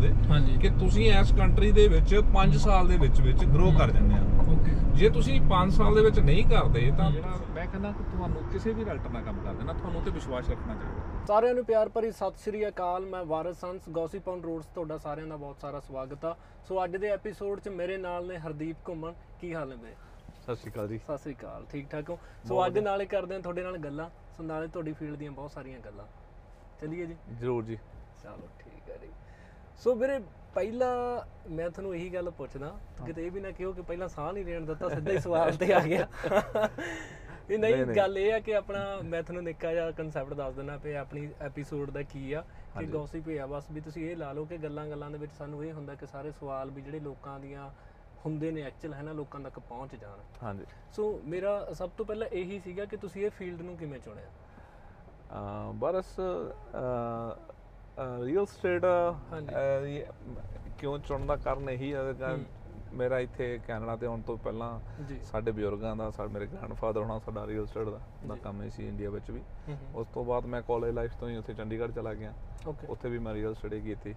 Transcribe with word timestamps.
ਦੇ 0.00 0.12
ਹਾਂਜੀ। 0.30 0.56
ਕਿ 0.56 0.68
ਤੁਸੀਂ 0.70 1.12
ਇਸ 1.12 1.32
ਕੰਟਰੀ 1.32 1.72
ਦੇ 1.72 1.88
ਵਿੱਚ 1.88 2.14
5 2.34 2.56
ਸਾਲ 2.58 2.88
ਦੇ 2.88 2.96
ਵਿੱਚ 2.96 3.20
ਵਿੱਚ 3.20 3.44
ਗਰੋ 3.44 3.70
ਕਰ 3.78 3.90
ਜਾਂਦੇ 3.90 4.14
ਆ। 4.14 4.52
ਓਕੇ। 4.52 4.70
ਜੇ 4.94 5.10
ਤੁਸੀਂ 5.10 5.40
5 5.50 5.70
ਸਾਲ 5.70 5.94
ਦੇ 5.94 6.02
ਵਿੱਚ 6.02 6.18
ਨਹੀਂ 6.18 6.44
ਕਰਦੇ 6.44 6.92
ਤਾਂ 6.98 7.10
ਜਿਹੜਾ 7.10 7.38
ਮੈਂ 7.54 7.66
ਕਹਿੰਦਾ 7.66 7.92
ਕਿ 7.92 8.04
ਤੁਹਾਨੂੰ 8.04 8.42
ਕਿਸੇ 8.44 8.72
ਵੀ 8.72 8.84
ਰਾਈਟਰ 8.84 9.10
ਨਾਲ 9.10 9.22
ਕੰਮ 9.22 9.38
ਕਰਦੇ 9.44 9.64
ਨਾ 9.64 9.72
ਤੁਹਾਨੂੰ 9.72 10.02
ਤੇ 10.02 10.10
ਵਿਸ਼ਵਾਸ 10.10 10.50
ਰੱਖਣਾ 10.50 10.74
ਚਾਹੀਦਾ। 10.74 11.24
ਸਾਰਿਆਂ 11.26 11.54
ਨੂੰ 11.54 11.64
ਪਿਆਰ 11.64 11.88
ਭਰੀ 11.88 12.10
ਸਤਿ 12.10 12.38
ਸ੍ਰੀ 12.38 12.68
ਅਕਾਲ 12.68 13.06
ਮੈਂ 13.06 13.24
ਵਾਰਸ 13.24 13.60
ਸੰਸ 13.60 13.88
ਗੌਸੀਪੌਂਡ 13.90 14.44
ਰੋਡਸ 14.44 14.66
ਤੁਹਾਡਾ 14.66 14.98
ਸਾਰਿਆਂ 14.98 15.26
ਦਾ 15.26 15.36
ਬਹੁਤ 15.36 15.60
ਸਾਰਾ 15.60 15.80
ਸਵਾਗਤ 15.80 16.24
ਆ। 16.24 16.36
ਸੋ 16.68 16.84
ਅੱਜ 16.84 16.96
ਦੇ 16.96 17.08
ਐਪੀਸੋਡ 17.08 17.60
'ਚ 17.60 17.68
ਮੇਰੇ 17.68 17.96
ਨਾਲ 17.96 18.26
ਨੇ 18.26 18.38
ਹਰਦੀਪ 18.38 18.76
ਘੁੰਮਣ 18.88 19.12
ਕੀ 19.40 19.54
ਹਾਲ 19.54 19.68
ਨੇ 19.68 19.76
ਬਈ? 19.76 19.92
ਸਤਿ 20.42 20.56
ਸ਼੍ਰੀ 20.56 20.72
ਅਕਾਲ 20.72 20.88
ਜੀ। 20.88 20.98
ਸਤਿ 20.98 21.18
ਸ੍ਰੀ 21.18 21.34
ਅਕਾਲ 21.34 21.64
ਠੀਕ 21.72 21.90
ਠਾਕ 21.90 22.10
ਹੋ? 22.10 22.18
ਸੋ 22.48 22.66
ਅੱਜ 22.66 22.78
ਨਾਲੇ 22.78 23.06
ਕਰਦੇ 23.06 23.34
ਹਾਂ 23.34 23.40
ਤੁਹਾਡੇ 23.40 23.62
ਨਾਲ 23.62 23.78
ਗੱਲਾਂ। 23.78 24.10
ਸੋ 24.36 24.42
ਨਾਲੇ 24.42 24.68
ਤੁਹਾਡੀ 24.68 24.92
ਫੀਲਡ 24.92 25.16
ਦੀਆਂ 25.16 25.32
ਬਹੁਤ 25.32 25.50
ਸਾਰੀਆਂ 25.50 25.80
ਗੱਲਾਂ। 25.80 26.06
ਚਲਿਏ 26.80 27.06
ਜੀ? 27.06 27.16
ਜਰੂਰ 27.40 27.64
ਜੀ। 27.64 27.76
ਚਲੋ 28.22 28.48
ਠੀਕ। 28.58 28.79
ਸੋ 29.80 29.94
ਵੀਰੇ 29.94 30.18
ਪਹਿਲਾਂ 30.54 30.94
ਮੈਂ 31.50 31.68
ਤੁਹਾਨੂੰ 31.70 31.94
ਇਹੀ 31.96 32.08
ਗੱਲ 32.14 32.30
ਪੁੱਛਦਾ 32.30 32.72
ਕਿਤੇ 33.06 33.26
ਇਹ 33.26 33.30
ਵੀ 33.30 33.40
ਨਾ 33.40 33.50
ਕਿਹੋ 33.50 33.72
ਕਿ 33.72 33.82
ਪਹਿਲਾਂ 33.82 34.08
ਸਾਹ 34.08 34.32
ਨਹੀਂ 34.32 34.44
ਲੈਣ 34.44 34.64
ਦਿੱਤਾ 34.66 34.88
ਸਿੱਧਾ 34.88 35.12
ਹੀ 35.12 35.18
ਸਵਾਲ 35.20 35.56
ਤੇ 35.56 35.72
ਆ 35.74 35.80
ਗਿਆ। 35.80 36.06
ਇਹ 37.50 37.58
ਨਹੀਂ 37.58 37.84
ਗੱਲ 37.96 38.18
ਇਹ 38.18 38.32
ਆ 38.32 38.38
ਕਿ 38.38 38.54
ਆਪਣਾ 38.56 38.80
ਮੈਂ 39.04 39.22
ਤੁਹਾਨੂੰ 39.22 39.42
ਨਿੱਕਾ 39.44 39.72
ਜਿਹਾ 39.72 39.90
ਕਨਸੈਪਟ 39.90 40.34
ਦੱਸ 40.34 40.54
ਦਿੰਦਾ 40.54 40.76
ਪਏ 40.78 40.94
ਆਪਣੀ 40.96 41.28
ਐਪੀਸੋਡ 41.40 41.90
ਦਾ 41.90 42.02
ਕੀ 42.02 42.32
ਆ 42.32 42.42
ਕਿ 42.78 42.86
ਗੌਸਿਪ 42.86 43.28
ਆ 43.42 43.46
ਬਸ 43.46 43.70
ਵੀ 43.72 43.80
ਤੁਸੀਂ 43.80 44.10
ਇਹ 44.10 44.16
ਲਾ 44.16 44.32
ਲਓ 44.32 44.44
ਕਿ 44.44 44.58
ਗੱਲਾਂ 44.58 44.86
ਗੱਲਾਂ 44.86 45.10
ਦੇ 45.10 45.18
ਵਿੱਚ 45.18 45.32
ਸਾਨੂੰ 45.32 45.64
ਇਹ 45.64 45.72
ਹੁੰਦਾ 45.72 45.94
ਕਿ 45.94 46.06
ਸਾਰੇ 46.06 46.30
ਸਵਾਲ 46.32 46.70
ਵੀ 46.70 46.82
ਜਿਹੜੇ 46.82 47.00
ਲੋਕਾਂ 47.00 47.38
ਦੀਆਂ 47.40 47.70
ਹੁੰਦੇ 48.24 48.50
ਨੇ 48.50 48.62
ਐਕਚੁਅਲ 48.62 48.94
ਹੈ 48.94 49.02
ਨਾ 49.02 49.12
ਲੋਕਾਂ 49.12 49.40
ਤੱਕ 49.40 49.58
ਪਹੁੰਚ 49.58 49.94
ਜਾਣ। 49.94 50.18
ਹਾਂਜੀ। 50.42 50.64
ਸੋ 50.92 51.20
ਮੇਰਾ 51.24 51.72
ਸਭ 51.74 51.90
ਤੋਂ 51.96 52.04
ਪਹਿਲਾਂ 52.06 52.28
ਇਹੀ 52.32 52.58
ਸੀਗਾ 52.64 52.84
ਕਿ 52.84 52.96
ਤੁਸੀਂ 52.96 53.24
ਇਹ 53.26 53.30
ਫੀਲਡ 53.30 53.60
ਨੂੰ 53.62 53.76
ਕਿਵੇਂ 53.76 54.00
ਚੁਣਿਆ? 54.00 54.28
ਬਰਸ 55.74 56.14
ਰੀਅਲ 58.24 58.46
ਸਟੇਟ। 58.46 58.84
ਕਿਉਂ 60.78 60.98
ਚੁਣਨ 60.98 61.26
ਦਾ 61.26 61.36
ਕਾਰਨ 61.36 61.68
ਇਹੀ 61.70 61.92
ਹੈ। 61.94 62.36
ਮੇਰਾ 62.92 63.18
ਇੱਥੇ 63.20 63.46
ਕੈਨੇਡਾ 63.66 63.94
ਤੇ 63.96 64.06
ਆਉਣ 64.06 64.20
ਤੋਂ 64.26 64.36
ਪਹਿਲਾਂ 64.44 64.68
ਸਾਡੇ 65.24 65.50
ਬਜ਼ੁਰਗਾਂ 65.52 65.94
ਦਾ 65.96 66.10
ਸਾਡੇ 66.10 66.32
ਮੇਰੇ 66.32 66.46
ਗ੍ਰੈਂਡਫਾਦਰ 66.46 67.00
ਹੋਣਾ 67.00 67.18
ਸਾਡਾ 67.26 67.46
ਰੀਅਲ 67.46 67.66
ਸਟੇਟ 67.66 67.88
ਦਾ 67.88 68.00
ਦਾ 68.28 68.36
ਕੰਮ 68.44 68.68
ਸੀ 68.68 68.86
ਇੰਡੀਆ 68.88 69.10
ਵਿੱਚ 69.10 69.30
ਵੀ। 69.30 69.42
ਉਸ 69.94 70.06
ਤੋਂ 70.14 70.24
ਬਾਅਦ 70.24 70.46
ਮੈਂ 70.46 70.62
ਕਾਲਜ 70.62 70.94
ਲਾਈਫ 70.94 71.14
ਤੋਂ 71.20 71.28
ਹੀ 71.28 71.36
ਉੱਥੇ 71.36 71.54
ਚੰਡੀਗੜ੍ਹ 71.54 71.92
ਚਲਾ 71.92 72.14
ਗਿਆ। 72.14 72.32
ਉੱਥੇ 72.88 73.08
ਵੀ 73.10 73.18
ਮੈਂ 73.18 73.34
ਰੀਅਲ 73.34 73.54
ਸਟੱਡੀ 73.54 73.80
ਕੀਤੀ। 73.80 74.14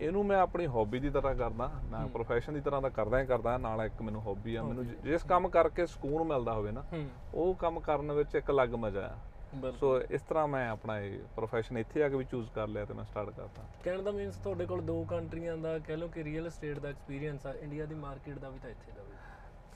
ਇਹਨੂੰ 0.00 0.24
ਮੈਂ 0.26 0.38
ਆਪਣੀ 0.38 0.66
ਹੌਬੀ 0.66 0.98
ਦੀ 1.00 1.10
ਤਰ੍ਹਾਂ 1.10 1.34
ਕਰਦਾ 1.34 1.70
ਮੈਂ 1.90 2.06
ਪ੍ਰੋਫੈਸ਼ਨ 2.08 2.54
ਦੀ 2.54 2.60
ਤਰ੍ਹਾਂ 2.60 2.80
ਦਾ 2.82 2.88
ਕਰਦਾ 2.88 3.20
ਹੀ 3.20 3.26
ਕਰਦਾ 3.26 3.56
ਨਾਲ 3.58 3.84
ਇੱਕ 3.84 4.02
ਮੈਨੂੰ 4.02 4.22
ਹੌਬੀ 4.22 4.54
ਆ 4.56 4.62
ਮੈਨੂੰ 4.62 4.84
ਜਿਸ 5.04 5.22
ਕੰਮ 5.28 5.48
ਕਰਕੇ 5.48 5.86
ਸਕੂਨ 5.86 6.22
ਮਿਲਦਾ 6.26 6.52
ਹੋਵੇ 6.52 6.72
ਨਾ 6.72 6.84
ਉਹ 7.34 7.54
ਕੰਮ 7.54 7.80
ਕਰਨ 7.80 8.12
ਵਿੱਚ 8.12 8.34
ਇੱਕ 8.34 8.50
ਅਲੱਗ 8.50 8.74
ਮਜ਼ਾ 8.84 9.06
ਆ। 9.06 9.16
ਸੋ 9.80 9.98
ਇਸ 10.10 10.22
ਤਰ੍ਹਾਂ 10.22 10.46
ਮੈਂ 10.48 10.68
ਆਪਣਾ 10.70 10.98
ਇਹ 11.00 11.18
ਪ੍ਰੋਫੈਸ਼ਨ 11.36 11.78
ਇੱਥੇ 11.78 12.02
ਆ 12.04 12.08
ਕੇ 12.08 12.16
ਵੀ 12.16 12.24
ਚੂਜ਼ 12.24 12.48
ਕਰ 12.54 12.68
ਲਿਆ 12.68 12.84
ਤੇ 12.84 12.94
ਮੈਂ 12.94 13.04
ਸਟਾਰਟ 13.04 13.30
ਕਰਤਾ। 13.30 13.62
ਕਹਿਣ 13.84 14.02
ਦਾ 14.02 14.10
ਮੀਨਸ 14.10 14.36
ਤੁਹਾਡੇ 14.44 14.66
ਕੋਲ 14.66 14.80
ਦੋ 14.82 15.02
ਕੰਟਰੀਆਂ 15.10 15.56
ਦਾ 15.56 15.78
ਕਹਿ 15.78 15.96
ਲਓ 15.96 16.08
ਕਿ 16.08 16.24
ਰੀਅਲ 16.24 16.46
ਏਸਟੇਟ 16.46 16.78
ਦਾ 16.78 16.88
ਐਕਸਪੀਰੀਅੰਸ 16.88 17.46
ਆ 17.46 17.52
ਇੰਡੀਆ 17.62 17.86
ਦੀ 17.86 17.94
ਮਾਰਕੀਟ 17.94 18.38
ਦਾ 18.38 18.48
ਵੀ 18.48 18.58
ਤਾਂ 18.58 18.70
ਇੱਥੇ 18.70 18.92
ਦਾ 18.96 19.02
ਵੀ। 19.02 19.12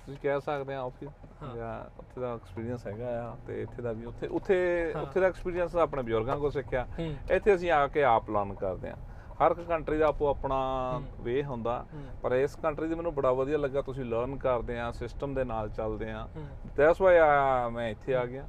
ਤੁਸੀਂ 0.07 0.19
ਕਹਿ 0.23 0.41
ਸਕਦੇ 0.41 0.75
ਆ 0.75 0.81
ਆਫਿਸ 0.83 1.11
ਜਾਂ 1.57 1.75
ਉੱਥੇ 1.99 2.21
ਦਾ 2.21 2.33
ਐਕਸਪੀਰੀਅੰਸ 2.35 2.87
ਹੈਗਾ 2.87 3.09
ਆ 3.23 3.35
ਤੇ 3.47 3.61
ਇੱਥੇ 3.63 3.83
ਦਾ 3.83 3.93
ਵੀ 3.93 4.05
ਉੱਥੇ 4.05 4.27
ਉੱਥੇ 4.27 4.57
ਉੱਥੇ 5.03 5.21
ਦਾ 5.21 5.27
ਐਕਸਪੀਰੀਅੰਸ 5.27 5.77
ਆਪਣੇ 5.77 6.03
ਬਜ਼ੁਰਗਾਂ 6.03 6.37
ਕੋਲ 6.39 6.51
ਸਿੱਖਿਆ। 6.51 6.87
ਇੱਥੇ 7.31 7.55
ਅਸੀਂ 7.55 7.71
ਆ 7.71 7.87
ਕੇ 7.87 8.05
ਆਪ 8.05 8.31
ਲਰਨ 8.31 8.55
ਕਰਦੇ 8.55 8.91
ਆ। 8.91 8.97
ਹਰ 9.41 9.51
ਇੱਕ 9.51 9.61
ਕੰਟਰੀ 9.69 9.99
ਦਾ 9.99 10.07
ਆਪੋ 10.07 10.29
ਆਪਣਾ 10.29 10.57
ਵੇ 11.23 11.43
ਹੁੰਦਾ 11.45 11.85
ਪਰ 12.23 12.33
ਇਸ 12.35 12.55
ਕੰਟਰੀ 12.63 12.89
ਦੇ 12.89 12.95
ਮੈਨੂੰ 12.95 13.15
ਬੜਾ 13.15 13.33
ਵਧੀਆ 13.33 13.59
ਲੱਗਾ 13.59 13.83
ਤੁਸੀਂ 13.83 14.05
ਲਰਨ 14.05 14.37
ਕਰਦੇ 14.37 14.79
ਆ 14.81 14.91
ਸਿਸਟਮ 14.93 15.35
ਦੇ 15.35 15.45
ਨਾਲ 15.45 15.69
ਚੱਲਦੇ 15.71 16.11
ਆ। 16.13 16.27
ਦੈਟਸ 16.77 17.01
ਵਾਈ 17.01 17.19
ਮੈਂ 17.73 17.89
ਇੱਥੇ 17.91 18.15
ਆ 18.15 18.25
ਗਿਆ। 18.27 18.47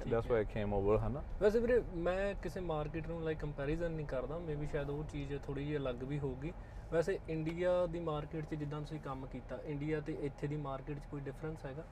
ਦੈਟਸ 0.00 0.30
ਵਾਈ 0.30 0.44
ਕੇਮ 0.44 0.72
ਓਵਰ 0.74 0.98
ਹਨਾ 0.98 1.22
ਵੈਸੇ 1.40 1.58
ਵੀਰੇ 1.60 1.82
ਮੈਂ 1.98 2.34
ਕਿਸੇ 2.42 2.60
ਮਾਰਕੀਟ 2.62 3.08
ਨੂੰ 3.08 3.22
ਲਾਈਕ 3.24 3.38
ਕੰਪੈਰੀਜ਼ਨ 3.38 3.90
ਨਹੀਂ 3.92 4.06
ਕਰਦਾ 4.06 4.38
ਮੇਬੀ 4.40 4.66
ਸ਼ਾਇਦ 4.66 4.90
ਉਹ 4.90 5.04
ਚੀਜ਼ 5.04 5.32
ਥੋੜੀ 5.46 5.64
ਜਿਹੀ 5.64 5.76
ਅਲੱਗ 5.76 6.02
ਵੀ 6.04 6.18
ਹੋਊਗੀ 6.18 6.52
ਵੈਸੇ 6.92 7.18
ਇੰਡੀਆ 7.28 7.70
ਦੀ 7.86 8.00
ਮਾਰਕੀਟ 8.02 8.44
'ਚ 8.44 8.54
ਜਿੱਦਾਂ 8.54 8.80
ਤੁਸੀਂ 8.80 9.00
ਕੰਮ 9.00 9.26
ਕੀਤਾ 9.26 9.58
ਇੰਡੀਆ 9.66 10.00
ਤੇ 10.00 10.16
ਇੱਥੇ 10.22 10.46
ਦੀ 10.46 10.56
ਮਾਰਕੀਟ 10.58 10.98
'ਚ 10.98 11.06
ਕੋਈ 11.10 11.20
ਡਿਫਰੈਂਸ 11.20 11.64
ਹੈਗਾ 11.66 11.84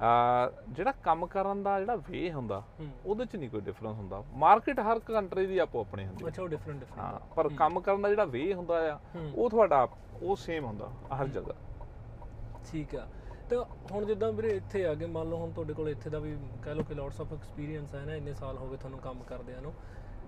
ਆ 0.00 0.50
ਜਿਹੜਾ 0.68 0.92
ਕੰਮ 1.02 1.26
ਕਰਨ 1.26 1.62
ਦਾ 1.62 1.78
ਜਿਹੜਾ 1.80 1.96
ਵੇ 2.08 2.30
ਹੁੰਦਾ 2.32 2.62
ਉਹਦੇ 3.06 3.24
ਚ 3.24 3.36
ਨਹੀਂ 3.36 3.48
ਕੋਈ 3.50 3.60
ਡਿਫਰੈਂਸ 3.60 3.96
ਹੁੰਦਾ 3.96 4.22
ਮਾਰਕੀਟ 4.36 4.80
ਹਰ 4.82 4.98
ਕੰਟਰੀ 5.06 5.46
ਦੀ 5.46 5.58
ਆਪੋ 5.58 5.80
ਆਪਣੀ 5.80 6.06
ਹੁੰਦੀ 6.06 6.26
ਅੱਛਾ 6.26 6.42
ਉਹ 6.42 6.48
ਡਿਫਰੈਂਟ 6.48 6.78
ਡਿਫਰੈਂਟ 6.80 7.00
ਹਾਂ 7.00 7.18
ਪਰ 7.34 7.48
ਕੰਮ 7.56 7.80
ਕਰਨ 7.80 8.02
ਦਾ 8.02 8.08
ਜਿਹੜਾ 8.08 8.24
ਵੇ 8.26 8.52
ਹੁੰਦਾ 8.54 8.78
ਆ। 8.92 8.98
ਉਹ 9.34 9.50
ਤੁਹਾਡਾ 9.50 9.86
ਉਹ 10.22 10.36
ਸੇਮ 10.36 10.64
ਹੁੰਦਾ 10.64 10.90
ਹਰ 11.12 11.26
ਜਗ੍ਹਾ 11.28 11.54
ਠੀਕ 12.64 12.94
ਆ 12.96 13.06
ਤਾਂ 13.50 13.64
ਹੁਣ 13.92 14.04
ਜਿੱਦਾਂ 14.06 14.32
ਵੀਰੇ 14.32 14.48
ਇੱਥੇ 14.56 14.84
ਆ 14.86 14.94
ਗਏ 14.94 15.06
ਮੰਨ 15.06 15.28
ਲਓ 15.28 15.36
ਹੁਣ 15.36 15.50
ਤੁਹਾਡੇ 15.50 15.74
ਕੋਲ 15.74 15.88
ਇੱਥੇ 15.88 16.10
ਦਾ 16.10 16.18
ਵੀ 16.18 16.36
ਕਹਿ 16.62 16.74
ਲਓ 16.74 16.82
ਕਿ 16.82 16.94
ਲੋਟਸ 16.94 17.20
ਆਫ 17.20 17.32
ਐਕਸਪੀਰੀਅੰਸ 17.32 17.94
ਹੈ 17.94 18.04
ਨਾ 18.06 18.14
ਇੰਨੇ 18.14 18.34
ਸਾਲ 18.34 18.56
ਹੋ 18.56 18.68
ਗਏ 18.68 18.76
ਤੁਹਾਨੂੰ 18.76 18.98
ਕੰਮ 19.00 19.22
ਕਰਦਿਆਂ 19.22 19.62
ਨੂੰ। 19.62 19.72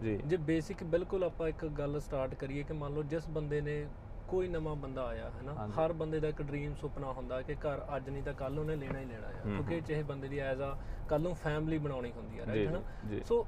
ਜੀ। 0.02 0.16
ਜੇ 0.26 0.36
ਬੇਸਿਕ 0.36 0.82
ਬਿਲਕੁਲ 0.84 1.24
ਆਪਾਂ 1.24 1.48
ਇੱਕ 1.48 1.64
ਗੱਲ 1.78 2.00
ਸਟਾਰਟ 2.00 2.34
ਕਰੀਏ 2.34 2.62
ਕਿ 2.62 2.72
ਮੰਨ 2.72 2.94
ਲਓ 2.94 3.02
ਜਿਸ 3.02 3.28
ਬੰਦੇ 3.28 3.60
ਨੇ 3.60 3.86
ਕੋਈ 4.28 4.48
ਨਵਾਂ 4.48 4.74
ਬੰਦਾ 4.76 5.02
ਆਇਆ 5.06 5.30
ਹੈ 5.30 5.42
ਨਾ 5.42 5.68
ਹਰ 5.78 5.92
ਬੰਦੇ 5.92 6.20
ਦਾ 6.20 6.28
ਇੱਕ 6.28 6.42
ਡ੍ਰੀਮ 6.42 6.74
ਸੁਪਨਾ 6.74 7.12
ਹੁੰਦਾ 7.12 7.40
ਕਿ 7.42 7.54
ਘਰ 7.54 7.80
ਅੱਜ 7.96 8.08
ਨਹੀਂ 8.10 8.22
ਤਾਂ 8.22 8.32
ਕੱਲ 8.34 8.58
ਉਹਨੇ 8.58 8.76
ਲੈਣਾ 8.76 8.98
ਹੀ 8.98 9.04
ਲੈਣਾ 9.04 9.26
ਆ। 9.26 9.42
ਕਿਉਂਕਿ 9.44 9.80
ਚਾਹੇ 9.80 10.02
ਬੰਦੇ 10.02 10.28
ਦੀ 10.28 10.38
ਐਜ਼ 10.38 10.62
ਆ 10.62 10.76
ਕੱਲ 11.08 11.20
ਨੂੰ 11.20 11.34
ਫੈਮਿਲੀ 11.34 11.78
ਬਣਾਉਣੀ 11.78 12.12
ਹੁੰਦੀ 12.12 12.38
ਆ 12.38 12.46
ਰਾਈਟ 12.46 12.66
ਹੈ 12.66 12.72
ਨਾ? 12.72 12.80
ਸੋ 13.24 13.46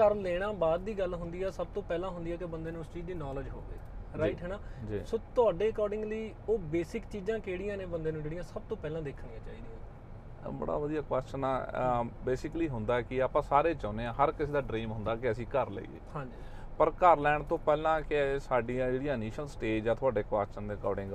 ਘਰ 0.00 0.14
ਲੈਣਾ 0.14 0.52
ਬਾਅਦ 0.52 0.80
ਦੀ 0.80 0.98
ਗੱਲ 0.98 1.14
ਹੁੰਦੀ 1.14 1.42
ਆ 1.42 1.50
ਸਭ 1.50 1.66
ਤੋਂ 1.74 1.82
ਪਹਿਲਾਂ 1.82 2.10
ਹੁੰਦੀ 2.10 2.32
ਆ 2.32 2.36
ਕਿ 2.36 2.44
ਬੰਦੇ 2.46 2.70
ਨੂੰ 2.70 2.80
ਉਸ 2.80 2.92
ਚੀਜ਼ 2.92 3.06
ਦੀ 3.06 3.14
ਨੌਲੇਜ 3.14 3.48
ਹੋਵੇ। 3.48 3.78
ਰਾਈਟ 4.18 4.42
ਹੈ 4.42 4.48
ਨਾ 4.48 4.58
ਸੋ 5.06 5.18
ਤੁਹਾਡੇ 5.34 5.68
ਅਕੋਰਡਿੰਗਲੀ 5.70 6.34
ਉਹ 6.48 6.58
ਬੇਸਿਕ 6.72 7.04
ਚੀਜ਼ਾਂ 7.12 7.38
ਕਿਹੜੀਆਂ 7.38 7.76
ਨੇ 7.76 7.86
ਬੰਦੇ 7.86 8.12
ਨੂੰ 8.12 8.22
ਜਿਹੜੀਆਂ 8.22 8.42
ਸਭ 8.42 8.62
ਤੋਂ 8.68 8.76
ਪਹਿਲਾਂ 8.76 9.02
ਦੇਖਣੀਆਂ 9.02 9.40
ਚਾਹੀਦੀਆਂ? 9.40 10.50
ਬੜਾ 10.50 10.76
ਵਧੀਆ 10.78 11.00
ਕੁਐਸਚਨ 11.00 11.44
ਆ। 11.44 12.02
ਬੇਸਿਕਲੀ 12.24 12.68
ਹੁੰਦਾ 12.68 13.00
ਕਿ 13.00 13.22
ਆਪਾਂ 13.22 13.42
ਸਾਰੇ 13.42 13.74
ਚਾਹੁੰਦੇ 13.74 14.06
ਆ 14.06 14.12
ਹਰ 14.12 14.32
ਕਿਸੇ 14.32 14.52
ਦਾ 14.52 14.60
ਡ੍ਰੀਮ 14.60 14.92
ਹੁੰਦਾ 14.92 15.14
ਕਿ 15.16 15.30
ਅਸੀਂ 15.30 15.46
ਘਰ 15.46 15.70
ਲਈਏ। 15.70 16.00
ਹਾਂਜੀ। 16.16 16.42
ਪਰ 16.78 16.90
ਘਰ 16.90 17.18
ਲੈਣ 17.18 17.42
ਤੋਂ 17.42 17.58
ਪਹਿਲਾਂ 17.58 18.00
ਕਿ 18.00 18.16
ਸਾਡੀਆਂ 18.40 18.90
ਜਿਹੜੀਆਂ 18.92 19.14
ਇਨੀਸ਼ੀਅਲ 19.14 19.46
ਸਟੇਜ 19.46 19.88
ਆ 19.88 19.94
ਤੁਹਾਡੇ 19.94 20.22
ਕੁਐਸਚਨ 20.22 20.68
ਦੇ 20.68 20.74
ਅਕੋਰਡਿੰਗ 20.74 21.12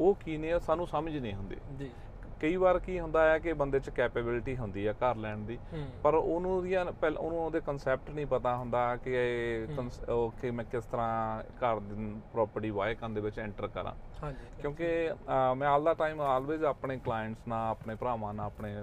ਉਹ 0.00 0.14
ਕੀ 0.14 0.36
ਨੇ 0.36 0.58
ਸਾਨੂੰ 0.58 0.86
ਸਮਝ 0.86 1.16
ਨਹੀਂ 1.16 1.34
ਹੁੰਦੀ। 1.34 1.56
ਜੀ। 1.78 1.90
ਕਈ 2.42 2.56
ਵਾਰ 2.56 2.78
ਕੀ 2.78 2.98
ਹੁੰਦਾ 3.00 3.22
ਹੈ 3.24 3.38
ਕਿ 3.38 3.52
ਬੰਦੇ 3.52 3.78
'ਚ 3.80 3.90
ਕੈਪੇਬਿਲਿਟੀ 3.90 4.56
ਹੁੰਦੀ 4.56 4.86
ਆ 4.86 4.92
ਘਰ 4.92 5.16
ਲੈਣ 5.16 5.44
ਦੀ 5.46 5.58
ਪਰ 6.02 6.14
ਉਹਨੂੰ 6.14 6.50
ਉਹਦੀਆਂ 6.52 6.84
ਪਹਿਲ 6.92 7.16
ਉਹਨੂੰ 7.16 7.38
ਉਹਦੇ 7.38 7.60
ਕਨਸੈਪਟ 7.60 8.10
ਨਹੀਂ 8.10 8.26
ਪਤਾ 8.26 8.54
ਹੁੰਦਾ 8.56 8.84
ਕਿ 8.96 9.12
ਉਹ 10.08 10.32
ਕਿ 10.40 10.50
ਮੈਂ 10.50 10.64
ਕਿਸ 10.64 10.84
ਤਰ੍ਹਾਂ 10.84 11.42
ਘਰ 11.62 11.80
ਦੀ 11.80 12.12
ਪ੍ਰਾਪਰਟੀ 12.32 12.70
ਵਾਇਕਨ 12.70 13.14
ਦੇ 13.14 13.20
ਵਿੱਚ 13.20 13.38
ਐਂਟਰ 13.38 13.66
ਕਰਾਂ। 13.68 13.92
ਹਾਂਜੀ। 14.22 14.46
ਕਿਉਂਕਿ 14.60 14.88
ਮੈਂ 15.56 15.68
ਆਲ 15.68 15.84
ਦਾ 15.84 15.94
ਟਾਈਮ 15.94 16.20
ਆਲਵੇਜ਼ 16.20 16.64
ਆਪਣੇ 16.64 16.98
ਕਲਾਇੰਟਸ 16.98 17.48
ਨਾਲ 17.48 17.70
ਆਪਣੇ 17.70 17.94
ਭਰਾਵਾਂ 17.94 18.32
ਨਾਲ 18.34 18.46
ਆਪਣੇ 18.46 18.74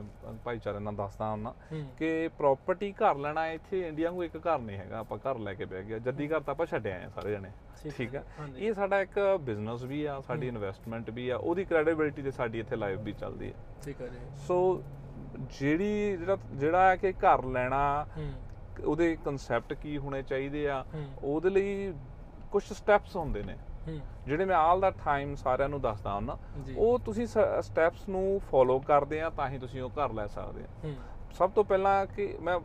ਭਾਈਚਾਰੇ 0.46 0.80
ਨਾਲ 0.80 0.96
ਦੱਸਦਾ 0.96 1.30
ਹੁੰਦਾ 1.32 1.54
ਕਿ 1.98 2.28
ਪ੍ਰਾਪਰਟੀ 2.38 2.92
ਘਰ 2.94 3.16
ਲੈਣਾ 3.18 3.48
ਇੱਥੇ 3.48 3.88
ਇੰਡੀਆ 3.88 4.10
ਨੂੰ 4.12 4.24
ਇੱਕ 4.26 4.38
ਘਰ 4.38 4.60
ਨਹੀਂ 4.60 4.78
ਹੈਗਾ 4.78 5.00
ਆਪਾਂ 5.00 5.18
ਘਰ 5.18 5.40
ਲੈ 5.40 5.54
ਕੇ 5.54 5.66
ਬਹਿ 5.66 5.84
ਗਿਆ 5.84 5.98
ਜੱਦੀ 6.00 6.28
ਘਰ 6.28 6.40
ਤਾਂ 6.40 6.54
ਆਪਾਂ 6.54 6.66
ਛੱਡਿਆ 6.66 6.96
ਆ 7.06 7.10
ਸਾਰੇ 7.16 7.32
ਜਣੇ। 7.32 7.52
ਠੀਕ 7.98 8.16
ਹਾਂਜੀ। 8.40 8.66
ਇਹ 8.68 8.74
ਸਾਡਾ 8.74 9.00
ਇੱਕ 9.02 9.20
ਬਿਜ਼ਨਸ 9.42 9.84
ਵੀ 9.84 10.04
ਆ 10.06 10.20
ਸਾਡੀ 10.22 10.48
ਇਨਵੈਸਟਮੈਂਟ 10.48 11.10
ਵੀ 11.10 11.30
ਆ 11.30 11.38
ਉਹਦੀ 11.38 11.66
ਕ੍ਰੈਡੀਬਿਲਿਟੀ 11.66 12.22
ਤੇ 12.22 12.32
ਸਾਡੀ 12.32 12.60
ਇੱਥੇ 12.60 12.76
ਲਾਈਫ 12.76 13.00
ਵੀ 13.00 13.12
ਚੱਲਦੀ 13.14 13.48
ਹੈ 13.48 13.54
ਠੀਕ 13.86 14.02
ਹੈ 14.02 14.08
ਜੀ। 14.08 14.20
ਸੋ 14.48 14.58
ਜਿਹੜੀ 15.60 16.18
ਜਿਹੜਾ 16.18 16.38
ਜਿਹੜਾ 16.54 16.88
ਹੈ 16.90 16.96
ਕਿ 16.96 17.12
ਘਰ 17.14 17.44
ਲੈਣਾ 17.44 18.06
ਉਹਦੇ 18.84 19.16
ਕਨਸੈਪਟ 19.26 19.74
ਕੀ 19.74 19.98
ਹੋਣੇ 19.98 20.22
ਚਾਹੀਦੇ 20.24 20.68
ਆ 20.70 20.84
ਉਹਦੇ 21.24 21.50
ਲਈ 21.50 21.94
ਕੁਝ 22.52 22.64
ਸਟੈਪਸ 22.64 23.16
ਹੁੰਦੇ 23.16 23.44
ਨੇ। 23.44 23.56
ਜਿਹੜੇ 24.26 24.46
ਮੈਂ 24.46 24.56
ਆਲ 24.56 24.80
ਦਾ 24.82 24.90
ਟਾਈਮ 25.06 25.34
ਸਾਰਿਆਂ 25.36 25.70
ਨੂੰ 25.70 25.82
ਦੱਸਦਾ 25.82 26.12
ਹਾਂ 26.12 26.36
ਉਹ 26.78 27.00
ਤੁਸੀਂ 27.00 27.26
ਸਟੈਪਸ 27.62 28.08
ਨੂੰ 28.10 28.40
ਫੋਲੋ 28.52 28.80
ਕਰਦੇ 28.80 29.22
ਆ 29.22 29.30
ਤਾਂ 29.30 29.50
ਹੀ 29.50 29.58
ਤੁਸੀਂ 29.58 29.82
ਉਹ 29.82 29.90
ਘਰ 29.90 30.14
ਲੈ 30.14 30.28
ਸਕਦੇ 30.28 30.64
ਆ। 30.64 30.94
ਸਭ 31.36 31.52
ਤੋਂ 31.52 31.64
ਪਹਿਲਾਂ 31.64 32.06
ਕਿ 32.06 32.34
ਮੈਂ 32.42 32.60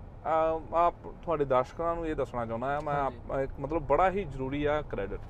ਆਪ 0.76 0.94
ਤੁਹਾਡੇ 1.22 1.44
ਦਰਸ਼ਕਾਂ 1.44 1.94
ਨੂੰ 1.97 2.06
ਇਹ 2.06 2.14
ਦੱਸਣਾ 2.14 2.44
ਚਾਹੁੰਦਾ 2.47 2.66
ਹਾਂ 2.69 2.80
ਮੈਂ 2.82 3.42
ਇੱਕ 3.42 3.52
ਮਤਲਬ 3.60 3.86
ਬੜਾ 3.86 4.10
ਹੀ 4.10 4.25
ਜ਼ਰੂਰੀ 4.25 4.64
ਆ 4.64 4.80
ਕ੍ਰੈਡਿਟ 4.82 5.20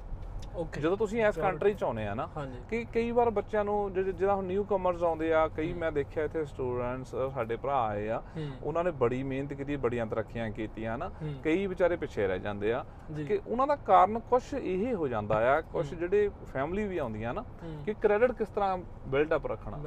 ਜਦੋਂ 0.81 0.97
ਤੁਸੀਂ 0.97 1.25
ਇਸ 1.25 1.37
ਕੰਟਰੀ 1.37 1.73
ਚ 1.75 1.85
ਆਉਨੇ 1.85 2.07
ਆ 2.09 2.15
ਨਾ 2.15 2.29
ਕਿ 2.71 2.85
ਕਈ 2.85 3.11
ਵਾਰ 3.11 3.31
ਬੱਚਿਆਂ 3.31 3.65
ਨੂੰ 3.65 3.93
ਜਿਹੜੇ 3.93 4.27
ਹੁਣ 4.27 4.45
ਨਿਊ 4.45 4.65
ਕਮਰਸ 4.65 5.03
ਆਉਂਦੇ 5.03 5.33
ਆ 5.33 5.47
ਕਈ 5.49 5.73
ਮੈਂ 5.73 5.91
ਦੇਖਿਆ 5.93 6.25
ਇੱਥੇ 6.25 6.45
ਸਟੂਡੈਂਟਸ 6.45 7.15
ਸਾਡੇ 7.35 7.57
ਭਰਾ 7.57 7.81
ਆਏ 7.83 8.09
ਆ 8.09 8.23
ਉਹਨਾਂ 8.63 8.85
ਨੇ 8.85 8.91
ਬੜੀ 8.91 9.23
ਮਿਹਨਤ 9.23 9.53
ਕੀਤੀ 9.53 9.77
ਬੜੀਆਂ 9.77 10.07
ਤਰੱਕੀਆਂ 10.07 10.51
ਕੀਤੀਆਂ 10.51 10.97
ਨਾ। 10.99 11.11
ਕਈ 11.45 11.67
ਵਿਚਾਰੇ 11.67 11.97
ਪਿੱਛੇ 11.97 12.27
ਰਹਿ 12.27 12.39
ਜਾਂਦੇ 12.39 12.73
ਆ 12.73 12.85
ਕਿ 13.19 13.41
ਉਹਨਾਂ 13.47 13.67
ਦਾ 13.67 13.77
ਕਾਰਨ 13.77 14.19
ਕੁਝ 14.31 14.43
ਇਹ 14.55 14.95
ਹੋ 14.95 15.09
ਜਾਂਦਾ 15.09 15.37
ਆ 15.53 15.61
ਕੁਝ 15.61 15.87
ਜਿਹੜੇ 15.95 16.29
ਫੈਮਿਲੀ 16.53 16.87
ਵੀ 16.89 16.99
ਆਉਂਦੀਆਂ 16.99 17.35
ਨਾ 17.35 17.45
ਕਿ 17.87 17.95
ਕ੍ਰੈਡਿਟ 18.03 18.33
ਕਿਸ 18.33 18.49
ਤਰ੍ਹਾਂ 18.49 18.77
ਬਿਲਡ 19.09 19.35
ਅਪ 19.35 19.47
ਰੱਖਣਾ। 19.47 19.79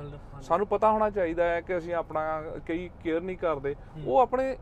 ਸਾਨੂੰ 0.41 0.67
ਪਤਾ 0.67 0.91
ਹੋਣਾ 0.91 1.09
ਚਾਹੀਦਾ 1.09 1.43
ਹੈ 1.43 1.61
ਕਿ 1.61 1.77
ਅਸੀਂ 1.77 1.93
ਆਪਣਾ 1.93 2.41
ਕਈ 2.67 2.89
ਕੇਅਰ 3.03 3.21
ਨਹੀਂ 3.21 3.37
ਕਰਦੇ। 3.37 3.75
ਉਹ 4.05 4.19
ਆਪਣੇ 4.19 4.55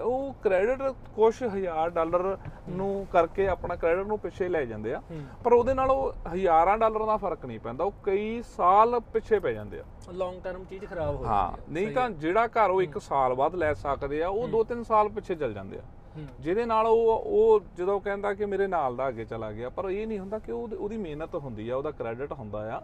ਉਹ 0.00 0.34
ਕ੍ਰੈਡਿਟ 0.42 0.82
ਕੁਝ 1.16 1.32
ਹਜ਼ਾਰ 1.44 1.90
ਡਾਲਰ 1.90 2.36
ਨੂੰ 2.68 3.06
ਕਰਕੇ 3.12 3.46
ਆਪਣਾ 3.48 3.76
ਕ੍ਰੈਡਿਟ 3.76 4.06
ਨੂੰ 4.06 4.18
ਪਿੱਛੇ 4.18 4.48
ਲੈ 4.48 4.64
ਜਾਂਦੇ 4.64 4.94
ਆ। 4.94 5.00
ਹੂੰ। 5.10 5.20
ਪਰ 5.44 5.52
ਉਹਦੇ 5.52 5.74
ਨਾਲ 5.74 5.90
ਉਹ 5.90 6.12
ਹਜ਼ਾਰਾਂ 6.34 6.76
ਡਾਲਰ 6.78 7.04
ਦਾ 7.06 7.16
ਫ਼ਰਕ 7.16 7.44
ਨਹੀਂ 7.46 7.58
ਪੈਂਦਾ 7.60 7.84
ਉਹ 7.84 7.92
ਕਈ 8.04 8.42
ਸਾਲ 8.56 8.98
ਪਿੱਛੇ 9.12 9.38
ਪੈ 9.38 9.52
ਜਾਂਦੇ 9.52 9.80
ਆ। 9.80 9.84
ਲੌਂਗ 10.12 10.40
ਟਰਮ 10.44 10.64
ਚੀਜ਼ 10.64 10.84
ਖਰਾਬ 10.84 11.14
ਹੋ 11.16 11.24
ਹਾਂ 11.24 11.50
ਜਾਂਦੀ 11.50 11.72
ਨਹੀਂ 11.74 11.94
ਤਾਂ 11.94 12.08
ਜਿਹੜਾ 12.10 12.46
ਘਰ 12.46 12.70
ਉਹ 12.70 12.82
1 12.82 12.98
ਸਾਲ 13.00 13.34
ਬਾਅਦ 13.34 13.54
ਲੈ 13.54 13.72
ਸਕਦੇ 13.74 14.22
ਆ 14.22 14.28
ਉਹ 14.28 14.48
2-3 14.48 14.82
ਸਾਲ 14.84 15.08
ਪਿੱਛੇ 15.08 15.34
ਚੱਲ 15.34 15.52
ਜਾਂਦੇ 15.52 15.78
ਆ। 15.78 15.82
ਹੂੰ। 16.16 16.26
ਜਿਹਦੇ 16.40 16.64
ਨਾਲ 16.66 16.86
ਉਹ 16.86 17.22
ਉਹ 17.26 17.60
ਜਦੋਂ 17.76 18.00
ਕਹਿੰਦਾ 18.00 18.32
ਕਿ 18.34 18.46
ਮੇਰੇ 18.46 18.66
ਨਾਲ 18.66 18.96
ਦਾ 18.96 19.08
ਅੱਗੇ 19.08 19.24
ਚਲਾ 19.24 19.50
ਗਿਆ 19.52 19.68
ਪਰ 19.68 19.88
ਇਹ 19.90 20.06
ਨਹੀਂ 20.06 20.18
ਹੁੰਦਾ 20.18 20.38
ਕਿ 20.38 20.52
ਉਹ 20.52 20.68
ਉਹਦੀ 20.78 20.96
ਮਿਹਨਤ 20.96 21.34
ਹੁੰਦੀ 21.34 21.68
ਆ 21.68 21.76
ਉਹਦਾ 21.76 21.90
ਕ੍ਰੈਡਿਟ 21.90 22.32
ਹੁੰਦਾ 22.32 22.58
ਆ। 22.76 22.80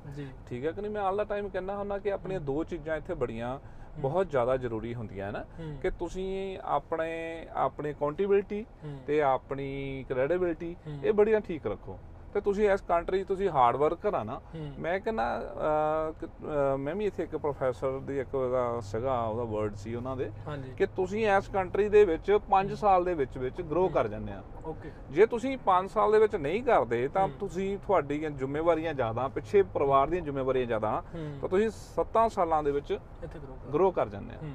ਠੀਕ 0.49 0.65
ਹੈ 0.67 0.73
ਕਿ 0.73 0.81
ਨਹੀਂ? 0.81 0.91
ਮੈਂ 0.93 1.03
ਆਲ 1.03 1.17
ਦਾ 1.17 1.25
ਟਾਈਮ 1.25 1.49
ਕਹਿੰਦਾ 1.49 1.77
ਹੁੰਦਾ 1.77 1.99
ਕਿ 1.99 2.13
ਆਪਣੀਆਂ 2.13 2.41
ਦੋ 2.41 2.63
ਚੀਜ਼ਾਂ 2.65 2.97
ਇੱਥੇ 2.97 3.15
ਬੜੀਆਂ 3.15 3.59
ਬਹੁਤ 3.99 4.31
ਜ਼ਿਆਦਾ 4.31 4.57
ਜ਼ਰੂਰੀ 4.57 4.95
ਹੁੰਦੀਆਂ 4.95 5.33
ਨਾ 5.33 5.45
ਹੂੰ। 5.61 5.79
ਕਿ 5.83 5.91
ਤੁਸੀਂ 5.91 6.59
ਆਪਣੇ 6.65 7.47
ਆਪਣੀ 7.53 7.91
ਅਕਾਊਂਟੇਬਿਲਟੀ 7.91 8.65
ਤੇ 9.07 9.23
ਆਪਣੀ 9.23 10.05
ਕ੍ਰੈਡੀਬਿਲਟੀ। 10.09 10.77
ਇਹ 11.05 11.13
ਬੜੀਆਂ 11.13 11.41
ਠੀਕ 11.41 11.67
ਰੱਖੋ। 11.67 11.99
ਤੇ 12.35 12.41
ਤੁਸੀਂ 12.41 12.69
ਇਸ 12.71 12.81
ਕੰਟਰੀ 12.81 13.23
ਤੁਸੀਂ 13.25 13.49
ਹਾਰਡ 13.51 13.77
ਵਰਕਰ 13.77 14.15
ਆ 14.15 14.23
ਨਾ 14.25 14.41
ਮੈਂ 14.79 14.99
ਕਹਿੰਦਾ 15.01 16.75
ਮੈਂ 16.79 16.95
ਵੀ 16.95 17.07
ਇੱਥੇ 17.07 17.23
ਇੱਕ 17.23 17.37
ਪ੍ਰੋਫੈਸਰ 17.37 17.99
ਦੀ 18.01 18.19
ਇੱਕ 18.19 18.35
ਉਹਦਾ 18.35 18.81
ਸੀਗਾ 18.83 19.21
ਉਹਦਾ 19.21 19.45
ਵਰਡ 19.53 19.75
ਸੀ 19.75 19.95
ਉਹਨਾਂ 19.95 20.17
ਦੇ 20.17 20.31
ਕਿ 20.77 20.87
ਤੁਸੀਂ 20.97 21.27
ਇਸ 21.29 21.49
ਕੰਟਰੀ 21.49 21.89
ਦੇ 21.89 22.05
ਵਿੱਚ 22.05 22.31
5 22.51 22.75
ਸਾਲ 22.77 23.05
ਦੇ 23.05 23.15
ਵਿੱਚ 23.15 23.39
ਵਿੱਚ 23.39 23.61
ਗਰੋ 23.63 23.89
ਕਰ 23.89 24.09
ਜਾਂਦੇ 24.09 24.33
ਆ। 24.33 24.43
ਓਕੇ। 24.65 24.91
ਜੇ 25.11 25.27
ਤੁਸੀਂ 25.27 25.57
5 25.67 25.89
ਸਾਲ 25.89 26.13
ਦੇ 26.13 26.19
ਵਿੱਚ 26.19 26.37
ਨਹੀਂ 26.39 26.63
ਕਰਦੇ 26.63 27.07
ਤਾਂ 27.09 27.29
ਤੁਸੀਂ 27.41 27.77
ਤੁਹਾਡੀਆਂ 27.87 28.31
ਜ਼ਿੰਮੇਵਾਰੀਆਂ 28.33 28.95
ਜ਼ਿਆਦਾ 28.95 29.29
ਪਿੱਛੇ 29.35 29.63
ਪਰਿਵਾਰ 29.75 30.09
ਦੀਆਂ 30.09 30.23
ਜ਼ਿੰਮੇਵਾਰੀਆਂ 30.23 30.67
ਜ਼ਿਆਦਾ 30.67 31.03
ਤਾਂ 31.41 31.49
ਤੁਸੀਂ 31.49 31.71
7 31.97 32.29
ਸਾਲਾਂ 32.31 32.63
ਦੇ 32.63 32.71
ਵਿੱਚ 32.71 32.93
ਇੱਥੇ 32.93 33.39
ਗਰੋ 33.73 33.91
ਕਰ 33.91 34.09
ਜਾਂਦੇ 34.09 34.35
ਆ। 34.35 34.51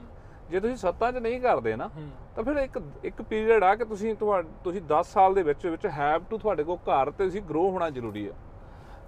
ਜੇ 0.49 0.59
ਤੁਸੀਂ 0.59 0.75
7 0.77 1.11
'ਚ 1.11 1.17
ਨਹੀਂ 1.17 1.39
ਕਰਦੇ 1.41 1.75
ਨਾ 1.75 1.89
ਤਾਂ 2.35 2.43
ਫਿਰ 2.43 2.57
ਇੱਕ 2.57 2.79
ਇੱਕ 3.03 3.21
ਪੀਰੀਅਡ 3.21 3.63
ਆ 3.63 3.73
ਕਿ 3.75 3.85
ਤੁਸੀਂ 3.85 4.15
ਤੁਸੀਂ 4.63 4.81
10 4.89 5.11
ਸਾਲ 5.13 5.33
ਦੇ 5.33 5.43
ਵਿੱਚ 5.43 5.65
ਵਿੱਚ 5.67 5.85
ਹੈਵ 5.97 6.23
ਟੂ 6.29 6.37
ਤੁਹਾਡੇ 6.37 6.63
ਕੋਲ 6.63 6.77
ਘਰ 6.89 7.11
ਤੇ 7.11 7.25
ਤੁਸੀਂ 7.25 7.41
ਗਰੋ 7.49 7.69
ਹੋਣਾ 7.69 7.89
ਜ਼ਰੂਰੀ 7.89 8.27
ਆ। 8.27 8.33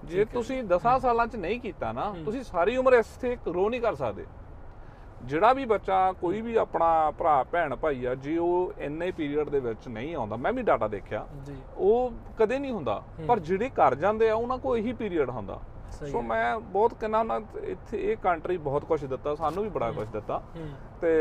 ਜੇ 0.05 0.25
ਤੁਸੀਂ 0.25 0.63
10 0.65 0.97
ਸਾਲਾਂ 1.01 1.27
'ਚ 1.27 1.35
ਨਹੀਂ 1.35 1.59
ਕੀਤਾ 1.59 1.91
ਨਾ 1.91 2.13
ਤੁਸੀਂ 2.25 2.43
ਸਾਰੀ 2.43 2.75
ਉਮਰ 2.77 2.93
ਇੱਥੇ 2.93 3.35
ਗਰੋ 3.47 3.69
ਨਹੀਂ 3.69 3.81
ਕਰ 3.81 3.95
ਸਕਦੇ। 3.95 4.25
ਜਿਹੜਾ 5.25 5.51
ਵੀ 5.53 5.65
ਬੱਚਾ 5.65 6.11
ਕੋਈ 6.11 6.41
ਵੀ 6.41 6.55
ਆਪਣਾ 6.55 6.89
ਭਰਾ 7.19 7.43
ਭੈਣ 7.51 7.75
ਭਾਈ 7.75 8.05
ਆ 8.05 8.13
ਜੇ 8.15 8.37
ਉਹ 8.37 8.73
ਇੰਨੇ 8.79 9.11
ਪੀਰੀਅਡ 9.11 9.49
ਦੇ 9.49 9.59
ਵਿੱਚ 9.59 9.87
ਨਹੀਂ 9.87 10.15
ਆਉਂਦਾ 10.15 10.35
ਮੈਂ 10.35 10.51
ਵੀ 10.53 10.61
ਡਾਟਾ 10.63 10.87
ਦੇਖਿਆ 10.87 11.25
ਉਹ 11.77 12.11
ਕਦੇ 12.39 12.59
ਨਹੀਂ 12.59 12.71
ਹੁੰਦਾ। 12.71 13.01
ਪਰ 13.27 13.39
ਜਿਹੜੇ 13.39 13.69
ਕਰ 13.75 13.95
ਜਾਂਦੇ 13.95 14.29
ਆ 14.29 14.35
ਉਹਨਾਂ 14.35 14.57
ਕੋਲ 14.57 14.77
ਇਹੀ 14.77 14.93
ਪੀਰੀਅਡ 14.93 15.29
ਹੁੰਦਾ। 15.29 15.59
ਸੋ 15.91 16.21
ਮੈਂ 16.21 16.59
ਬਹੁਤ 16.59 16.93
ਕਹਿੰਦਾ 16.93 17.21
ਨਾ 17.23 17.39
ਇੱਥੇ 17.63 17.97
ਇਹ 18.11 18.17
ਕੰਟਰੀ 18.17 18.57
ਬਹੁਤ 18.57 18.85
ਕੁਝ 18.85 19.03
ਦਿੱਤਾ 19.05 19.35
ਸਾਨੂੰ 19.35 19.63
ਵੀ 19.63 19.69
ਬੜਾ 19.69 19.91
ਕੁਝ 19.91 20.07
ਦਿੱਤਾ। 20.07 20.41
ਤੇ 21.01 21.11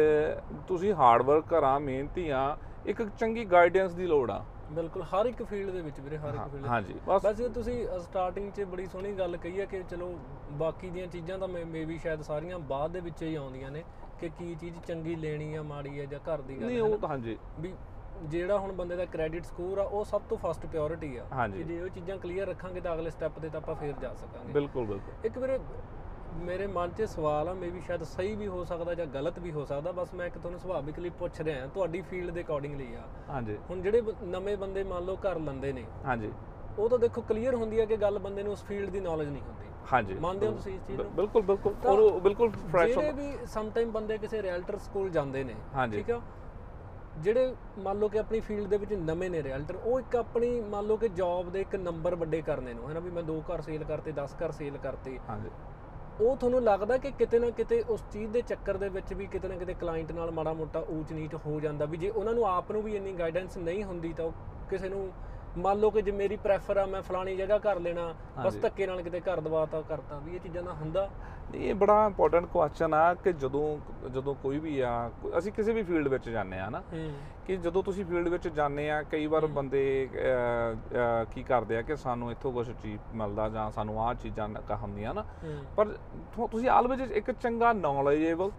ਤੁਸੀਂ 0.69 0.93
ਹਾਰਡ 0.95 1.23
ਵਰਕਰ 1.23 1.63
ਆ 1.63 1.79
ਮਿਹਨਤੀ 1.79 2.29
ਆ 2.31 2.57
ਇੱਕ 2.87 3.03
ਚੰਗੀ 3.11 3.45
ਗਾਈਡੈਂਸ 3.45 3.93
ਦੀ 3.95 4.07
ਲੋੜ 4.07 4.31
ਆ। 4.31 4.43
ਬਿਲਕੁਲ 4.73 5.03
ਹਰ 5.05 5.27
ਇੱਕ 5.27 5.43
ਫੀਲਡ 5.43 5.71
ਦੇ 5.71 5.81
ਵਿੱਚ 5.81 6.01
ਵੀਰੇ 6.01 6.17
ਹਰ 6.19 6.35
ਇੱਕ 6.35 6.49
ਫੀਲਡ 6.53 6.67
ਹਾਂਜੀ 6.67 6.95
ਬਸ। 7.07 7.27
ਬਸ 7.27 7.41
ਤੁਸੀਂ 7.55 7.75
ਸਟਾਰਟਿੰਗ 8.01 8.51
'ਚ 8.53 8.61
ਬੜੀ 8.65 8.87
ਸੋਹਣੀ 8.87 9.13
ਗੱਲ 9.13 9.37
ਕਹੀ 9.37 9.61
ਹੈ 9.61 9.65
ਕਿ 9.67 9.83
ਚਲੋ 9.83 10.13
ਬਾਕੀ 10.53 10.91
ਦੀਆਂ 10.91 11.07
ਚੀਜ਼ਾਂ 11.07 11.39
ਤਾਂ 11.39 11.49
ਮੇ 11.49 11.85
ਵੀ 11.85 11.99
ਸ਼ਾਇਦ 11.99 12.23
ਸਾਰੀਆਂ 12.23 12.59
ਬਾਅਦ 12.59 12.93
ਦੇ 12.93 13.01
ਵਿੱਚ 13.01 13.23
ਹੀ 13.23 13.35
ਆਉਂਦੀਆਂ 13.35 13.71
ਨੇ 13.71 13.85
ਕਿ 14.21 14.29
ਕੀ 14.29 14.55
ਚੀਜ਼ 14.55 14.79
ਚੰਗੀ 14.87 15.15
ਲੈਣੀ 15.17 15.55
ਆ 15.55 15.63
ਮਾੜੀ 15.63 15.99
ਆ 16.01 16.05
ਜਾਂ 16.05 16.21
ਘਰ 16.29 16.41
ਦੀ 16.43 16.61
ਗੱਲ 16.61 16.67
ਨਹੀਂ 16.67 16.81
ਉਹ 16.81 16.99
ਤਾਂ 16.99 17.09
ਹਾਂਜੀ। 17.09 17.37
ਵੀ 17.61 17.73
ਜਿਹੜਾ 18.25 18.59
ਹੁਣ 18.59 18.73
ਬੰਦੇ 18.73 18.97
ਦਾ 18.97 19.05
ਕ੍ਰੈਡਿਟ 19.05 19.45
ਸਕੋਰ 19.45 19.79
ਆ 19.79 19.83
ਉਹ 19.83 20.05
ਸਭ 20.05 20.23
ਤੋਂ 20.29 20.37
ਫਸਟ 20.39 20.67
ਪ੍ਰਾਇੋਰਟੀ 20.67 21.17
ਆ। 21.17 21.25
ਹਾਂਜੀ। 21.33 21.63
ਜੇ 21.63 21.81
ਉਹ 21.81 21.89
ਚੀਜ਼ਾਂ 21.89 22.19
ਕਲੀਅਰ 22.19 22.49
ਰੱਖਾਂਗੇ 22.49 22.81
ਤਾਂ 22.81 22.95
ਅਗਲੇ 22.95 23.11
ਸਟੈਪ 23.11 23.39
ਤੇ 23.39 23.49
ਤਾਂ 23.49 23.61
ਆਪਾਂ 23.61 23.75
ਫੇਰ 23.75 23.95
ਜਾ 24.03 24.15
ਸਕਾਂਗੇ। 24.15 24.53
ਬਿਲਕੁਲ 24.53 24.87
ਬਿਲਕੁਲ। 24.87 25.27
ਇੱਕ 25.27 25.39
ਵੀਰੇ 25.39 25.59
ਮੇਰੇ 26.35 26.67
ਮਨ 26.67 26.91
'ਚ 26.91 27.03
ਸਵਾਲ 27.03 27.49
ਆ 27.49 27.55
ਮੇਬੀ 27.55 27.81
ਸ਼ਾਇਦ 27.81 28.03
ਸਹੀ 28.03 28.35
ਵੀ 28.35 28.47
ਹੋ 28.47 28.65
ਸਕਦਾ 28.65 28.95
ਜਾਂ 28.95 29.07
ਗਲਤ 29.07 29.39
ਵੀ 29.39 29.53
ਹੋ 29.53 29.65
ਸਕਦਾ 29.65 29.93
ਬਸ 29.93 30.15
ਮੈਂ 30.15 30.27
ਇੱਕ 30.27 30.39
ਤੁਹਾਨੂੰ 30.39 30.61
ਸੁਭਾਵਿਕਲੀ 30.61 31.11
ਪੁੱਛ 31.11 31.41
ਰਿਹਾ 31.41 31.67
ਤੁਹਾਡੀ 31.67 32.01
ਫੀਲਡ 32.01 32.31
ਦੇ 32.31 32.43
ਅਕੋਰਡਿੰਗਲੀ 32.43 32.95
ਆ। 32.95 33.03
ਹਾਂਜੀ। 33.29 33.57
ਹੁਣ 33.71 33.83
ਜਿਹੜੇ 33.83 34.01
ਬ- 34.01 34.15
ਨਵੇਂ 34.23 34.57
ਬੰਦੇ 34.57 34.85
ਮੰਨ 34.85 35.05
ਲਓ 35.05 35.17
ਘਰ 35.17 35.39
ਲੰਦੇ 35.39 35.73
ਨੇ 35.73 35.85
ਹਾਂਜੀ। 36.05 36.33
ਉਹ 36.79 36.89
ਤਾਂ 36.89 36.99
ਦੇਖੋ 36.99 37.23
ਕਲੀਅਰ 37.23 37.55
ਹੁੰਦੀ 37.55 37.81
ਹੈ 37.81 37.85
ਕਿ 37.87 37.97
ਗੱਲ 37.97 38.19
ਬੰਦੇ 38.19 38.43
ਨੂੰ 38.43 38.53
ਉਸ 38.53 38.65
ਫੀਲਡ 38.65 38.91
ਦੀ 38.91 39.01
ਨੌਲੇਜ 39.01 39.29
ਨਹੀਂ 39.29 39.43
ਹੁੰਦੀ। 39.43 39.67
ਹਾਂਜੀ। 39.93 40.15
ਮੰਨਦੇ 40.15 40.47
ਹੋ 40.47 40.53
ਤੁਸੀਂ 40.53 40.75
ਇਸ 40.75 40.87
ਚੀਜ਼ 40.87 41.01
ਨੂੰ? 41.01 41.11
ਬਿਲਕੁਲ 41.11 41.43
ਬਿਲਕੁਲ। 41.43 41.75
ਤਾਂ 41.75 41.93
ਉਹ 41.93 42.21
ਬਿਲਕੁਲ 42.21 42.51
ਫਰੈਸ਼ 42.51 42.95
ਜਿਹੜੇ 42.99 43.13
ਵੀ 43.13 43.47
ਸਮ 43.47 43.71
ਟਾਈਮ 43.71 43.91
ਬੰਦੇ 43.93 44.19
ਕਿਸੇ 44.19 44.43
ਰਿਐਲਟਰ 44.43 44.79
ਸਕੂਲ 44.79 45.11
ਜਾਂਦੇ 45.11 45.45
ਨੇ 45.45 45.55
ਹਾਂਜੀ। 45.75 45.97
ਠੀਕ 45.97 46.11
ਆ? 46.11 46.21
ਜਿਹੜੇ 47.19 47.53
ਮੰਨ 47.79 47.99
ਲਓ 47.99 48.09
ਕਿ 48.09 48.19
ਆਪਣੀ 48.19 48.41
ਫੀਲਡ 48.41 48.69
ਦੇ 48.69 48.77
ਵਿੱਚ 48.77 48.93
ਨਵੇਂ 48.93 49.31
ਨੇ 49.31 49.43
ਰਿਐਲਟਰ 49.43 49.75
ਉਹ 49.75 50.01
ਇੱਕ 50.01 50.17
ਆਪਣੀ 50.17 50.61
ਮੰਨ 50.61 50.87
ਲਓ 50.87 50.97
ਕਿ 50.97 51.09
ਜੌਬ 51.09 51.51
ਦੇ 51.51 51.61
ਇੱਕ 51.61 51.77
ਨੰਬਰ 51.77 52.15
ਵੱਡੇ 52.15 52.43
ਕਰਨੇ 52.43 52.75
ਨੂੰ 52.75 52.89
ਹੈ 52.89 52.95
ਨਾ 52.95 53.01
ਵੀ 53.01 53.11
ਮੈਂ 53.11 53.23
ਦੋ 53.23 53.41
ਘਰ 53.41 53.61
ਸੇਲ 53.61 53.85
ਕਰਤੇ 53.85 54.13
10 54.13 54.35
ਘਰ 54.43 54.51
ਸੇਲ 54.51 54.79
ਕਰਤੇ। 54.79 55.19
ਹਾਂਜੀ। 55.29 55.51
ਉਹ 56.21 56.37
ਤੁਹਾਨੂੰ 56.37 56.63
ਲੱਗਦਾ 56.63 56.97
ਕਿ 56.99 57.11
ਕਿਤੇ 57.11 57.39
ਨਾ 57.39 57.51
ਕਿਤੇ 57.51 57.83
ਉਸ 57.89 58.01
ਚੀਜ਼ 58.13 58.31
ਦੇ 58.31 58.43
ਚੱਕਰ 58.43 58.77
ਦੇ 58.77 58.89
ਵਿੱਚ 58.89 59.13
ਵੀ 59.15 59.27
ਕਿਤੇ 59.27 59.49
ਨਾ 59.49 59.57
ਕਿਤੇ 59.57 59.75
ਕਲਾਇੰਟ 59.75 60.13
ਨਾਲ 60.13 60.31
ਮਾੜਾ 60.31 60.53
ਮੋਟਾ 60.53 60.85
ਊਚ 60.91 61.13
ਨੀਚ 61.13 61.35
ਹੋ 61.47 61.61
ਜਾਂਦਾ 61.61 61.85
ਵੀ 61.85 61.97
ਜੇ 61.97 62.11
ਉਹਨਾਂ 62.11 62.35
ਨੂੰ 62.35 62.47
ਆਪ 62.49 62.73
ਨੂੰ 62.73 62.83
ਵੀ 62.83 62.97
ਇੰਨੀ 62.97 63.13
ਗਾਈਡੈਂਸ 63.13 63.57
ਨਹੀਂ 63.59 63.85
ਹੁੰਦੀ 63.85 64.13
ਤਾਂ 64.13 64.25
ਉਹ 64.25 64.33
ਕਿਸੇ 64.71 64.89
ਨੂੰ 64.89 65.13
ਮੰਨ 65.59 65.79
ਲਓ 65.79 65.91
ਕਿ 65.91 66.03
ਜੇ 66.03 66.11
ਮੇਰੀ 66.11 66.37
ਪ੍ਰੈਫਰ 66.37 66.77
ਆ 66.77 66.85
ਮੈਂ 66.87 67.01
ਫਲਾਣੀ 67.03 67.37
ਜਗ੍ਹਾ 67.37 67.59
ਕਰ 67.59 67.81
ਲੈਣਾ 67.81 68.13
ਬਸ। 68.45 68.55
ਧੱਕੇ 68.57 68.87
ਨਾਲ 68.87 69.03
ਕਿਤੇ 69.03 69.21
ਘਰ 69.21 69.41
ਦਵਾਤਾ 69.41 69.81
ਕਰਤਾ 69.81 70.19
ਵੀ 70.19 70.35
ਇਹ 70.35 70.41
ਚੀਜ਼ਾਂ 70.41 70.63
ਦਾ 70.63 70.73
ਹੁੰਦਾ। 70.73 71.09
ਇਹ 71.55 71.75
ਬੜਾ 71.75 72.05
ਇੰਪੋਰਟੈਂਟ 72.07 72.47
ਕੁਐਸਚਨ 72.47 72.95
ਆ 72.95 73.13
ਕਿ 73.15 73.33
ਜਦੋਂ 73.33 73.67
ਜਦੋਂ 74.09 74.35
ਕੋਈ 74.35 74.59
ਵੀ 74.59 74.79
ਆ 74.81 74.93
ਅਸੀਂ 75.39 75.53
ਕਿਸੇ 75.53 75.73
ਵੀ 75.73 75.83
ਫੀਲਡ 75.83 76.09
ਵਿੱਚ 76.09 76.29
ਜਾਂਦੇ 76.29 76.59
ਆ 76.59 76.69
ਨਾ 76.71 76.83
ਕਿ 77.47 77.57
ਜਦੋਂ 77.57 77.83
ਤੁਸੀਂ 77.83 78.05
ਫੀਲਡ 78.05 78.29
ਵਿੱਚ 78.29 78.49
ਜਾਂਦੇ 78.49 78.91
ਆ 78.91 79.03
ਕਈ 79.03 79.27
ਵਾਰ 79.27 79.47
ਬੰਦੇ 79.57 79.83
ਕੀ 81.33 81.43
ਕਰਦੇ 81.43 81.77
ਆ 81.77 81.83
ਕਿ 81.83 81.97
ਸਾਨੂੰ 81.97 82.31
ਇੱਥੋਂ 82.31 82.53
ਕੁਝ 82.53 82.67
ਚੀਜ਼ 82.73 83.01
ਮਿਲਦਾ 83.15 83.49
ਜਾਂ 83.49 83.71
ਸਾਨੂੰ 83.71 84.01
ਆਹ 84.01 84.13
ਚੀਜ਼ਾਂ 84.15 84.49
ਹੁੰਦੀਆਂ 84.77 85.15
ਨਾ। 85.15 85.25
ਪਰ 85.77 85.95
ਤੁਸੀਂ 86.51 86.69
ਆਲਵੇਜ 86.69 87.13
ਇੱਕ 87.13 87.31
ਚੰਗਾ 87.33 87.73
ਨੌਲੇਜੇਬਲ 87.73 88.51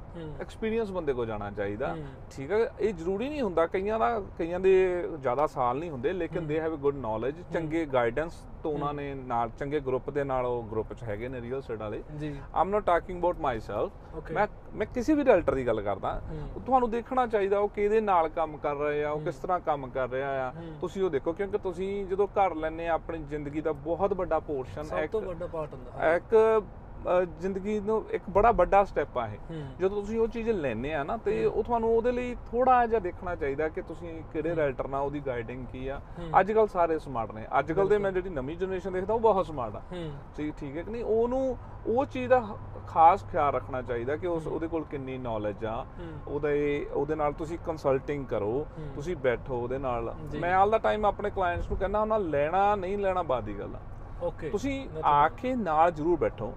ਐਕਸਪੀਰੀਅੰਸ 0.41 0.91
ਬੰਦੇ 0.91 1.13
ਕੋ 1.13 1.25
ਜਾਣਾ 1.25 1.51
ਚਾਹੀਦਾ। 1.51 1.95
ਠੀਕ 2.31 2.51
ਹੈ 2.51 2.57
ਇਹ 2.79 2.93
ਜ਼ਰੂਰੀ 2.93 3.29
ਨਹੀਂ 3.29 3.41
ਹੁੰਦਾ 3.41 3.65
ਕਈਆਂ 3.67 3.99
ਦਾ 3.99 4.19
ਕਈਆਂ 4.37 4.59
ਦੇ 4.59 4.73
ਜ਼ਿਆਦਾ 5.21 5.47
ਸਾਲ 5.47 5.77
ਨਹੀਂ 5.77 5.89
ਹੁੰਦੇ 5.91 6.13
ਲੇਕਿਨ 6.13 6.47
they 6.47 6.59
have 6.59 6.75
a 6.75 6.77
good 6.77 6.95
knowledge 6.97 7.41
ਚੰਗੇ 7.53 7.85
ਗਾਈਡੈਂਸ 7.93 8.43
ਤੋਂ 8.63 8.71
ਉਹਨਾਂ 8.73 8.93
ਨੇ 8.93 9.13
ਨਾਲ 9.15 9.49
ਚੰਗੇ 9.59 9.79
ਗਰੁੱਪ 9.79 10.09
ਦੇ 10.09 10.23
ਨਾਲ 10.23 10.45
ਉਹ 10.45 10.63
ਗਰੁੱਪ 10.63 10.93
'ਚ 10.93 11.03
ਹੈਗੇ 11.03 11.27
ਨੇ 11.29 11.41
ਰੀਅਲ 11.41 11.61
ਸਟੇਟ 11.61 11.79
ਵਾਲੇ। 11.79 12.01
ਜੀ। 12.19 12.33
I'm 12.55 12.69
not 12.69 12.85
talking 12.85 13.19
about 13.19 13.39
myself. 13.41 13.91
ਮੈਂ 14.31 14.47
ਮੈਂ 14.75 14.85
ਕਿਸੇ 14.85 15.13
ਵੀ 15.13 15.23
ਰੈਲਟਰ 15.25 15.55
ਦੀ 15.55 15.65
ਗੱਲ 15.67 15.81
ਕਰਦਾ। 15.81 16.21
ਤੁਹਾਨੂੰ 16.65 16.89
ਦੇਖਣਾ 16.91 17.25
ਚਾਹੀਦਾ 17.27 17.59
ਉਹ 17.59 17.69
ਕਿਹਦੇ 17.69 18.01
ਨਾਲ 18.01 18.29
ਕੰਮ 18.29 18.57
ਕਰ 18.57 18.74
ਰਹੇ 18.75 19.03
ਆ 19.03 19.11
ਉਹ 19.11 19.21
ਕਿਸ 19.21 19.35
ਤਰ੍ਹਾਂ 19.35 19.59
ਕੰਮ 19.59 19.87
ਕਰ 19.89 20.09
ਰਿਹਾ 20.09 20.29
ਆ 20.47 20.51
ਹੂੰ। 20.51 20.73
ਤੁਸੀਂ 20.81 21.03
ਉਹ 21.03 21.09
ਦੇਖੋ 21.09 21.33
ਕਿਉਂਕਿ 21.33 21.57
ਤੁਸੀਂ 21.57 22.05
ਜਦੋਂ 22.05 22.27
ਘਰ 22.29 22.55
ਲੈਨੇ 22.55 22.87
ਆ 22.87 22.93
ਆਪਣੀ 22.93 23.23
ਜ਼ਿੰਦਗੀ 23.23 23.61
ਦਾ 23.61 23.71
ਬਹੁਤ 23.83 24.13
ਵੱਡਾ 24.13 24.39
ਪੋਰਸ਼ਨ 24.39 24.83
ਸਭ 24.83 24.89
ਤੋਂ 24.89 24.99
ਇੱਕ 24.99 25.15
ਵੱਡਾ 25.17 25.47
ਪਾਰਟ 25.47 25.73
ਹੁੰਦਾ 25.73 26.15
ਇੱਕ 26.15 26.35
ਅ, 26.35 26.61
ਜ਼ਿੰਦਗੀ 27.39 27.79
ਨੂੰ 27.79 28.05
ਇੱਕ 28.11 28.23
ਬੜਾ 28.29 28.51
ਵੱਡਾ 28.51 28.83
ਸਟੈਪ 28.83 29.17
ਆ 29.17 29.27
ਇਹ। 29.27 29.37
ਜਦੋਂ 29.79 30.01
ਤੁਸੀਂ 30.01 30.19
ਉਹ 30.19 30.27
ਚੀਜ਼ 30.27 30.49
ਲੈਨੇ 30.49 30.93
ਆ 30.93 31.03
ਨਾ 31.03 31.17
ਤੇ 31.17 31.45
ਉਹ 31.45 31.63
ਤੁਹਾਨੂੰ 31.63 31.95
ਉਹਦੇ 31.95 32.11
ਲਈ 32.11 32.35
ਥੋੜਾ 32.51 32.85
ਜਿਹਾ 32.87 32.99
ਦੇਖਣਾ 32.99 33.35
ਚਾਹੀਦਾ 33.35 33.69
ਕਿ 33.69 33.81
ਤੁਸੀਂ 33.81 34.23
ਕਿਹੜੇ 34.33 34.55
ਰਾਈਟਰ 34.55 34.87
ਨਾਲ 34.87 35.01
ਉਹਦੀ 35.01 35.19
ਗਾਈਡਿੰਗ 35.19 35.65
ਕੀ 35.73 35.87
ਆ। 35.87 36.01
ਅੱਜ 36.39 36.51
ਕੱਲ 36.51 36.67
ਸਾਰੇ 36.67 36.99
ਸਮਾਰਟ 36.99 37.31
ਨੇ। 37.31 37.45
ਅੱਜ 37.59 37.71
ਕੱਲ 37.71 37.87
ਦੇ 37.87 37.97
ਮੈਂ 37.97 38.11
ਜਿਹੜੀ 38.11 38.29
ਨਵੀਂ 38.29 38.57
ਜਨਰੇਸ਼ਨ 38.57 38.93
ਦੇਖਦਾ 38.93 39.13
ਉਹ 39.13 39.19
ਬਹੁਤ 39.19 39.45
ਸਮਾਰਟ 39.45 39.75
ਆ। 39.75 39.81
ਜੀ 40.37 40.53
ਠੀਕ 40.57 40.77
ਹੈ 40.77 40.81
ਕਿ 40.83 40.91
ਨਹੀਂ? 40.91 41.03
ਉਹਨੂੰ 41.03 41.57
ਉਹ 41.87 42.05
ਚੀਜ਼ 42.05 42.29
ਦਾ 42.29 42.43
ਖਾਸ 42.87 43.25
ਖਿਆਲ 43.31 43.53
ਰੱਖਣਾ 43.53 43.81
ਚਾਹੀਦਾ 43.81 44.15
ਕਿ 44.15 44.27
ਉਸ 44.27 44.47
ਉਹਦੇ 44.47 44.67
ਕੋਲ 44.67 44.83
ਕਿੰਨੀ 44.83 45.17
ਨੌਲੇਜ 45.17 45.65
ਆ। 45.65 45.85
ਉਹਦੇ 46.27 46.87
ਉਹਦੇ 46.93 47.15
ਨਾਲ 47.15 47.33
ਤੁਸੀਂ 47.33 47.57
ਕੰਸਲਟਿੰਗ 47.65 48.25
ਕਰੋ। 48.25 48.65
ਤੁਸੀਂ 48.95 49.15
ਬੈਠੋ 49.15 49.55
ਉਹਦੇ 49.55 49.77
ਨਾਲ। 49.77 50.15
ਮੈਂ 50.39 50.53
ਆਲ 50.55 50.71
ਦਾ 50.71 50.77
ਟਾਈਮ 50.77 51.05
ਆਪਣੇ 51.05 51.29
ਕਲਾਇੰਟਸ 51.29 51.67
ਨੂੰ 51.67 51.77
ਕਹਿੰਦਾ 51.77 52.01
ਉਹਨਾਂ 52.01 52.19
ਲੈਣਾ 52.19 52.75
ਨਹੀਂ 52.75 52.97
ਲੈਣਾ 52.97 53.23
ਬਾਅਦ 53.23 53.43
ਦੀ 53.43 53.59
ਗੱਲ 53.59 53.75
ਆ। 53.75 53.79
ਓਕੇ 54.23 54.49
ਤੁਸੀਂ 54.49 54.87
ਆ 55.03 55.27
ਕੇ 55.29 55.55
ਨਾਲ 55.55 55.91
ਜ਼ਰੂਰ 55.91 56.17
ਬੈਠੋ। 56.17 56.53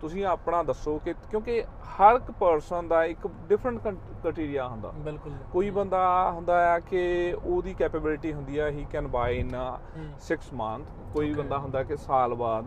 ਤੁਸੀਂ 0.00 0.24
ਆਪਣਾ 0.24 0.62
ਦੱਸੋ 0.62 0.98
ਕਿ 0.98 1.12
ਕਿਉਂਕਿ 1.30 1.62
ਹਰ 1.90 2.14
ਇੱਕ 2.14 2.30
ਪਰਸਨ 2.30 2.88
ਦਾ 2.88 3.04
ਇੱਕ 3.04 3.26
ਡਿਫਰੈਂਟ 3.48 3.78
ਕ੍ਰਾਈਟੇਰੀਆ 3.78 4.68
ਹੁੰਦਾ। 4.68 4.90
ਬਿਲਕੁਲ। 4.98 5.32
ਕੋਈ 5.52 5.70
ਬੰਦਾ 5.70 6.30
ਹੁੰਦਾ 6.30 6.54
ਆ 6.72 6.78
ਕਿ 6.78 7.02
ਉਹਦੀ 7.44 7.74
ਕੈਪੇਬਿਲਿਟੀ 7.74 8.32
ਹੁੰਦੀ 8.32 8.58
ਆ 8.58 8.68
ਹੀ 8.68 8.86
ਕੈਨ 8.92 9.08
ਬਾਈ 9.08 9.38
ਇਨ 9.38 9.54
ਹੂੰ। 9.54 10.06
6 10.28 10.38
ਮੰਥ 10.54 10.86
ਕੋਈ 11.14 11.32
ਬੰਦਾ 11.34 11.58
ਹੁੰਦਾ 11.58 11.82
ਕਿ 11.82 11.96
ਸਾਲ 11.96 12.34
ਬਾਅਦ। 12.34 12.64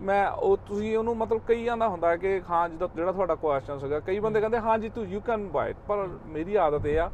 ਮੈਂ 0.00 0.26
ਉਹ 0.30 0.56
ਤੁਸੀਂ 0.56 0.96
ਉਹਨੂੰ 0.98 1.16
ਮਤਲਬ 1.16 1.40
ਕਈਆਂ 1.46 1.76
ਦਾ 1.76 1.88
ਹੁੰਦਾ 1.88 2.16
ਕਿ 2.16 2.40
ਹਾਂ 2.50 2.68
ਜਿਹਦਾ 2.68 2.88
ਜਿਹੜਾ 2.96 3.12
ਤੁਹਾਡਾ 3.12 3.34
ਕੁਐਸਚਨ 3.34 3.78
ਸੀਗਾ 3.78 4.00
ਕਈ 4.00 4.18
ਬੰਦੇ 4.18 4.40
ਕਹਿੰਦੇ 4.40 4.58
ਹਾਂ 4.58 4.78
ਜੀ 4.78 4.88
ਤੂੰ 4.88 5.04
ਯੂ 5.04 5.20
ਕੈਨ 5.20 5.48
ਬਾਈ 5.48 5.74
ਪਰ 5.88 6.06
ਮੇਰੀ 6.26 6.54
ਆਦਤ 6.56 6.86
ਇਹ 6.86 6.98
ਆ 7.00 7.10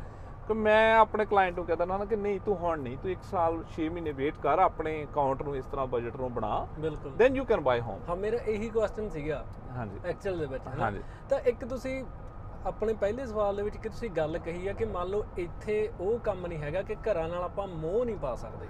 ਕਿ 0.48 0.54
ਮੈਂ 0.54 0.94
ਆਪਣੇ 0.96 1.24
ਕਲਾਇੰਟ 1.24 1.56
ਨੂੰ 1.56 1.64
ਕਹਿੰਦਾ 1.66 1.84
ਨਾ 1.84 2.04
ਕਿ 2.04 2.16
ਨਹੀਂ 2.16 2.40
ਤੂੰ 2.40 2.56
ਹੁਣ 2.56 2.80
ਨਹੀਂ 2.80 2.96
ਤੂੰ 2.98 3.10
1 3.10 3.22
ਸਾਲ 3.30 3.58
6 3.76 3.88
ਮਹੀਨੇ 3.90 4.12
ਵੇਟ 4.12 4.34
ਕਰ 4.42 4.58
ਆਪਣੇ 4.58 5.04
ਅਕਾਊਂਟ 5.04 5.42
ਨੂੰ 5.42 5.56
ਇਸ 5.56 5.64
ਤਰ੍ਹਾਂ 5.64 5.86
ਬਜਟ 5.86 6.16
ਨੂੰ 6.16 6.32
ਬਣਾ। 6.34 6.66
ਬਿਲਕੁਲ। 6.78 7.12
Then 7.12 7.36
you 7.36 7.44
can 7.44 7.60
buy 7.60 7.80
home 7.80 8.00
ਹਾਂ 8.08 8.16
ਮੇਰਾ 8.16 8.38
ਇਹੀ 8.46 8.68
ਕੁਐਸਚਨ 8.68 9.08
ਸੀਗਾ। 9.08 9.44
ਹਾਂਜੀ। 9.76 10.00
ਐਕਚੁਅਲ 10.04 10.38
ਦੇ 10.38 10.46
ਵਿੱਚ? 10.46 10.62
ਹਾਂਜੀ। 10.80 11.02
ਤਾਂ 11.30 11.40
ਇੱਕ 11.40 11.64
ਤੁਸੀਂ 11.64 12.04
ਆਪਣੇ 12.66 12.92
ਪਹਿਲੇ 12.94 13.26
ਸਵਾਲ 13.26 13.56
ਦੇ 13.56 13.62
ਵਿੱਚ 13.62 13.76
ਕਿ 13.76 13.88
ਤੁਸੀਂ 13.88 14.10
ਗੱਲ 14.10 14.38
ਕਹੀ 14.38 14.68
ਆ 14.68 14.72
ਕਿ 14.72 14.84
ਮੰਨ 14.84 15.08
ਲਓ 15.08 15.24
ਇੱਥੇ 15.38 15.90
ਉਹ 16.00 16.18
ਕੰਮ 16.18 16.46
ਨਹੀਂ 16.46 16.58
ਹੈਗਾ 16.58 16.82
ਕਿ 16.82 16.94
ਘਰਾਂ 16.94 17.28
ਨਾਲ 17.28 17.42
ਆਪਾਂ 17.42 17.66
ਮੋਹ 17.68 18.04
ਨਹੀਂ 18.04 18.16
ਪਾ 18.16 18.34
ਸਕਦੇ। 18.34 18.66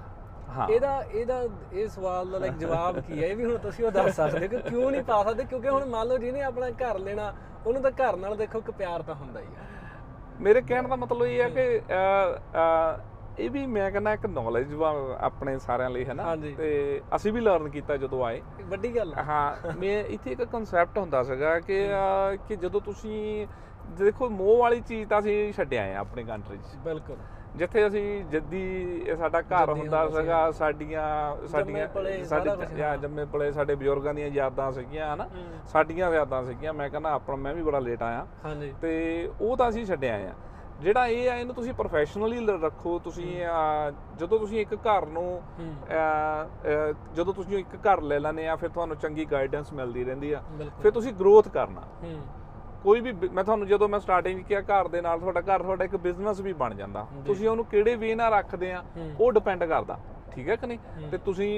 ਹਾਂ। 0.56 0.68
ਇਹਦਾ 0.68 1.02
ਇਹਦਾ 1.02 1.42
ਇਹ 1.72 1.88
ਸਵਾਲ 1.88 2.30
ਦਾ 2.30 2.38
ਲਾਈਕ 2.38 2.54
ਜਵਾਬ 2.54 2.98
ਕੀ 3.00 3.22
ਹੈ 3.22 3.26
ਇਹ 3.26 3.36
ਵੀ 3.36 3.44
ਹੁਣ 3.44 3.58
ਤੁਸੀਂ 3.58 3.84
ਉਹ 3.84 3.90
ਦੱਸ 3.90 4.16
ਸਕਦੇ 4.16 4.48
ਕਿ 4.48 4.58
ਕਿਉਂ 4.58 4.90
ਨਹੀਂ 4.90 5.02
ਪਾ 5.02 5.22
ਸਕਦੇ? 5.22 5.44
ਕਿਉਂਕਿ 5.44 5.68
ਹੁਣ 5.68 5.84
ਮੰਨ 5.84 6.08
ਲਓ 6.08 6.18
ਜਿਹਨੇ 6.18 6.42
ਆਪਣਾ 6.42 6.70
ਘਰ 6.70 6.98
ਲੈਣਾ 6.98 7.32
ਉਹਨੂੰ 7.66 7.82
ਤਾਂ 7.82 7.90
ਘਰ 7.90 8.16
ਨਾਲ 8.16 8.36
ਦੇਖੋ 8.36 8.58
ਇੱਕ 8.58 8.70
ਪਿਆਰ 8.70 9.02
ਤਾਂ 9.02 9.14
ਹੁੰਦਾ 9.14 9.40
ਹੀ 9.40 9.46
ਆ। 9.46 9.71
ਮੇਰੇ 10.42 10.60
ਕਹਿਣ 10.62 10.88
ਦਾ 10.88 10.96
ਮਤਲਬ 10.96 11.24
ਇਹ 11.24 11.40
ਹੈ 11.42 11.48
ਕਿ 11.48 11.80
ਇਹ 13.38 13.50
ਵੀ 13.50 13.66
ਮੈਂ 13.66 13.90
ਕਹਿੰਦਾ 13.90 14.12
ਇੱਕ 14.14 14.26
ਨੌਲੇਜ 14.26 14.72
ਆਪਣੇ 15.20 15.58
ਸਾਰਿਆਂ 15.58 15.90
ਲਈ 15.90 16.04
ਹੈ 16.04 16.14
ਨਾ। 16.14 16.36
ਤੇ 16.56 17.00
ਅਸੀਂ 17.16 17.32
ਵੀ 17.32 17.40
ਲਰਨ 17.40 17.68
ਕੀਤਾ 17.70 17.96
ਜਦੋਂ 17.96 18.24
ਆਏ। 18.24 18.42
ਵੱਡੀ 18.68 18.94
ਗੱਲ 18.96 19.14
ਹਾਂ 19.28 19.74
ਮੈਂ 19.76 20.04
ਇੱਥੇ 20.04 20.32
ਇੱਕ 20.32 20.42
ਕਨਸੈਪਟ 20.42 20.98
ਹੁੰਦਾ 20.98 21.22
ਸੀਗਾ 21.22 21.58
ਕਿ 21.60 21.78
ਕਿ 22.48 22.56
ਜਦੋਂ 22.56 22.80
ਤੁਸੀਂ 22.80 23.46
ਦੇਖੋ 23.86 24.28
ਮੋਹ 24.30 24.58
ਵਾਲੀ 24.58 24.80
ਚੀਜ਼ 24.80 25.08
ਤਾਂ 25.08 25.20
ਅਸੀਂ 25.20 25.52
ਛੱਡਿਆ 25.52 25.84
ਆ 25.84 25.98
ਆਪਣੀ 25.98 26.24
ਕੰਟਰੀ 26.24 26.58
'ਚ। 26.58 26.76
ਬਿਲਕੁਲ। 26.76 27.16
ਜਿੱਥੇ 27.56 27.86
ਅਸੀਂ 27.86 28.24
ਜੱਦੀ 28.24 29.04
ਸਾਡਾ 29.18 29.40
ਘਰ 29.40 29.70
ਹੁੰਦਾ 29.70 30.08
ਸੀਗਾ 30.08 30.50
ਸਾਡੀਆਂ 30.50 31.46
ਸਾਡੀਆਂ 31.48 31.88
ਸਾਡੀ 32.24 32.50
ਜੰਮੇ 33.02 33.24
ਪਲੇ 33.32 33.50
ਸਾਡੇ 33.52 33.74
ਬਜ਼ੁਰਗਾਂ 33.74 34.14
ਦੀਆਂ 34.14 34.28
ਯਾਦਾਂ 34.28 34.70
ਸੀਗੀਆਂ 34.72 35.14
ਹਨਾ। 35.14 35.28
ਸਾਡੀਆਂ 35.72 36.10
ਯਾਦਾਂ 36.12 36.42
ਸੀਗੀਆਂ। 36.44 36.72
ਮੈਂ 36.74 36.88
ਕਹਿੰਦਾ 36.90 37.10
ਆਪਣਾ 37.10 37.36
ਮੈਂ 37.36 37.54
ਵੀ 37.54 37.62
ਬੜਾ 37.62 37.78
ਲੇਟ 37.78 38.02
ਆਇਆ। 38.02 38.26
ਤੇ 38.82 39.30
ਉਹ 39.40 39.56
ਤਾਂ 39.56 39.68
ਅਸੀਂ 39.68 39.84
ਛੱਡਿਆ 39.86 40.14
ਆ। 40.16 40.32
ਜਿਹੜਾ 40.80 41.06
ਇਹ 41.06 41.30
ਆ 41.30 41.34
ਇਹਨੂੰ 41.34 41.54
ਤੁਸੀਂ 41.54 41.72
ਪ੍ਰੋਫੈਸ਼ਨਲੀ 41.72 42.46
ਰੱਖੋ। 42.62 42.98
ਤੁਸੀਂ 42.98 43.44
ਜਦੋਂ 44.18 44.38
ਤੁਸੀਂ 44.38 44.60
ਇੱਕ 44.60 44.74
ਘਰ 44.74 45.06
ਨੂੰ 45.06 45.42
ਜਦੋਂ 47.14 47.34
ਤੁਸੀਂ 47.34 47.58
ਇੱਕ 47.58 47.76
ਘਰ 47.76 48.00
ਲੈ 48.00 48.18
ਲੈਂਦੇ 48.20 48.48
ਆ 48.48 48.56
ਫਿਰ 48.56 48.68
ਤੁਹਾਨੂੰ 48.68 48.96
ਚੰਗੀ 48.96 49.24
ਗਾਈਡੈਂਸ 49.24 49.72
ਮਿਲਦੀ 49.72 50.04
ਰਹਿੰਦੀ 50.04 50.32
ਆ। 50.32 50.40
ਫਿਰ 50.82 50.92
ਤੁਸੀਂ 50.92 51.12
ਗਰੋਥ 51.12 51.48
ਕਰਨਾ। 51.48 51.80
ਹੂੰ। 52.02 52.20
ਕੋਈ 52.82 53.00
ਵੀ 53.00 53.12
ਮੈਂ 53.12 53.44
ਤੁਹਾਨੂੰ 53.44 53.66
ਜਦੋਂ 53.68 53.88
ਮੈਂ 53.88 54.00
ਸਟਾਰਟਿੰਗ 54.00 54.42
ਕਿਹਾ 54.44 54.60
ਘਰ 54.60 54.88
ਦੇ 54.88 55.00
ਨਾਲ 55.00 55.18
ਤੁਹਾਡਾ 55.20 55.40
ਘਰ 55.40 55.62
ਤੁਹਾਡਾ 55.62 55.84
ਇੱਕ 55.84 55.96
ਬਿਜ਼ਨਸ 55.96 56.40
ਵੀ 56.40 56.52
ਬਣ 56.52 56.74
ਜਾਂਦਾ। 56.74 57.06
ਤੁਸੀਂ 57.26 57.48
ਉਹਨੂੰ 57.48 57.64
ਕਿਹੜੇ 57.64 57.94
ਵੇ 57.96 58.14
ਨਾਲ 58.14 58.32
ਰੱਖਦੇ 58.34 58.72
ਆ 58.72 58.82
ਹੂੰ। 58.96 59.10
ਉਹ 59.20 59.32
ਡਿਪੈਂਡ 59.32 59.64
ਕਰਦਾ। 59.64 59.98
ਠੀਕ 60.32 60.48
ਹੈ 60.48 60.56
ਕਿ 60.56 60.66
ਨਹੀਂ? 60.66 61.08
ਤੇ 61.10 61.18
ਤੁਸੀਂ 61.18 61.50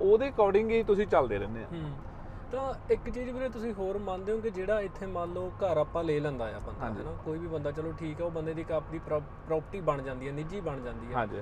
ਉਹਦੇ 0.00 0.28
ਅਕੋਰਡਿੰਗ 0.28 0.70
ਹੀ 0.70 0.82
ਤੁਸੀਂ 0.82 1.06
ਚੱਲਦੇ 1.06 1.38
ਰਹਿੰਦੇ 1.38 1.62
ਆ। 1.62 1.66
ਹੂੰ। 1.72 1.90
ਤਾਂ 2.52 2.74
ਇੱਕ 2.90 3.08
ਚੀਜ਼ 3.10 3.30
ਵੀਰੇ 3.30 3.48
ਤੁਸੀਂ 3.48 3.72
ਹੋਰ 3.74 3.98
ਮੰਨਦੇ 3.98 4.32
ਹੋ 4.32 4.40
ਕਿ 4.40 4.50
ਜਿਹੜਾ 4.50 4.80
ਇੱਥੇ 4.80 5.06
ਮੰਨ 5.06 5.32
ਲਓ 5.32 5.50
ਘਰ 5.62 5.76
ਆਪਾਂ 5.76 6.04
ਲੈ 6.04 6.18
ਲੈਂਦਾ 6.20 6.44
ਆ 6.44 6.58
ਬੰਦਾ। 6.66 6.86
ਹੈ 6.86 7.04
ਨਾ 7.04 7.12
ਕੋਈ 7.24 7.38
ਵੀ 7.38 7.46
ਬੰਦਾ 7.46 7.70
ਚਲੋ 7.70 7.92
ਠੀਕ 7.98 8.20
ਆ 8.20 8.24
ਉਹ 8.24 8.30
ਬੰਦੇ 8.30 8.54
ਦੀ 8.54 8.64
ਆਪਣੀ 8.72 8.98
ਪ੍ਰਾਪਰਟੀ 8.98 9.80
ਬਣ 9.80 10.02
ਜਾਂਦੀ 10.02 10.28
ਹੈ 10.28 10.32
ਨਿੱਜੀ 10.32 10.60
ਬਣ 10.60 10.80
ਜਾਂਦੀ 10.80 11.06
ਹੈ 11.06 11.14
ਹਾਂਜੀ। 11.14 11.40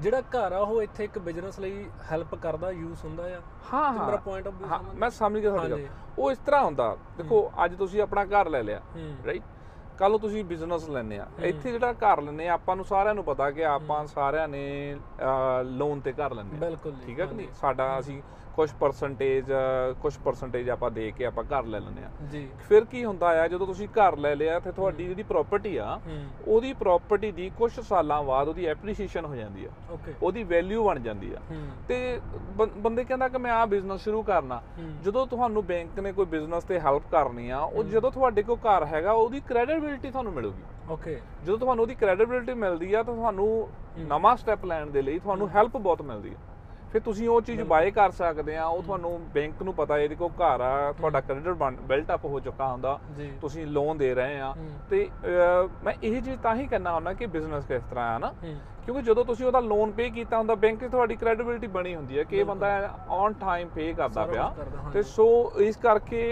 ਜਿਹੜਾ 0.00 0.20
ਘਰ 0.30 0.52
ਆ 0.52 0.58
ਉਹ 0.58 0.80
ਇੱਥੇ 0.82 1.04
ਇੱਕ 1.04 1.18
ਬਿਜ਼ਨਸ 1.18 1.58
ਲਈ 1.60 1.84
ਹੈਲਪ 2.12 2.34
ਕਰਦਾ 2.34 2.70
ਯੂਜ਼ 2.70 3.04
ਹੁੰਦਾ 3.04 3.24
ਆ? 3.26 3.40
ਹਾਂ 3.72 3.92
ਹਾਂ। 3.92 4.06
ਮੇਰਾ 4.06 4.16
ਪੁਆਇੰਟ 4.16 4.46
ਆਫ 4.48 4.62
ਹਾਂ 4.70 4.78
ਮੈਂ 4.94 5.10
ਸਮਝ 5.10 5.40
ਗਿਆ 5.40 5.50
ਤੁਹਾਡੀ। 5.50 5.70
ਗੱਲ। 5.72 5.86
ਉਹ 6.18 6.30
ਇਸ 6.32 6.38
ਤਰ੍ਹਾਂ 6.38 6.62
ਹੁੰਦਾ। 6.64 6.96
ਦੇਖੋ 7.18 7.50
ਅੱਜ 7.64 7.74
ਤੁਸੀਂ 7.76 8.00
ਆਪਣਾ 8.02 8.24
ਘਰ 8.24 8.48
ਲੈ 8.48 8.62
ਲਿਆ 8.62 8.80
ਰਾਈਟ 9.26 9.42
ਕੱਲ 9.98 10.10
ਨੂੰ 10.10 10.18
ਤੁਸੀਂ 10.20 10.44
ਬਿਜ਼ਨਸ 10.44 10.88
ਲੈਣੇ 10.88 11.18
ਆ। 11.18 11.26
ਇੱਥੇ 11.40 11.72
ਜਿਹੜਾ 11.72 11.92
ਘਰ 11.94 12.20
ਲੈਣੇ 12.22 12.48
ਆ 12.48 12.52
ਆਪਾਂ 12.54 12.76
ਨੂੰ 12.76 12.84
ਸਾਰਿਆਂ 12.84 13.14
ਨੂੰ 13.14 13.24
ਪਤਾ 13.24 13.50
ਕਿ 13.50 13.64
ਆਪਾਂ 13.64 14.04
ਸਾਰਿਆਂ 14.06 14.48
ਨੇ 14.48 14.64
ਲੋਨ 15.64 16.00
ਤੇ 16.00 16.12
ਘਰ 16.12 16.34
ਲੈਣੇ 16.34 16.56
ਆ। 16.56 16.60
ਬਿਲਕੁਲ 16.60 16.94
ਠੀਕ 17.06 17.20
ਹੈ 17.20 17.26
ਕਿ 17.26 17.34
ਨਹੀਂ? 17.34 17.48
ਸਾਡਾ 17.60 17.98
ਅਸੀਂ 17.98 18.20
ਕੁਝ 18.56 18.70
ਪਰਸੈਂਟੇਜ 18.80 19.50
ਕੁਝ 20.02 20.12
ਪਰਸੈਂਟੇਜ 20.24 20.68
ਆਪਾਂ 20.70 20.90
ਦੇ 20.90 21.10
ਕੇ 21.16 21.24
ਆਪਾਂ 21.26 21.44
ਘਰ 21.44 21.64
ਲੈ 21.64 21.78
ਲੈਂਦੇ 21.80 22.04
ਆ 22.04 22.08
ਜੀ। 22.32 22.46
ਫਿਰ 22.68 22.84
ਕੀ 22.84 23.04
ਹੁੰਦਾ 23.04 23.28
ਆ 23.42 23.46
ਜਦੋਂ 23.48 23.66
ਤੁਸੀਂ 23.66 23.88
ਘਰ 23.88 24.16
ਲੈ 24.16 24.34
ਲਿਆ 24.34 24.58
ਤੇ 24.60 24.72
ਤੁਹਾਡੀ 24.72 25.06
ਜਿਹੜੀ 25.06 25.22
ਪ੍ਰਾਪਰਟੀ 25.22 25.76
ਆ 25.76 25.98
ਉਹਦੀ 26.48 26.72
ਪ੍ਰਾਪਰਟੀ 26.72 27.30
ਦੀ 27.32 27.50
ਕੁਝ 27.58 27.70
ਸਾਲਾਂ 27.80 28.22
ਬਾਅਦ 28.22 28.48
ਉਹਦੀ 28.48 28.66
ਐਪਰੀਸ਼ੀਏਸ਼ਨ 28.66 29.24
ਹੋ 29.24 29.34
ਜਾਂਦੀ 29.36 29.64
ਆ। 29.64 29.70
ਓਕੇ 29.92 30.14
ਉਹਦੀ 30.22 30.44
ਵੈਲਿਊ 30.44 30.84
ਬਣ 30.84 31.00
ਜਾਂਦੀ 31.00 31.32
ਆ। 31.34 31.40
ਤੇ 31.88 31.98
ਬੰਦੇ 32.56 33.04
ਕਹਿੰਦਾ 33.04 33.28
ਕਿ 33.28 33.38
ਮੈਂ 33.38 33.52
ਆ 33.52 33.64
ਬਿਜ਼ਨਸ 33.66 34.02
ਸ਼ੁਰੂ 34.04 34.22
ਕਰਨਾ। 34.22 34.60
ਜਦੋਂ 35.04 35.26
ਤੁਹਾਨੂੰ 35.26 35.64
ਬੈਂਕ 35.66 35.98
ਨੇ 36.00 36.12
ਕੋਈ 36.12 36.26
ਬਿਜ਼ਨਸ 36.26 36.64
ਤੇ 36.64 36.80
ਹੈਲਪ 36.80 37.10
ਕਰਨੀ 37.12 37.48
ਆ 37.50 37.58
ਉਹ 37.60 37.84
ਜਦੋਂ 37.84 38.10
ਤੁਹਾਡੇ 38.12 38.42
ਕੋਲ 38.42 38.58
ਘਰ 38.66 38.84
ਹੈਗਾ 38.86 39.12
ਉਹਦੀ 39.12 39.40
ਕ੍ਰੈਡੀਬਿਲਿਟੀ 39.48 40.10
ਤੁਹਾਨੂੰ 40.10 40.32
ਮਿਲੂਗੀ। 40.32 40.62
ਓਕੇ 40.92 41.20
ਜਦੋਂ 41.44 41.58
ਤੁਹਾਨੂੰ 41.58 41.82
ਉਹਦੀ 41.82 41.94
ਕ੍ਰੈਡੀਬਿਲਿਟੀ 41.94 42.54
ਮਿਲਦੀ 42.54 42.92
ਆ 42.94 43.02
ਤਾਂ 43.02 43.14
ਤੁਹਾਨੂੰ 43.14 43.68
ਨਵਾਂ 44.08 44.36
ਸਟੈਪ 44.36 44.64
ਲੈਣ 44.64 44.90
ਦੇ 44.90 45.02
ਲਈ 45.02 45.18
ਤੁਹਾਨੂੰ 45.18 45.48
ਹੈਲਪ 45.50 45.76
ਬਹੁਤ 45.76 46.02
ਮਿਲਦੀ 46.02 46.34
ਆ। 46.34 46.52
ਫਿਰ 46.94 47.02
ਤੁਸੀਂ 47.02 47.28
ਉਹ 47.28 47.40
ਚੀਜ਼ 47.42 47.60
ਬਾਏ 47.70 47.90
ਕਰ 47.90 48.10
ਸਕਦੇ 48.10 48.56
ਆ 48.56 48.64
ਉਹ 48.66 48.82
ਤੁਹਾਨੂੰ 48.82 49.10
ਬੈਂਕ 49.34 49.62
ਨੂੰ 49.62 49.72
ਪਤਾ 49.74 49.96
ਇਹਦੇ 49.98 50.14
ਕੋਲ 50.14 50.30
ਘਰ 50.40 50.60
ਆ 50.60 50.92
ਤੁਹਾਡਾ 50.98 51.20
ਕ੍ਰੈਡਿਟ 51.20 51.62
ਬਿਲਟ 51.88 52.12
ਅਪ 52.14 52.24
ਹੋ 52.24 52.40
ਚੁੱਕਾ 52.40 52.66
ਹੁੰਦਾ 52.72 52.98
ਤੁਸੀਂ 53.40 53.66
ਲੋਨ 53.66 53.98
ਦੇ 53.98 54.14
ਰਹੇ 54.14 54.38
ਆ। 54.40 54.52
ਤੇ 54.90 55.08
ਮੈਂ 55.84 55.94
ਇਹ 56.02 56.20
ਚੀਜ਼ 56.22 56.38
ਤਾਂ 56.42 56.54
ਹੀ 56.56 56.66
ਕਹਿਣਾ 56.66 56.92
ਹੁੰਦਾ 56.94 57.12
ਕਿ 57.12 57.26
ਬਿਜ਼ਨਸ 57.26 57.64
ਕਿਸ 57.66 57.82
ਤਰ੍ਹਾਂ 57.90 58.14
ਆ 58.14 58.18
ਨਾ। 58.18 58.32
ਕਿਉਂਕਿ 58.84 59.02
ਜਦੋਂ 59.02 59.24
ਤੁਸੀਂ 59.24 59.46
ਉਹਦਾ 59.46 59.60
ਲੋਨ 59.60 59.90
ਪੇ 59.92 60.08
ਕੀਤਾ 60.10 60.38
ਹੁੰਦਾ 60.38 60.54
ਬੈਂਕ 60.54 60.80
'ਚ 60.80 60.90
ਤੁਹਾਡੀ 60.90 61.16
ਕ੍ਰੈਡੀਬਿਲਿਟੀ 61.16 61.66
ਬਣੀ 61.76 61.94
ਹੁੰਦੀ 61.94 62.18
ਹੈ 62.18 62.24
ਕਿ 62.24 62.38
ਇਹ 62.38 62.44
ਬੰਦਾ 62.44 62.68
ਔਨ 63.10 63.32
ਟਾਈਮ 63.40 63.68
ਪੇ 63.74 63.92
ਕਰਦਾ 63.92 64.24
ਪਿਆ। 64.26 64.48
ਤੇ 64.92 65.02
ਸੋ 65.02 65.26
ਇਸ 65.60 65.76
ਕਰਕੇ 65.76 66.22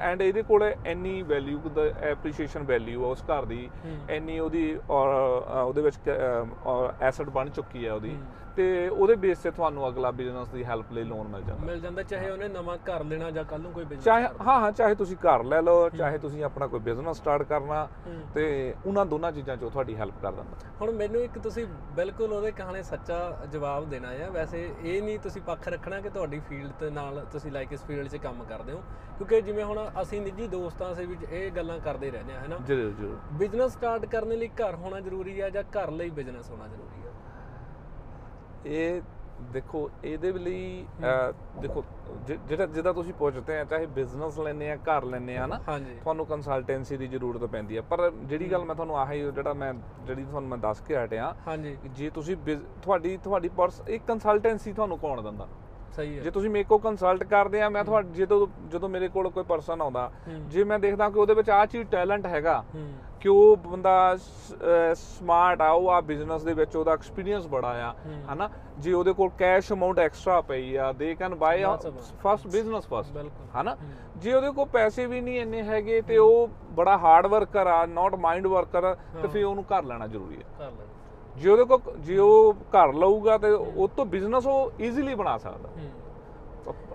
ਐਂਡ 0.00 0.22
ਇਹਦੇ 0.22 0.42
ਕੋਲ 0.42 0.64
ਇੰਨੀ 0.86 1.20
ਵੈਲਿਊ 1.28 1.58
ਦਾ 1.74 1.84
ਐਪਰੀਸ਼ੀਏਸ਼ਨ 2.10 2.62
ਵੈਲਿਊ 2.62 3.04
ਆ 3.04 3.08
ਉਸ 3.08 3.24
ਘਰ 3.30 3.44
ਦੀ 3.44 3.68
ਇੰਨੀ 4.10 4.38
ਉਹਦੀ 4.38 4.78
ਔਰ 4.90 5.14
ਉਹਦੇ 5.54 5.82
ਵਿੱਚ 5.82 5.98
ਐਸੈਟ 6.08 7.28
ਬਣ 7.30 7.50
ਚੁੱਕੀ 7.50 7.86
ਹੈ 7.86 7.92
ਉਹਦੀ। 7.92 8.16
ਤੇ 8.56 8.88
ਉਹਦੇ 8.88 9.14
ਬੇਸ 9.14 9.38
ਤੇ 9.38 9.50
ਤੁਹਾਨੂੰ 9.50 9.88
ਅਗਲਾ 9.88 10.10
ਬਿਜ਼ਨਸ 10.10 10.48
ਦੀ 10.48 10.64
ਹੈਲਪ 10.64 10.92
ਲਈ 10.92 11.04
ਲੋਨ 11.04 11.28
ਮਿਲ 11.28 11.42
ਜਾਂਦਾ। 11.42 11.64
ਮਿਲ 11.64 11.80
ਜਾਂਦਾ 11.80 12.02
ਚਾਹੇ 12.02 12.30
ਉਹਨੇ 12.30 12.48
ਨਵਾਂ 12.48 12.76
ਘਰ 12.78 13.04
ਲੈਣਾ 13.04 13.30
ਜਾਂ 13.30 13.44
ਕੱਲ 13.44 13.60
ਨੂੰ 13.60 13.72
ਕੋਈ 13.72 13.84
ਬਿਜ਼ਨਸ 13.84 14.04
ਚਾਹੇ 14.04 14.24
ਹਾਂ 14.46 14.60
ਹਾਂ 14.60 14.72
ਚਾਹੇ 14.72 14.94
ਤੁਸੀਂ 14.94 15.16
ਘਰ 15.16 15.44
ਲੈ 15.44 15.60
ਲਓ 15.62 15.88
ਚਾਹੇ 15.88 16.18
ਤੁਸੀਂ 16.18 16.44
ਆਪਣਾ 16.44 16.66
ਕੋਈ 16.66 16.80
ਬਿਜ਼ਨਸ 16.80 17.16
ਸਟਾਰਟ 17.16 17.42
ਕਰਨਾ 17.42 17.88
ਹੂੰ। 18.06 18.14
ਤੇ 18.34 18.74
ਉਹਨਾਂ 18.86 19.06
ਦੋਨਾਂ 19.06 19.32
ਚੀਜ਼ਾਂ 19.32 19.56
'ਚੋਂ 19.56 19.70
ਤੁਹਾਡੀ 19.70 19.96
ਹੈਲਪ 19.96 20.14
ਕਰ 20.22 20.32
ਦਿੰਦਾ। 20.32 20.68
ਹੁਣ 20.80 20.90
ਮੈਨੂੰ 20.90 21.20
ਇੱਕ 21.20 21.38
ਤੁਸੀਂ 21.38 21.66
ਬਿਲਕੁਲ 21.96 22.32
ਉਹਦੇ 22.32 22.52
ਕਹਾਣੇ 22.52 22.82
ਸੱਚਾ 22.82 23.46
ਜਵਾਬ 23.52 23.88
ਦੇਣਾ 23.88 24.08
ਆ। 24.08 24.30
ਵੈਸੇ 24.30 24.74
ਇਹ 24.84 25.02
ਨਹੀਂ 25.02 25.18
ਤੁਸੀਂ 25.18 25.42
ਪੱਖ 25.42 25.68
ਰੱਖਣਾ 25.68 26.00
ਕਿ 26.00 26.08
ਤੁਹਾਡੀ 26.08 26.40
ਫੀਲਡ 26.40 26.72
ਤੇ 26.72 26.90
ਨਾਲ 26.90 27.26
ਤੁਸੀਂ 27.32 27.52
ਲਾਈਕ 27.52 27.72
ਇਸ 27.72 27.84
ਫੀਲਡ 27.84 28.08
'ਚ 28.08 28.16
ਕੰਮ 28.16 28.44
ਕਰਦੇ 28.44 28.72
ਹੋ। 28.72 28.82
ਕਿਉਂਕਿ 29.18 29.40
ਜਿਵੇਂ 29.40 29.64
ਹੁਣ 29.64 29.88
ਅਸੀਂ 30.02 30.20
ਨਿੱਜੀ 30.20 30.46
ਦੋਸਤਾਂ 30.46 30.94
ਸੇ 30.94 31.06
ਵਿੱਚ 31.06 31.24
ਇਹ 31.30 31.50
ਗੱਲਾਂ 31.50 31.78
ਕਰਦੇ 31.78 32.10
ਰਹਿੰਦੇ 32.10 32.34
ਆ 32.34 32.40
ਹੈਨਾ? 32.40 32.58
ਜਰੂਰ 32.66 32.92
ਜਰੂਰ। 32.92 33.18
ਬਿਜ਼ਨਸ 33.32 33.72
ਸਟਾਰਟ 33.72 34.06
ਕਰਨ 34.06 34.28
ਲਈ 34.28 34.48
ਘਰ 34.48 34.74
ਹੋਣਾ 34.74 35.00
ਜ਼ਰੂਰੀ 35.00 35.40
ਆ 35.40 35.50
ਜਾਂ 35.50 35.62
ਘਰ 35.62 35.90
ਲਈ 35.90 36.10
ਬਿਜ਼ਨਸ 36.10 36.50
ਹੋਣਾ 36.50 36.68
ਜ਼ਰੂਰੀ 36.68 37.08
ਆ? 37.08 37.12
ਇਹ 38.66 39.00
ਦੇਖੋ 39.52 39.88
ਇਹਦੇ 40.04 40.32
ਲਈ 40.32 40.84
ਦੇਖੋ 41.62 41.82
ਜਿਹੜਾ 42.28 42.66
ਜਿਹਦਾ 42.66 42.92
ਤੁਸੀਂ 42.92 43.12
ਪੁੱਛਦੇ 43.14 43.58
ਆ 43.60 43.64
ਚਾਹੇ 43.64 43.86
ਬਿਜ਼ਨਸ 43.94 44.38
ਲੈਣੇ 44.38 44.70
ਆ 44.70 44.76
ਘਰ 44.88 45.04
ਲੈਣੇ 45.04 45.36
ਆ 45.36 45.46
ਨਾ 45.46 45.58
ਤੁਹਾਨੂੰ 46.00 46.26
ਕੰਸਲਟੈਂਸੀ 46.26 46.96
ਦੀ 46.96 47.06
ਜ਼ਰੂਰਤ 47.06 47.44
ਪੈਂਦੀ 47.52 47.76
ਆ। 47.76 47.82
ਪਰ 47.90 48.10
ਜਿਹੜੀ 48.12 48.50
ਗੱਲ 48.52 48.64
ਮੈਂ 48.64 48.74
ਤੁਹਾਨੂੰ 48.74 48.98
ਆਹੀ 48.98 49.20
ਜਿਹੜਾ 49.30 49.52
ਮੈਂ 49.54 49.72
ਜਿਹੜੀ 50.06 50.24
ਤੁਹਾਨੂੰ 50.24 50.50
ਮੈਂ 50.50 50.58
ਦੱਸ 50.58 50.80
ਕੇ 50.80 50.96
ਹਟਿਆ 50.96 51.34
ਜੇ 51.96 52.10
ਤੁਸੀਂ 52.10 52.36
ਤੁਹਾਡੀ 52.82 53.16
ਤੁਹਾਡੀ 53.24 53.48
ਪਰਸ 53.56 53.82
ਇੱਕ 53.88 54.04
ਕੰਸਲਟੈਂਸੀ 54.06 54.72
ਤੁਹਾਨੂੰ 54.72 54.98
ਕੌਣ 54.98 55.22
ਦਿੰਦਾ? 55.22 55.48
ਸਹੀ 55.96 56.16
ਹੈ। 56.18 56.22
ਜੇ 56.22 56.30
ਤੁਸੀਂ 56.30 56.50
ਮੇਰੇ 56.50 56.64
ਕੋਲ 56.64 56.78
ਕੰਸਲਟ 56.80 57.24
ਕਰਦੇ 57.24 57.60
ਆ 57.62 57.68
ਮੈਂ 57.68 57.84
ਤੁਹਾਡੇ 57.84 58.08
ਜਦੋਂ 58.14 58.46
ਜਦੋਂ 58.70 58.88
ਮੇਰੇ 58.88 59.08
ਕੋਲ 59.08 59.28
ਕੋਈ 59.30 59.44
ਪਰਸਨ 59.48 59.80
ਆਉਂਦਾ। 59.82 60.10
ਜੇ 60.48 60.64
ਮੈਂ 60.64 60.78
ਦੇਖਦਾ 60.78 61.08
ਕਿ 61.10 61.18
ਉਹਦੇ 61.18 61.34
ਵਿੱਚ 61.34 61.50
ਆ 61.50 61.64
ਚੀਜ਼ 61.66 61.88
ਟੈਲੈਂਟ 61.90 62.26
ਹੈਗਾ 62.26 62.62
ਕਿ 63.24 63.28
ਉਹ 63.28 63.56
ਬੰਦਾ 63.56 64.16
ਸਮਾਰਟ 64.94 65.60
ਆ 65.60 65.70
ਉਹ 65.70 65.88
ਆ 65.90 66.00
ਬਿਜ਼ਨਸ 66.00 66.42
ਦੇ 66.42 66.52
ਵਿੱਚ 66.54 66.76
ਉਹਦਾ 66.76 66.92
ਐਕਸਪੀਰੀਅੰਸ 66.92 67.46
ਬੜਾ 67.46 67.68
ਆ। 67.68 67.92
ਹਨਾ? 68.32 68.48
ਜੇ 68.78 68.92
ਉਹਦੇ 68.92 69.12
ਕੋਲ 69.12 69.30
ਕੈਸ਼ 69.38 69.72
ਅਮਾਉਂਟ 69.72 69.98
ਐਕਸਟਰਾ 69.98 70.40
ਪਈ 70.40 70.74
ਆ 70.76 70.92
they 70.92 71.14
can 71.14 71.34
buy. 71.34 71.62
First 72.22 72.46
business 72.46 72.86
first 72.86 73.12
ਹਨਾ। 73.60 73.76
ਜੇ 74.16 74.34
ਉਹਦੇ 74.34 74.50
ਕੋਲ 74.50 74.66
ਪੈਸੇ 74.66 75.06
ਵੀ 75.06 75.20
ਨਹੀਂ 75.20 75.40
ਇੰਨੇ 75.40 75.62
ਹੈਗੇ 75.62 76.00
ਤੇ 76.02 76.18
ਉਹ 76.18 76.48
ਬੜਾ 76.70 76.98
ਹਾਰਡ 76.98 77.26
ਵਰਕਰ 77.26 77.66
ਆ 77.66 77.86
ਨਾਟ 77.86 78.14
ਮਾਈਂਡ 78.14 78.46
ਵਰਕਰ 78.46 78.94
ਤੇ 79.22 79.28
ਫਿਰ 79.28 79.44
ਉਹਨੂੰ 79.44 79.64
ਘਰ 79.64 79.84
ਲੈਣਾ 79.84 80.06
ਜ਼ਰੂਰੀ 80.06 80.36
ਹੈ 80.36 80.42
ਕਰ 80.58 80.70
ਲੈ 80.70 80.86
ਜੇ 81.36 81.50
ਉਹਦੇ 81.50 81.64
ਕੋਲ 81.64 81.96
ਜੇ 81.98 82.18
ਉਹ 82.18 82.54
ਘਰ 82.54 82.92
ਲਊਗਾ 82.92 83.38
ਤੇ 83.38 83.50
ਉਹ 83.50 83.88
ਤੋਂ 83.88 84.06
ਬਿਜ਼ਨਸ 84.06 84.46
ਉਹ 84.46 84.72
ਈਜ਼ੀਲੀ 84.80 85.14
ਬਣਾ 85.14 85.36
ਸਕਦਾ। 85.38 85.68
ਹੂੰ। 85.68 85.90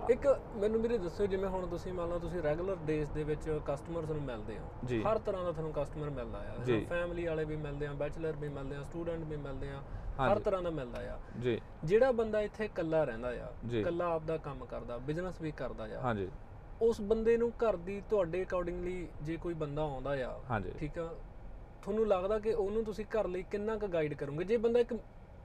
ਇੱਕ 0.09 0.25
ਮੈਨੂੰ 0.57 0.81
ਵੀਰੇ 0.81 0.97
ਦੱਸਿਓ 0.97 1.25
ਜਿਵੇਂ 1.25 1.49
ਹੁਣ 1.49 1.65
ਤੁਸੀਂ 1.67 1.91
ਮੰਨ 1.93 2.09
ਲਓ 2.09 2.19
ਤੁਸੀਂ 2.19 2.41
ਰੈਗੂਲਰ 2.41 2.75
ਡੇਸ 2.85 3.09
ਦੇ 3.09 3.23
ਵਿੱਚ 3.23 3.49
ਕਸਟਮਰਸ 3.65 4.09
ਨੂੰ 4.09 4.21
ਮਿਲਦੇ 4.21 4.57
ਹੋ। 4.57 5.01
ਹਰ 5.03 5.17
ਤਰ੍ਹਾਂ 5.17 5.43
ਦਾ 5.43 5.51
ਤੁਹਾਨੂੰ 5.51 5.73
ਕਸਟਮਰ 5.73 6.09
ਮਿਲਦਾ 6.09 6.37
ਆ। 6.39 6.55
ਫੈਮਿਲੀ 6.89 7.25
ਵਾਲੇ 7.25 7.45
ਵੀ 7.45 7.55
ਮਿਲਦੇ 7.55 7.87
ਆ 7.87 7.93
ਬੈਚਲਰ 7.93 8.35
ਵੀ 8.35 8.49
ਮਿਲਦੇ 8.49 8.75
ਆ 8.75 8.83
ਸਟੂਡੈਂਟ 8.83 9.23
ਵੀ 9.25 9.35
ਮਿਲਦੇ 9.35 9.69
ਆ 9.69 9.81
ਹਰ। 10.21 10.39
ਤਰ੍ਹਾਂ 10.39 10.61
ਦਾ 10.63 10.69
ਮਿਲਦਾ 10.69 11.01
ਆ 11.13 11.17
ਜੀ 11.39 11.59
ਜਿਹੜਾ 11.83 12.11
ਬੰਦਾ 12.11 12.41
ਇੱਥੇ 12.41 12.65
ਇਕੱਲਾ 12.65 13.03
ਰਹਿੰਦਾ 13.03 13.29
ਆ। 13.43 13.51
ਇਕੱਲਾ 13.73 14.05
ਆਪਦਾ 14.05 14.37
ਕੰਮ 14.37 14.65
ਕਰਦਾ 14.65 14.97
ਬਿਜ਼ਨਸ 14.97 15.41
ਵੀ 15.41 15.51
ਕਰਦਾ 15.51 15.83
ਆ 15.97 16.01
ਹਾਂਜੀ 16.01 16.27
ਉਸ 16.81 17.01
ਬੰਦੇ 17.01 17.37
ਨੂੰ 17.37 17.51
ਘਰ 17.63 17.75
ਦੀ 17.77 18.01
ਤੁਹਾਡੇ 18.09 18.43
ਅਕੋਰਡਿੰਗਲੀ 18.43 19.07
ਜੇ 19.21 19.37
ਕੋਈ 19.37 19.53
ਬੰਦਾ 19.53 19.81
ਆਉਂਦਾ 19.81 20.11
ਆ 20.25 20.59
ਠੀਕ 20.79 20.99
ਆ 20.99 21.07
ਤੁਹਾਨੂੰ 21.81 22.07
ਲੱਗਦਾ 22.07 22.39
ਕਿ 22.39 22.53
ਉਹਨੂੰ 22.53 22.83
ਤੁਸੀਂ 22.83 23.05
ਘਰ 23.15 23.27
ਲਈ 23.27 23.43
ਕਿੰਨਾ 23.43 23.77
ਕੁ 23.77 23.87
ਗਾਈਡ 23.87 24.13
ਕਰੋਗੇ 24.13 24.43
ਜੇ 24.43 24.57
ਬੰਦਾ 24.57 24.79
ਇੱਕ 24.79 24.93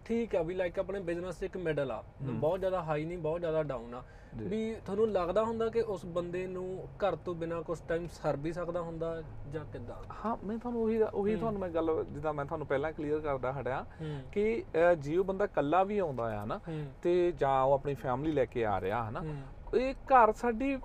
ਠੀਕ 0.04 0.34
ਆ 0.36 0.42
ਵੀ 0.42 0.54
ਲਾਈਕ 0.54 0.78
ਆਪਣੇ 0.78 1.00
ਬਿਜ਼ਨਸ 1.00 1.38
'ਚ 1.40 1.42
ਇੱਕ 1.42 1.56
ਮਿਡਲ 1.56 1.90
ਆ। 1.90 2.02
ਬਹੁਤ 2.22 2.58
ਜ਼ਿਆਦਾ 2.60 2.82
ਹਾਈ 2.82 3.04
ਨਹੀਂ 3.04 3.18
ਬਹੁਤ 3.18 3.40
ਜ਼ਿਆਦਾ 3.40 3.62
ਡਾਊਨ 3.62 3.94
ਆ। 3.94 4.02
ਵੀ 4.38 4.74
ਤੁਹਾਨੂੰ 4.86 5.08
ਲੱਗਦਾ 5.12 5.42
ਹੁੰਦਾ 5.44 5.68
ਕਿ 5.68 5.80
ਉਸ 5.80 6.04
ਬੰਦੇ 6.06 6.46
ਨੂੰ 6.46 6.64
ਘਰ 7.04 7.16
ਤੋਂ 7.16 7.34
ਬਿਨਾ 7.34 7.60
ਕੁਝ 7.62 7.78
ਟਾਈਮ 7.88 8.06
ਸਰ 8.12 8.36
ਵੀ 8.36 8.52
ਸਕਦਾ 8.52 8.80
ਹੁੰਦਾ 8.80 9.22
ਜਾਂ 9.52 9.64
ਕਿੱਦਾਂ? 9.64 9.96
ਹਾਂ 10.24 10.36
ਮੈਂ 10.44 10.58
ਤੁਹਾਨੂੰ 10.58 10.82
ਉਹੀ 10.82 10.98
ਉਹੀ 11.02 11.36
ਤੁਹਾਨੂੰ 11.36 11.60
ਮੈਂ 11.60 11.68
ਗੱਲ 11.68 12.04
ਜਿੱਦਾਂ 12.10 12.32
ਮੈਂ 12.34 12.44
ਤੁਹਾਨੂੰ 12.44 12.66
ਪਹਿਲਾਂ 12.66 12.92
ਕਲੀਅਰ 12.92 13.20
ਕਰਦਾ 13.20 13.52
ਹਟਿਆ 13.52 13.84
ਕਿ 14.32 14.62
ਅਹ, 14.74 14.94
ਜੇ 14.94 15.16
ਉਹ 15.16 15.24
ਬੰਦਾ 15.24 15.44
ਇਕੱਲਾ 15.44 15.82
ਵੀ 15.84 15.98
ਆਉਂਦਾ 15.98 16.24
ਆ 16.40 16.44
ਨਾ 16.44 16.60
ਤੇ 17.02 17.32
ਜਾਂ 17.32 17.60
ਉਹ 17.62 17.72
ਆਪਣੀ 17.72 17.94
ਫੈਮਿਲੀ 17.94 18.32
ਲੈ 18.32 18.44
ਕੇ 18.44 18.64
ਆ 18.66 18.80
ਰਿਹਾ 18.80 19.08
ਹਨਾ 19.08 19.22
ਇਹ 19.74 19.94
ਘਰ 20.10 20.32
ਸਾਡੀ 20.32 20.76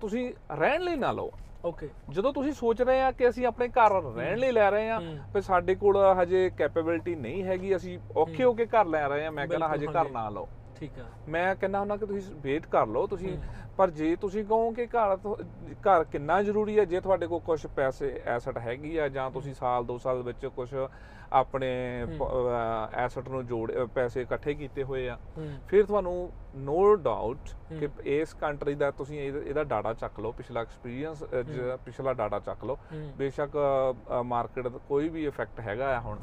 ਤੁਸੀਂ 0.00 0.32
ਰਹਿਣ 0.52 0.82
ਲਈ 0.82 0.96
ਨਾ 0.96 1.12
ਲਓ। 1.12 1.30
ਓਕੇ 1.64 1.88
ਜਦੋਂ 2.10 2.32
ਤੁਸੀਂ 2.32 2.52
ਸੋਚ 2.52 2.80
ਰਹੇ 2.82 3.00
ਆ 3.02 3.10
ਕਿ 3.12 3.28
ਅਸੀਂ 3.28 3.46
ਆਪਣੇ 3.46 3.68
ਘਰ 3.68 3.92
ਰਹਿਣ 4.14 4.38
ਲਈ 4.38 4.50
ਲੈ 4.52 4.70
ਰਹੇ 4.70 4.88
ਆ। 4.90 5.00
ਪਰ 5.34 5.40
ਸਾਡੇ 5.40 5.74
ਕੋਲ 5.74 5.96
ਹਜੇ 6.22 6.48
ਕੈਪੇਬਿਲਿਟੀ 6.56 7.14
ਨਹੀਂ 7.14 7.42
ਹੈਗੀ 7.44 7.74
ਅਸੀਂ 7.76 7.98
ਔਖੇ 8.16 8.44
ਹੋ। 8.44 8.52
ਕੇ 8.52 8.66
ਘਰ 8.66 8.86
ਲੈ 8.86 9.06
ਰਹੇ 9.08 9.26
ਆ। 9.26 9.30
ਮੈਂ 9.30 9.46
ਕਹਿੰਦਾ 9.48 9.68
ਹਜੇ 9.68 9.86
ਘਰ। 9.86 10.08
ਨਾ 10.10 10.28
ਲਓ। 10.28 10.48
ਠੀਕ 10.76 10.98
ਆ। 10.98 11.04
ਮੈਂ 11.28 11.54
ਕਹਿੰਦਾ 11.56 11.80
ਹੁੰਦਾ 11.80 11.96
ਕਿ 11.96 12.06
ਤੁਸੀਂ 12.06 12.34
ਵੇਟ 12.42 12.66
ਕਰ 12.66 12.86
ਲਓ 12.86 13.06
ਤੁਸੀਂ 13.06 13.36
ਪਰ 13.76 13.90
ਜੇ 13.90 14.14
ਤੁਸੀਂ 14.16 14.44
ਕਹੋ 14.44 14.70
ਕਿ 14.70 14.86
ਘਰ 14.86 15.16
ਘਰ 15.86 16.04
ਕਿੰਨਾ 16.04 16.42
ਜ਼ਰੂਰੀ 16.42 16.78
ਹੈ 16.78 16.84
ਜੇ 16.84 17.00
ਤੁਹਾਡੇ 17.00 17.26
ਕੋਲ 17.26 17.40
ਕੁਝ 17.40 17.66
ਪੈਸੇ 17.66 18.20
ਐਸਟ 18.26 18.58
ਹੈਗੀ 18.58 18.96
ਆ 18.96 19.08
ਜਾਂ 19.08 19.30
ਤੁਸੀਂ 19.30 19.54
ਸਾਲ 19.54 19.84
ਦੋ 19.84 19.98
ਸਾਲ 19.98 20.22
ਵਿੱਚ 20.22 20.46
ਕੁਝ 20.46 20.68
ਆਪਣੇ 21.32 21.68
ਐਸਟ 23.04 23.28
ਨੂੰ 23.28 23.46
ਜੋੜ 23.46 23.70
ਪੈਸੇ 23.94 24.22
ਇਕੱਠੇ 24.22 24.54
ਕੀਤੇ 24.54 24.84
ਹੋਏ 24.84 25.08
ਆ। 25.08 25.16
ਫਿਰ 25.68 25.84
ਤੁਹਾਨੂੰ 25.86 26.30
ਨੋ 26.56 26.94
ਡਾਊਟ 26.94 27.50
ਕਿ 27.80 27.88
ਇਸ 28.04 28.32
ਕੰਟਰੀ 28.34 28.74
ਦਾ 28.74 28.90
ਤੁਸੀਂ 28.90 29.20
ਇਹਦਾ- 29.20 29.64
ਡਾਟਾ 29.64 29.92
ਚੱਕ 29.94 30.20
ਲਓ 30.20 30.32
ਪਿਛਲਾ 30.32 30.60
ਐਕਸਪੀਰੀਅੰਸ 30.60 31.22
ਪਿਛਲਾ 31.84 32.12
ਡਾਟਾ 32.12 32.38
ਚੱਕ 32.38 32.64
ਲਓ। 32.64 32.78
ਬੇਸ਼ੱਕ 33.16 33.56
ਮਾਰਕੀਟ 34.24 34.68
ਦਾ 34.68 34.78
ਕੋਈ 34.88 35.08
ਵੀ 35.08 35.24
ਇਫੈਕਟ 35.26 35.60
ਹੈਗਾ 35.60 35.96
ਆ 35.96 36.00
ਹੁਣ 36.00 36.18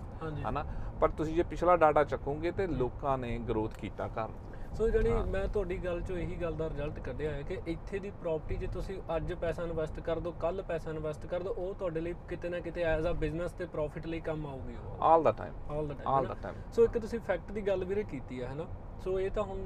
ਹਨਾ? 0.50 0.66
ਪਰ 1.00 1.10
ਤੁਸੀਂ 1.10 1.36
ਜੇ 1.36 1.44
ਪਿਛਲਾ 1.44 1.76
ਡਾਟਾ 1.78 2.04
ਚੱਕੋਗੇ 2.04 2.52
ਤੇ 2.52 2.68
ਲੋਕਾਂ 2.68 3.18
ਨੇ 3.18 3.38
ਗਰੋਥ 3.40 3.74
ਕੀਤਾ 3.74 4.08
ਘਰ। 4.08 4.30
ਸੋ 4.74 4.88
ਜਿਹੜੀ 4.90 5.12
ਮੈਂ 5.30 5.48
ਤੁਹਾਡੀ 5.48 5.78
ਗੱਲ 5.78 6.02
ਚੋਂ 6.02 6.18
ਇਹੀ 6.18 6.36
ਗੱਲ 6.36 6.56
ਦਾ 6.56 6.68
ਰਿਜ਼ਲਟ 6.70 7.00
ਕੱਢਿਆ 7.00 7.32
ਹੈ 7.32 7.42
ਕਿ 7.42 7.58
ਇੱਥੇ 7.68 8.00
ਦੀ 8.00 8.10
ਪ੍ਰਾਪਰਟੀ 8.22 8.56
ਜੇ 8.56 8.68
ਤੁਸੀਂ 8.68 8.98
ਅੱਜ 9.16 9.34
ਪੈਸਾ 9.34 9.64
ਇਨਵੈਸਟ 9.64 10.00
ਕਰ 10.00 10.20
ਦੋ 10.20 10.32
ਕੱਲ 10.32 10.62
ਪੈਸਾ 10.62 10.92
ਇਨਵੈਸਟ 10.92 11.26
ਕਰ 11.26 11.44
ਦੋ 11.44 11.54
ਉਹ 11.58 11.74
ਤੁਹਾਡੇ 11.76 12.02
ਲਈ 12.02 12.14
ਕਿਤੇ 12.30 12.50
ਨਾ 12.50 12.60
ਕਿਤੇ 12.60 12.84
ਐਜ਼ 12.84 13.08
ਅ 13.08 13.14
ਬਿਜ਼ਨਸ 13.16 13.52
ਤੇ 13.52 13.66
ਪ੍ਰੋਫਿਟ 13.66 14.08
ਲਈ 14.08 14.20
ਕੰਮ 14.20 14.46
ਆਊਗੀ 14.48 14.76
ਉਹ। 14.76 15.02
All 15.04 15.24
the 15.24 15.32
time 15.32 15.54
all 15.70 15.88
the 15.88 15.94
all 16.06 16.26
time 16.26 16.28
the 16.28 16.34
time 16.42 16.62
so 16.72 16.84
ਇੱਕ 16.84 16.98
ਤੁਸੀਂ 16.98 17.20
ਫੈਕਟ 17.20 17.52
ਦੀ 17.52 17.62
ਗੱਲ 17.62 17.86
ਵੀਰੇ 17.86 18.04
ਕੀਤੀ 18.04 18.42
ਹੈ 18.42 18.52
ਹਨਾ 18.54 18.66
ਸੋ 19.04 19.20
ਇਹ 19.20 19.32
ਤਾਂ 19.32 19.44
ਹੁਣ 19.44 19.66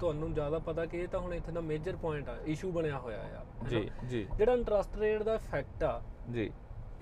ਤੁਹਾਨੂੰ 0.00 0.32
ਜ਼ਿਆਦਾ 0.34 0.58
ਪਤਾ 0.58 0.86
ਕਿ 0.86 0.98
ਇਹ 0.98 1.08
ਤਾਂ 1.08 1.20
ਹੁਣ 1.20 1.34
ਇੱਥੇ 1.34 1.52
ਦਾ 1.52 1.60
ਮੇਜਰ 1.62 1.96
ਪੁਆਇੰਟ 1.96 2.28
ਆ 2.28 2.36
ਇਸ਼ੂ 2.46 2.70
ਬਣਿਆ 2.72 2.98
ਹੋਇਆ 2.98 3.18
ਆ? 3.36 3.44
ਜੀ 3.68 3.88
ਜੀ। 4.04 4.26
ਜਿਹੜਾ 4.38 4.52
ਇੰਟਰਸਟ 4.52 4.96
ਰੇਟ 4.96 5.22
ਦਾ 5.22 5.36
ਫੈਕਟ 5.50 5.82
ਆ 5.84 6.00
ਜੀ। 6.30 6.50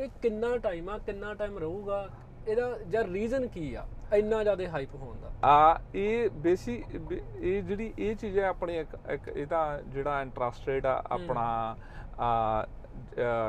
ਇਹ 0.01 0.09
ਕਿੰਨਾ 0.23 0.57
ਟਾਈਮ 0.59 0.89
ਆ 0.89 0.99
ਕਿੰਨਾ 0.99 1.33
ਟਾਈਮ 1.35 1.59
ਰਹੂਗਾ? 1.59 2.09
ਇਹਦਾ 2.49 2.69
ਜਾਂ 2.91 3.03
ਰੀਜ਼ਨ 3.05 3.47
ਕੀ 3.49 3.75
ਆ? 3.75 3.85
ਇੰਨਾ 4.15 4.43
ਜ਼ਿਆਦਾ 4.43 4.69
ਹਾਈਪ 4.71 4.95
ਹੋਣ 4.95 5.17
ਦਾ। 5.21 5.31
ਆ 5.45 5.79
ਇਹ 5.95 6.29
ਬੇਸੀ 6.43 6.83
ਇਹ 7.41 7.63
ਜਿਹੜੀ 7.63 7.93
ਇਹ 7.99 8.15
ਚੀਜ਼ 8.17 8.39
ਹੈ 8.39 8.47
ਆਪਣੀ 8.49 8.77
ਇੱਕ 8.79 8.97
ਇੱਕ 9.11 9.29
ਇਹਦਾ 9.29 9.81
ਜਿਹੜਾ 9.85 10.21
ਇੰਟਰਸਟ 10.23 10.69
ਰੇਟ 10.69 10.87
ਆ 10.87 11.03
ਆਪਣਾ 11.11 11.45
ਆ 12.21 12.67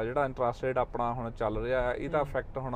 ਜਿਹੜਾ 0.04 0.25
ਇੰਟਰਸਟ 0.25 0.64
ਰੇਟ 0.64 0.78
ਆਪਣਾ 0.78 1.12
ਹੁਣ 1.14 1.30
ਚੱਲ 1.32 1.58
ਰਿਹਾ 1.58 1.82
ਹੈ, 1.82 1.94
ਇਹਦਾ 1.94 2.20
ਇਫੈਕਟ 2.22 2.58
ਹੁਣ 2.58 2.75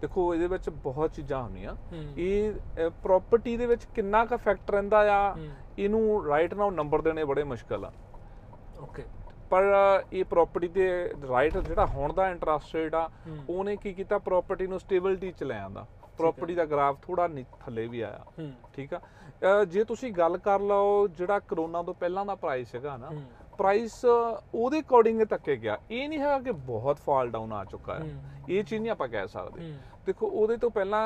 ਦੇਖੋ 0.00 0.34
ਇਹਦੇ 0.34 0.46
ਵਿੱਚ 0.46 0.68
ਬਹੁਤ 0.84 1.12
ਚੀਜ਼ਾਂ 1.14 1.42
ਹੁੰਦੀਆਂ। 1.42 1.74
ਇਹ 2.18 2.90
ਪ੍ਰਾਪਰਟੀ 3.02 3.56
ਦੇ 3.56 3.66
ਵਿੱਚ 3.66 3.84
ਕਿੰਨਾ 3.94 4.24
ਕੁ 4.24 4.34
ਇਫੈਕਟ 4.34 4.70
ਰਹਿੰਦਾ 4.70 4.98
ਆ 5.12 5.36
ਇਹਨੂੰ 5.78 6.26
ਰਾਈਟ 6.26 6.54
ਨਾਓ 6.54 6.70
ਨੰਬਰ 6.70 7.02
ਦੇਣੇ 7.02 7.24
ਬੜੇ 7.24 7.44
ਮੁਸ਼ਕਲ 7.44 7.84
ਆ। 7.84 7.92
ਓਕੇ 8.80 9.04
ਪਰ 9.50 9.64
ਇਹ 10.12 10.24
ਪ੍ਰਾਪਰਟੀ 10.24 10.68
ਤੇ 10.68 10.86
ਰਾਈਟ 11.28 11.56
ਜਿਹੜਾ 11.58 11.86
ਹੁਣ 11.86 12.12
ਦਾ 12.12 12.28
ਇੰਟਰਸਟ 12.30 12.74
ਰੇਟ 12.74 12.94
ਆ 12.94 13.08
ਉਹਨੇ 13.48 13.76
ਕੀ 13.76 13.92
ਕੀਤਾ? 13.94 14.18
ਪ੍ਰਾਪਰਟੀ 14.18 14.66
ਨੂੰ 14.66 14.80
ਸਟੇਬਿਲਿਟੀ 14.80 15.30
ਚ 15.32 15.44
ਲੈ 15.44 15.60
ਆਂਦਾ। 15.60 15.86
ਪ੍ਰਾਪਰਟੀ 16.18 16.54
ਦਾ 16.54 16.64
ਗ੍ਰਾਫ 16.64 16.98
ਥੋੜਾ 17.02 17.28
ਥੱਲੇ 17.60 17.86
ਵੀ 17.86 18.00
ਆਇਆ। 18.00 18.50
ਠੀਕ 18.74 18.94
ਆ? 18.94 19.00
ਜੇ 19.68 19.84
ਤੁਸੀਂ 19.84 20.12
ਗੱਲ 20.12 20.36
ਕਰ 20.38 20.60
ਲਓ 20.60 21.06
ਜਿਹੜਾ 21.08 21.38
ਕਰੋਨਾ 21.38 21.82
ਤੋਂ 21.82 21.94
ਪਹਿਲਾਂ 21.94 22.24
ਦਾ 22.26 22.34
ਪ੍ਰਾਈਸ 22.34 22.74
ਹੈਗਾ 22.74 22.96
ਨਾ 22.96 23.10
ਪ੍ਰਾਈਸ 23.58 24.04
ਉਹਦੇ 24.04 24.80
ਅਕੋਰਡਿੰਗ 24.80 25.22
ਤੱਕੇ 25.22 25.56
ਗਿਆ। 25.56 25.78
ਇਹ 25.90 26.08
ਨਹੀਂ 26.08 26.18
ਹੈਗਾ 26.18 26.38
ਕਿ 26.38 26.52
ਬਹੁਤ 26.66 26.98
ਫਾਲ 26.98 27.30
ਡਾਊਨ 27.30 27.52
ਆ 27.52 27.64
ਚੁੱਕਾ 27.64 27.94
ਹੈ। 27.94 28.14
ਇਹ 28.48 28.64
ਚੀਜ਼ 28.64 28.80
ਨਹੀਂ 28.80 28.90
ਆਪਾਂ 28.90 29.08
ਕਹਿ 29.08 29.28
ਸਕਦੇ। 29.28 29.72
ਦੇਖੋ 30.06 30.26
ਉਹਦੇ 30.26 30.56
ਤੋਂ 30.56 30.70
ਪਹਿਲਾਂ 30.70 31.02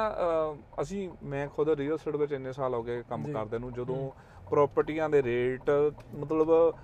ਅਸੀਂ 0.83 1.09
ਮੈਂ 1.23 1.47
ਖੁਦ 1.49 1.69
ਰੀਅਲ 1.71 1.95
estate 1.95 2.17
ਵਿੱਚ 2.19 2.33
ਇੰਨੇ 2.33 2.53
ਸਾਲ 2.53 2.75
ਹੋ 2.75 2.83
ਗਏ 2.83 3.03
ਕੰਮ। 3.09 3.33
ਕਰਦੇ 3.33 3.59
ਨੂੰ 3.59 3.73
ਜਦੋਂ 3.73 4.11
ਪ੍ਰਾਪਰਟੀਆਂ 4.51 5.09
ਦੇ 5.09 5.23
ਰੇਟ 5.23 5.71
ਮਤਲਬ 6.15 6.75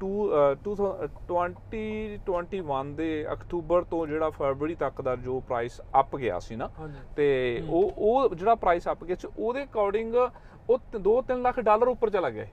2021 0.00 2.94
ਦੇ 2.96 3.26
ਅਕਤੂਬਰ 3.32 3.84
ਤੋਂ 3.90 4.06
ਜਿਹੜਾ 4.06 4.30
ਫਰਵਰੀ 4.30 4.74
ਤੱਕ 4.74 5.02
ਦਾ 5.02 5.16
ਜੋ 5.16 5.40
ਪ੍ਰਾਈਸ 5.40 5.80
ਅਪ 6.00 6.16
ਗਿਆ 6.16 6.38
ਸੀ 6.38 6.56
ਨਾ 6.56 6.70
ਤੇ 7.16 7.62
ਉਹ 7.68 7.92
ਉਹ 7.98 8.34
ਜਿਹੜਾ 8.34 8.54
ਪ੍ਰਾਈਸ 8.54 8.88
ਅਪ 8.88 9.04
ਗਿਆ 9.04 9.16
ਸੀ 9.16 9.28
ਉਹਦੇ 9.38 9.64
ਅਕੋਰਡਿੰਗ 9.64 10.14
ਉਹ 10.14 10.78
2-3 11.00 11.42
ਲੱਖ 11.42 11.60
ਡਾਲਰ 11.60 11.88
ਉੱਪਰ 11.88 12.10
ਚਲਾ 12.10 12.30
ਗਿਆ। 12.30 12.46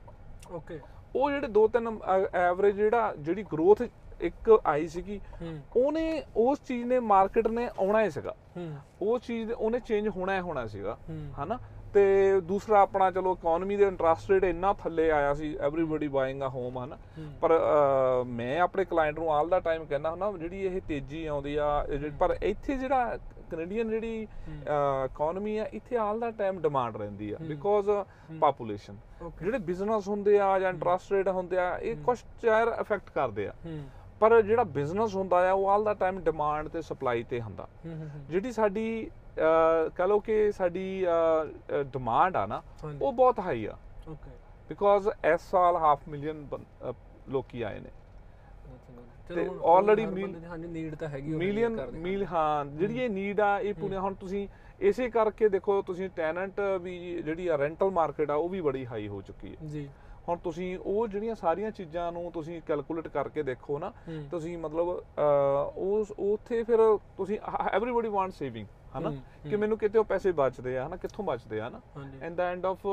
ਓਕੇ 0.52 0.80
ਉਹ 1.16 1.32
ਜਿਹੜੇ 1.32 1.48
2-3 1.50 2.02
ਐਵਰੇਜ 2.34 2.76
ਜਿਹੜਾ 2.76 3.14
ਜਿਹੜੀ 3.20 3.44
ਗਰੋਥ 3.54 3.82
ਇੱਕ 4.22 4.60
ਆਈ 4.66 4.88
ਸੀਗੀ 4.88 5.22
ਉਹਨੇ 5.76 6.24
ਉਸ 6.38 6.60
ਚੀਜ਼ 6.68 6.88
ਨੇ 6.88 7.00
ਮਾਰਕੀਟ 7.00 7.48
ਨੇ 7.48 7.70
ਆਉਣਾ 7.80 8.04
ਹੀ 8.04 8.10
ਸੀਗਾ। 8.10 8.36
ਉਹ 9.02 9.20
ਚੀਜ਼ 9.20 9.52
ਉਹਨੇ 9.52 9.80
ਚੇਂਜ 9.80 10.08
ਹੋਣਾ 10.08 10.36
ਹੀ 10.36 10.40
ਹੋਣਾ 10.40 10.68
ਸੀਗਾ। 10.68 10.98
ਹਨਾ? 11.40 11.60
ਤੇ 11.94 12.04
ਦੂਸਰਾ 12.42 12.80
ਆਪਣਾ 12.82 13.10
ਚਲੋ 13.12 13.32
ਇਕਨੋਮੀ 13.34 13.76
ਦੇ 13.76 13.84
ਇੰਟਰਸਟ 13.84 14.32
ਰੇਟ 14.32 14.44
ਇੰਨਾ 14.44 14.74
ਥੱਲੇ 14.74 15.10
ਆਇਆ 15.12 15.34
ਸੀ 15.34 15.56
ਐਵਰੀਬਾਡੀ 15.62 16.08
ਬਾਇੰਗ 16.08 16.42
ਅ 16.44 16.48
ਹੋਮ 16.50 16.78
ਹਨਾ। 16.84 16.98
ਪਰ 17.42 17.52
ਮੈਂ 18.28 18.60
ਆਪਣੇ 18.62 18.86
ਕਲਾਇੰਟ 18.86 19.20
ਨੂੰ 19.20 19.32
ਆਲ 19.34 19.50
ਦਾ 19.50 19.60
ਟਾਈਮ 19.60 19.86
ਕਹਿੰਦਾ 19.86 20.12
ਹੁੰਦਾ 20.12 20.32
ਜਿਹੜੀ 20.38 20.62
ਇਹ 20.66 20.80
ਤੇਜ਼ੀ 20.88 21.26
ਆਉਂਦੀ 21.26 21.56
ਆ 21.56 21.86
ਪਰ 22.20 22.36
ਇੱਥੇ 22.42 22.78
ਜਿਹੜਾ 22.78 23.18
ਕੈਨੇਡੀਅਨ 23.52 23.90
ਜਿਹੜੀ 23.90 24.22
ਇਕਨੋਮੀ 24.24 25.58
ਆ 25.58 25.66
ਇੱਥੇ 25.74 25.98
ਆਲ 25.98 26.20
ਦਾ 26.20 26.32
ਟਾਈਮ 26.38 26.62
ਡਿਮਾਂਡ 26.62 26.98
ਰਹਿੰਦੀ 26.98 27.32
ਆ 27.32 27.38
ਬਿਕੋਜ਼ 27.42 27.90
ਪਾਪੂਲੇਸ਼ਨ 28.42 28.96
ਜਿਹੜੇ 29.42 29.58
ਬਿਜ਼ਨਸ 29.58 30.08
ਹੁੰਦੇ 30.08 30.40
ਆ 30.40 30.58
ਜਾਂ 30.60 30.70
ਇੰਟਰਸਟ 30.70 31.12
ਰੇਟ 31.12 31.28
ਹੁੰਦੇ 31.30 31.58
ਆ 31.58 31.78
ਇਹ 31.78 31.98
ਕੁਝ 32.06 32.18
ਚਾਰ 32.42 32.76
ਇਫੈਕਟ 32.82 33.10
ਕਰਦੇ 33.16 33.48
ਆ। 33.48 33.54
ਪਰ 34.20 34.42
ਜਿਹੜਾ 34.42 34.64
ਬਿਜ਼ਨਸ 34.64 35.16
ਹੁੰਦਾ 35.16 35.38
ਆ 35.50 35.52
ਉਹ 35.54 35.68
ਆਲ 35.70 35.84
ਦਾ 35.84 35.94
ਟਾਈਮ 35.94 36.20
ਡਿਮਾਂਡ 36.22 36.68
ਤੇ 36.68 36.82
ਸਪਲਾਈ 36.82 37.24
ਤੇ 37.24 37.42
ਹੁੰਦਾ। 37.42 37.68
ਜਿਹੜੀ 38.30 38.52
ਸਾਡੀ 38.52 39.10
ਕਹ 39.96 40.08
ਲਓ 40.08 40.20
ਕਿ 40.20 40.52
ਸਾਡੀ 40.52 41.06
ਡਿਮਾਂਡ 41.94 42.36
ਆ 42.38 42.46
ਨਾ 42.46 42.62
ਉਹ 43.02 43.12
ਬਹੁਤ 43.12 43.40
ਹਾਈ 43.40 43.66
ਆ। 43.66 43.78
ਓਕੇ 44.10 44.32
ਬਿਕੋਜ਼ 44.70 45.08
ਇਸ 45.26 45.50
ਸਾਲ 45.52 45.76
ਹਾਫ 45.78 46.08
ਮਿਲੀਅਨ 46.10 46.46
ਲੋਕੀ 47.30 47.62
ਆਏ 47.62 47.80
ਨੇ। 47.80 47.90
ਤੇ 49.30 49.46
ਹਾਂਜੀ 50.48 50.68
ਨੀਡ 50.68 50.96
ਤਾਂ 50.96 51.08
ਹੈਗੀ 51.10 51.34
ਮਿਲੀਅਨ 51.34 51.80
ਮੀਲ 51.94 52.24
ਹਾਂ 52.26 52.66
ਜਿਹੜੀ 52.68 53.00
ਇਹ 53.00 53.10
ਨੀਡ 53.10 53.40
ਆ 53.42 53.58
ਇਹ 53.60 53.74
ਪੂਰੇ 53.74 53.98
ਹੁਣ 53.98 54.14
ਤੁਸੀਂ 54.14 54.48
ਇਸੇ 54.82 55.10
ਕਰਕੇ 55.10 55.50
ਦੇਖੋ 55.50 55.82
ਤੁਸੀਂ 55.82 56.10
ਟੈਨੈਂਟ 56.16 56.60
ਵੀ 56.82 56.98
ਜਿਹੜੀ 57.22 57.48
ਆ 57.48 57.58
ਰੈਂਟਲ 57.58 57.92
ਮਾਰਕੀਟ 57.92 58.32
ਆ 58.32 58.36
ਉਹ 58.36 58.50
ਵੀ 58.50 58.62
ਬੜੀ 58.62 58.86
ਹਾਈ 58.86 59.08
ਹੋ 59.08 59.22
ਚੁੱਕੀ 59.22 59.52
ਹੈ। 59.52 59.68
ਜੀ। 59.68 59.88
ਹੁਣ 60.28 60.38
ਤੁਸੀਂ 60.38 60.78
ਉਹ 60.80 61.08
ਜਿਹੜੀਆਂ 61.08 61.36
ਸਾਰੀਆਂ 61.36 61.72
ਚੀਜ਼ਾਂ 61.72 62.12
ਨੂੰ 62.12 62.32
ਤੁਸੀਂ 62.32 62.62
ਕੈਲਕੂਲੇਟ 62.68 63.08
ਕਰਕੇ 63.08 63.44
ਦੇਖੋ 63.44 63.80
ਨਾ 63.80 63.92
ਤੁਸੀਂ 64.32 64.58
ਮਤਲਬ 64.58 64.88
ਉਸ 65.78 66.12
ਉੱਥੇ 66.20 66.62
ਫਿਰ 66.64 66.80
ਤੁਸੀਂ 67.18 67.38
ਐਵਰੀਬਾਡੀ 67.72 68.10
ਵਾਂਟ 68.10 68.34
ਸੇਵਿੰਗ 68.34 68.68
ਹਨਾ? 68.98 69.12
ਕਿ 69.50 69.56
ਮੈਨੂੰ 69.56 69.78
ਕਿਤੇ 69.78 70.00
ਉਹ 70.00 70.04
ਪੈਸੇ 70.06 70.32
ਬਚਦੇ 70.32 70.78
ਆ 70.78 70.86
ਹਨਾ? 70.88 70.96
ਕਿੱਥੋਂ 70.96 71.26
ਬਚਦੇ 71.26 71.60
ਆ 71.60 71.68
ਹਨਾ? 71.68 71.82
And 72.22 72.36
the 72.36 72.50
end 72.50 72.66
of 72.66 72.86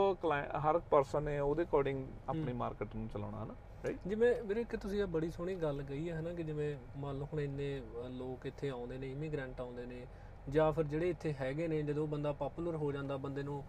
Har 0.68 0.78
person 0.90 1.22
ਨੇ 1.22 1.38
ਉਹਦੇ 1.38 1.62
ਅਕੋਰਡਿੰਗ 1.62 2.04
ਆਪਣੀ 2.28 2.52
ਮਾਰਕੀਟ 2.52 2.96
ਨੂੰ 2.96 3.08
ਚਲਾਉਣਾ 3.08 3.42
ਹਨਾ? 3.44 3.54
ਰਾਈਟ 3.84 3.98
ਜਿਵੇਂ 4.06 4.34
ਵੀਰੇ 4.42 4.64
ਕਿ 4.64 4.76
ਤੁਸੀਂ 4.76 5.00
ਇਹ 5.00 5.06
ਬੜੀ 5.06 5.30
ਸੋਹਣੀ 5.30 5.54
ਗੱਲ 5.54 5.82
ਕਹੀ 5.82 6.10
ਹੈ 6.10 6.18
ਹਨਾ? 6.20 6.32
ਕਿ 6.32 6.42
ਜਿਵੇਂ 6.42 6.74
ਮੰਨ 6.96 7.18
ਲਓ 7.18 7.28
ਹੁਣ 7.32 7.40
ਇੰਨੇ 7.40 7.82
ਲੋਕ 8.10 8.46
ਇੱਥੇ 8.46 8.68
ਆਉਂਦੇ 8.68 8.98
ਨੇ 8.98 9.10
ਇਮੀਗ੍ਰੈਂਟ 9.12 9.60
ਆਉਂਦੇ 9.60 9.86
ਨੇ 9.86 10.06
ਜਾਂ 10.48 10.72
ਫਿਰ 10.72 10.84
ਜਿਹੜੇ 10.84 11.08
ਇੱਥੇ 11.10 11.34
ਹੈਗੇ 11.40 11.68
ਨੇ 11.68 11.82
ਜਦੋਂ 11.82 12.06
ਬੰਦਾ 12.06 12.32
ਪਪੂਲਰ 12.32 12.76
ਹੋ 12.76 12.92
ਜਾਂਦਾ 12.92 13.16
ਬੰਦੇ 13.16 13.42
ਨੂੰ 13.42 13.62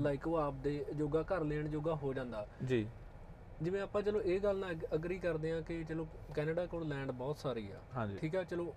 ਲਾਈਕ 0.00 0.26
ਉਹ 0.28 0.36
ਆਪਦੇ 0.36 0.84
ਜੋਗਾ 0.94 1.22
ਘਰ 1.22 1.44
ਲੈਣ 1.44 1.68
ਜੋਗਾ 1.68 1.94
ਹੋ 1.94 2.12
ਜਾਂਦਾ। 2.14 2.46
ਜੀ। 2.64 2.86
ਜਿਵੇਂ 3.62 3.80
ਆਪਾਂ 3.82 4.02
ਚਲੋ 4.02 4.20
ਇਹ 4.20 4.40
ਗੱਲ 4.40 4.58
ਨਾਲ 4.58 4.74
ਅਗਰੀ 4.94 5.18
ਕਰਦੇ 5.18 5.52
ਆ 5.52 5.60
ਕਿ 5.60 5.84
ਚਲੋ 5.84 6.06
ਕੈਨੇਡਾ 6.34 6.66
ਕੋਲ 6.66 6.86
ਲੈਂਡ 6.88 7.10
ਬਹੁਤ 7.10 7.38
ਸਾਰੀ 7.38 7.68
ਆ। 7.70 8.06
ਠੀਕ 8.20 8.36
ਆ? 8.36 8.42
ਚਲੋ 8.44 8.74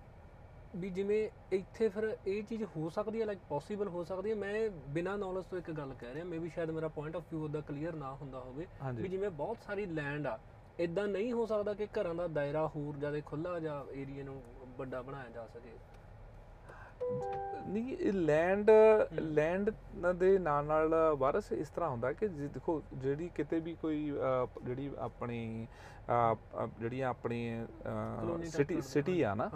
ਵੀ 0.74 0.90
ਜਿਵੇਂ 0.90 1.28
ਇੱਥੇ 1.52 1.88
ਫਿਰ 1.88 2.16
ਇਹ 2.26 2.42
ਚੀਜ਼ 2.42 2.62
ਹੋ 2.76 2.88
ਸਕਦੀ 2.88 3.20
ਹੈ 3.20 3.26
ਲਾਈਕ 3.26 3.38
ਪੋਸੀਬਲ 3.48 3.88
ਹੋ 3.88 4.04
ਸਕਦੀ 4.04 4.30
ਹੈ। 4.30 4.34
ਮੈਂ 4.34 4.68
ਬਿਨਾਂ 4.88 5.16
ਨੌਲੇਜ 5.18 5.44
ਤੋਂ 5.44 5.58
ਇੱਕ 5.58 5.70
ਗੱਲ 5.70 5.92
ਕਹਿ 5.94 6.14
ਰਿਹਾ 6.14 6.24
ਮੇਬੀ 6.24 6.48
ਸ਼ਾਇਦ 6.48 6.70
ਮੇਰਾ 6.70 6.88
ਪੁਆਇੰਟ 6.88 7.16
ਆਫ 7.16 7.22
View 7.32 7.42
ਉਹਦਾ 7.42 7.60
ਕਲੀਅਰ 7.60 7.94
ਨਾ 7.94 8.12
ਹੁੰਦਾ 8.14 8.40
ਹੋਵੇ 8.40 8.66
ਵੀ 8.94 9.08
ਜਿਵੇਂ 9.08 9.30
ਬਹੁਤ 9.30 9.58
ਸਾਰੀ 9.66 9.86
ਲੈਂਡ 9.86 10.26
ਆ 10.26 10.38
ਇਦਾਂ 10.78 11.06
ਨਹੀਂ 11.08 11.32
ਹੋ 11.32 11.46
ਸਕਦਾ 11.46 11.74
ਕਿ 11.74 11.86
ਘਰਾਂ 11.86 12.14
ਦਾ 12.14 12.26
ਦਾਇਰਾ 12.28 12.66
ਹੋਰ 12.66 12.96
ਜ਼ਿਆਦਾ 12.96 13.20
ਖੁੱਲਾ 13.20 13.58
ਜਾਂ 13.60 13.82
ਏਰੀਆ 13.94 14.24
ਨੂੰ 14.24 14.42
ਵੱਡਾ 14.78 15.02
ਬਣਾਇਆ 15.02 15.28
ਜਾ 15.28 15.46
ਸਕੇ। 15.46 15.76
ਨਹੀਂ 17.68 18.12
ਲੈਂਡ 18.12 18.70
ਲੈਂਡ 19.12 19.70
ਦੇ 20.16 20.38
ਨਾਲ 20.38 20.64
ਨਾਲ 20.64 20.94
ਵਾਰਸ 21.18 21.52
ਇਸ 21.52 21.68
ਤਰ੍ਹਾਂ 21.68 21.90
ਹੁੰਦਾ 21.90 22.12
ਕਿ 22.12 22.28
ਦੇਖੋ 22.28 22.82
ਜਿਹੜੀ 22.94 23.30
ਕਿਤੇ 23.34 23.60
ਵੀ 23.60 23.74
ਕੋਈ 23.74 24.12
ਜਿਹੜੀ 24.64 24.90
ਆਪਣੀ 24.98 25.66
ਜਿਹੜੀਆਂ 26.80 27.08
ਆਪਣੀ 27.08 27.66
ਸਿਟੀ 28.44 28.80
ਸਿਟੀ 28.80 29.22
ਆ 29.22 29.34
ਨਾ 29.34 29.50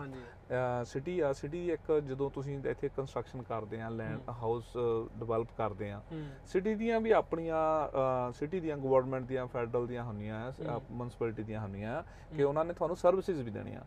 ਸਿਟੀ 0.84 1.20
ਆ 1.20 1.32
ਸਿਟੀ 1.32 1.70
ਇੱਕ 1.70 1.92
ਜਦੋਂ 1.98 2.30
ਤੁਸੀਂ 2.30 2.58
ਇੱਥੇ 2.66 2.88
ਕੰਸਟਰਕਸ਼ਨ 2.88 3.42
ਕਰਦੇ 3.42 3.80
ਆ 3.80 3.88
ਲੈਂਡ 3.88 4.20
ਹਾਊਸ 4.28 4.72
ਡਿਵੈਲਪ 5.18 5.48
ਕਰਦੇ 5.58 5.90
ਆ 5.90 6.02
ਸਿਟੀ 6.46 6.74
ਦੀਆਂ 6.74 7.00
ਵੀ 7.00 7.10
ਆਪਣੀਆਂ 7.10 8.32
ਸਿਟੀ 8.32 8.60
ਦੀਆਂ 8.60 8.76
ਗਵਰਨਮੈਂਟ 8.76 9.26
ਦੀਆਂ 9.26 9.46
ਫੈਡਰਲ 9.46 9.86
ਦੀਆਂ 9.86 10.04
ਹੁੰਦੀਆਂ 10.04 10.52
ਆ 10.68 10.80
ਮਿਊਨਿਸਪੈਲਿਟੀ 10.90 11.42
ਦੀਆਂ 11.42 11.60
ਹੁੰਦੀਆਂ 11.60 11.96
ਆ 11.98 12.04
ਕਿ 12.36 12.42
ਉਹਨਾਂ 12.42 12.64
ਨੇ 12.64 12.72
ਤੁਹਾਨੂੰ 12.72 12.96
ਸਰਵਿਸਿਜ਼ 12.96 13.42
ਵੀ 13.42 13.50
ਦੇਣੀਆਂ। 13.50 13.80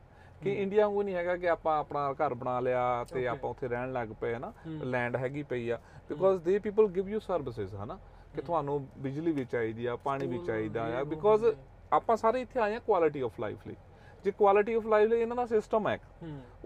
ਕਿ 0.43 0.53
ਇੰਡੀਆ 0.53 0.87
ਵਾਂਗੂ 0.87 1.03
ਨਹੀਂ 1.03 1.15
ਹੈਗਾ 1.15 1.37
ਕਿ 1.37 1.49
ਆਪਾਂ 1.49 1.79
ਆਪਣਾ 1.79 2.13
ਘਰ 2.13 2.33
ਬਣਾ 2.33 2.59
ਲਿਆ 2.59 3.05
ਤੇ 3.13 3.27
ਆਪਾਂ 3.27 3.49
ਉੱਥੇ 3.49 3.67
ਰਹਿਣ 3.67 3.91
ਲੱਗ 3.91 4.07
ਪਏ 4.21 4.35
ਹਨਾ? 4.35 4.53
ਲੈਂਡ 4.67 5.15
ਹੈਗੀ 5.15 5.43
ਪਈ 5.43 5.69
ਆ। 5.69 5.79
ਬਿਕੋਜ਼ 6.09 6.41
ਦੇ 6.43 6.59
ਪੀਪਲ 6.59 6.87
ਗਿਵ 6.87 7.09
ਯੂ 7.09 7.19
ਸਰਵਿਸਿਜ਼ 7.19 7.75
ਹਨਾ? 7.75 7.99
ਕਿ 8.35 8.41
ਤੁਹਾਨੂੰ 8.41 8.87
ਬਿਜਲੀ 8.97 9.31
ਵੀ 9.31 9.45
ਚਾਹੀਦੀ 9.45 9.85
ਆ 9.85 9.95
ਪਾਣੀ 9.95 10.27
ਵੀ 10.27 10.39
ਚਾਹੀਦਾ 10.47 10.99
ਆ। 10.99 11.03
ਬਿਕੋਜ਼ 11.03 11.45
ਆਪਾਂ 11.93 12.17
ਸਾਰੇ 12.17 12.41
ਇੱਥੇ 12.41 12.59
ਆਏ 12.59 12.75
ਆ 12.75 12.79
ਕੁਆਲਿਟੀ 12.79 13.21
ਆਫ 13.21 13.39
ਲਾਈਫ 13.39 13.67
ਲਈ। 13.67 13.75
ਜੇ 14.23 14.31
ਕੁਆਲਿਟੀ 14.37 14.73
ਆਫ 14.75 14.85
ਲਾਈਫ 14.87 15.09
ਲਈ 15.09 15.19
ਇਹਨਾਂ 15.21 15.35
ਦਾ 15.35 15.45
ਸਿਸਟਮ 15.45 15.87
ਹੈ 15.87 15.97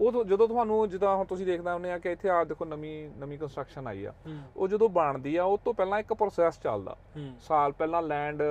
ਉਹ 0.00 0.24
ਜਦੋਂ 0.24 0.46
ਤੁਹਾਨੂੰ 0.48 0.88
ਜਿੱਦਾਂ 0.90 1.14
ਹੁਣ 1.16 1.24
ਤੁਸੀਂ 1.24 1.44
ਦੇਖਦਾ 1.46 1.72
ਹੁੰਦੇ 1.74 1.90
ਆ 1.92 1.98
ਕਿ 1.98 2.12
ਇੱਥੇ 2.12 2.28
ਆ 2.28 2.42
ਦੇਖੋ 2.44 2.64
ਨਵੀਂ 2.64 2.94
ਨਵੀਂ 3.18 3.38
ਕੰਸਟਰਕਸ਼ਨ 3.38 3.86
ਆਈ 3.86 4.04
ਆ। 4.04 4.12
ਉਹ 4.56 4.68
ਜਦੋਂ 4.68 4.88
ਬਣਦੀ 4.88 5.34
ਆ 5.36 5.44
ਉਹ 5.44 5.58
ਤੋਂ 5.64 5.74
ਪਹਿਲਾਂ 5.74 5.98
ਇੱਕ 6.00 6.12
ਪ੍ਰੋਸੈਸ 6.12 6.58
ਚੱਲਦਾ। 6.62 6.96
ਸਾਲ 7.40 7.72
ਪਹਿਲਾਂ 7.72 8.00
ਲੈਂਡ 8.02 8.42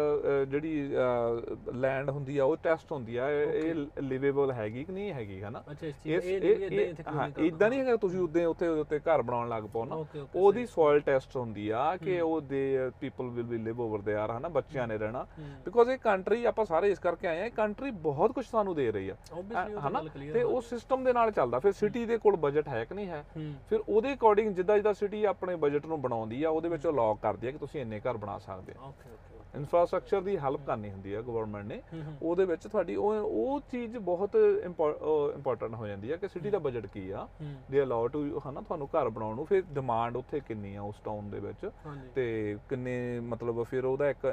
ਜਿਹੜੀ 0.50 0.72
ਲੈਂਡ 1.76 2.10
ਹੁੰਦੀ 2.10 2.38
ਆ 2.38 2.44
ਉਹ 2.46 2.56
ਟੈਸਟ 2.64 2.92
ਹੁੰਦੀ 2.92 3.16
ਆ। 3.18 3.30
ਇਹ 3.30 3.74
ਲਿਵੇਬਲ 4.02 4.52
ਹੈਗੀ 4.52 4.84
ਕਿ 4.84 4.92
ਨਹੀਂ 4.94 5.12
ਹੈਗੀ 5.14 5.42
ਹਨਾ? 5.44 5.64
ਇਹ 6.06 7.46
ਇਦਾਂ 7.48 7.70
ਨਹੀਂ 7.70 7.80
ਹੈਗਾ 7.80 7.96
ਤੁਸੀਂ 7.98 8.20
ਉਦੋਂ 8.20 8.46
ਉੱਥੇ 8.48 8.68
ਉੱਤੇ 8.68 9.00
ਘਰ 9.00 9.22
ਬਣਾਉਣ 9.22 9.50
ਲੱਗ 9.50 9.64
ਪਾਓ 9.74 9.86
ਨਾ 9.86 10.04
ਉਹਦੀ 10.36 10.66
ਸੋਇਲ 10.66 11.00
ਟੈਸਟ 11.02 11.36
ਹੁੰਦੀ 11.38 11.70
ਆ 11.70 11.96
ਕਿ 12.04 12.20
ਉਹ 12.22 12.40
the 12.44 12.90
people 13.00 13.30
will 13.30 13.44
be 13.46 13.58
live 13.58 13.82
over 13.82 14.02
they 14.02 14.16
are 14.16 14.32
ਹਨਾ? 14.32 14.48
ਬੱਚਿਆਂ 14.50 14.88
ਨੇ 14.88 14.98
ਰਹਿਣਾ। 14.98 15.26
ਬਿਕੋਜ਼ 15.66 15.90
ਇਹ 15.90 15.98
ਕੰਟਰੀ 15.98 16.44
ਆਪਾਂ 16.46 16.66
ਸਾਰੇ 16.66 16.92
ਇਸ 16.92 17.00
ਕਰਕੇ 17.00 17.28
ਆਏ 17.28 17.42
ਆ 17.42 17.46
ਇਹ 17.46 17.52
ਕੰਟਰੀ 17.52 17.92
ਬਹੁਤ 18.04 18.32
ਕੁਝ 18.32 18.46
ਸਾਨੂੰ 18.46 18.76
ਦੇ 18.76 18.92
ਰਹੀ 18.94 19.10
ਆ। 19.10 19.16
ਹਨਾ? 19.88 20.04
ਤੇ 20.34 20.44
ਉਹ 20.44 20.62
ਸਿਸਟਮ 20.62 21.04
ਦੇ 21.04 21.14
ਨਾਲ 21.14 21.32
ਚੱਲਦਾ। 21.32 21.60
ਫਿਰ 21.60 21.72
ਸਿਟੀ 21.72 22.06
ਦੇ 22.06 22.18
ਕੋਲ 22.18 22.36
ਬਜਟ 22.36 22.68
ਹੈ 22.68 22.86
ਕਿ 22.86 22.96
ਨਹੀਂ 22.96 23.08
ਹੈ? 23.08 23.26
ਹੂੰ। 23.38 23.54
ਫਿਰ 23.70 23.80
ਉਹਦੇ 23.90 24.14
ਅਕੋਰਡਿੰਗ 24.14 24.56
ਜਿੱਦਾਂ 24.56 24.76
ਜਿੱਦਾਂ 24.76 24.94
ਸਿਟੀ 24.94 25.24
ਆਪਣੇ 25.26 25.56
ਬਜਟ 25.56 25.86
ਨੂੰ 25.86 26.02
ਬਣਾਉਂਦੀ 26.02 26.44
ਆ 26.44 26.50
ਉਹਦੇ 26.50 26.70
ਵਿੱਚ 26.70 26.86
ਉਹ 26.86 26.94
ਲੌਕ 26.94 27.20
ਕਰਦੀ 27.22 27.48
ਆ 27.48 27.52
ਕਿ 27.52 27.58
ਤੁਸੀਂ 27.58 27.82
ਇੰਨੇ 27.82 28.00
ਘਰ 28.00 28.18
ਬਣਾ 28.18 28.38
ਸਕਦੇ 28.40 28.74
ਓਕੇ 28.84 29.10
ਇਨਫਰਾਸਟ੍ਰਕਚਰ 29.56 30.22
ਦੀ 30.22 30.38
ਹੈਲਪ 30.38 30.60
ਕਰਨੀ 30.68 30.92
ਹੁੰਦੀ 30.92 31.14
ਆ 31.14 31.22
ਗਵਰਨਮੈਂਟ 31.22 31.66
ਨੇ। 31.66 31.82
ਹੂੰ 31.94 32.04
ਹੂੰ। 32.04 32.14
ਉਹਦੇ 32.22 32.46
ਵਿੱਚ 32.46 32.68
ਤੁਹਾਡੀ 32.68 32.96
ਉਹ 32.96 33.14
ਉਹ 33.16 33.60
ਚੀਜ਼ 33.72 33.98
ਬਹੁਤ 33.98 34.36
ਇੰਪੋਰਟੈਂਟ 34.64 35.74
ਹੋ 35.74 35.88
ਜਾਂਦੀ 35.88 36.12
ਆ 36.12 36.18
ਕਿ 36.18 36.28
ਸਿਟੀ 36.28 36.50
ਦਾ 36.50 36.60
ਬਜਟ 36.60 36.86
ਕੀ 36.86 37.10
ਆ? 37.12 37.28
ਹੂੰ। 37.42 37.54
ਦੇ 37.72 37.84
ਅਲਾਉ 37.84 38.08
ਟੂ 38.08 38.42
ਹਨਾ 38.50 38.62
ਤੁਹਾਨੂੰ 38.62 38.88
ਘਰ 38.88 39.10
ਬਣਾਉਣ 39.10 39.36
ਨੂੰ। 39.36 39.46
ਫਿਰ 39.46 39.64
ਡਿਮਾਂਡ 39.74 40.18
ਉੱਥੇ 40.18 40.40
ਕਿੰਨੀ 40.40 40.76
ਆ 40.76 40.82
ਉਸ 40.82 40.96
ਟਾਊਨ 41.06 41.30
ਦੇ 41.30 41.40
ਵਿੱਚ? 41.40 41.70
ਤੇ 42.16 42.58
ਕਿੰਨੇ 42.70 43.20
ਮਤਲਬ 43.20 43.64
ਫਿਰ 43.64 43.86
ਉਹਦਾ 43.86 44.10
ਇੱਕ 44.10 44.26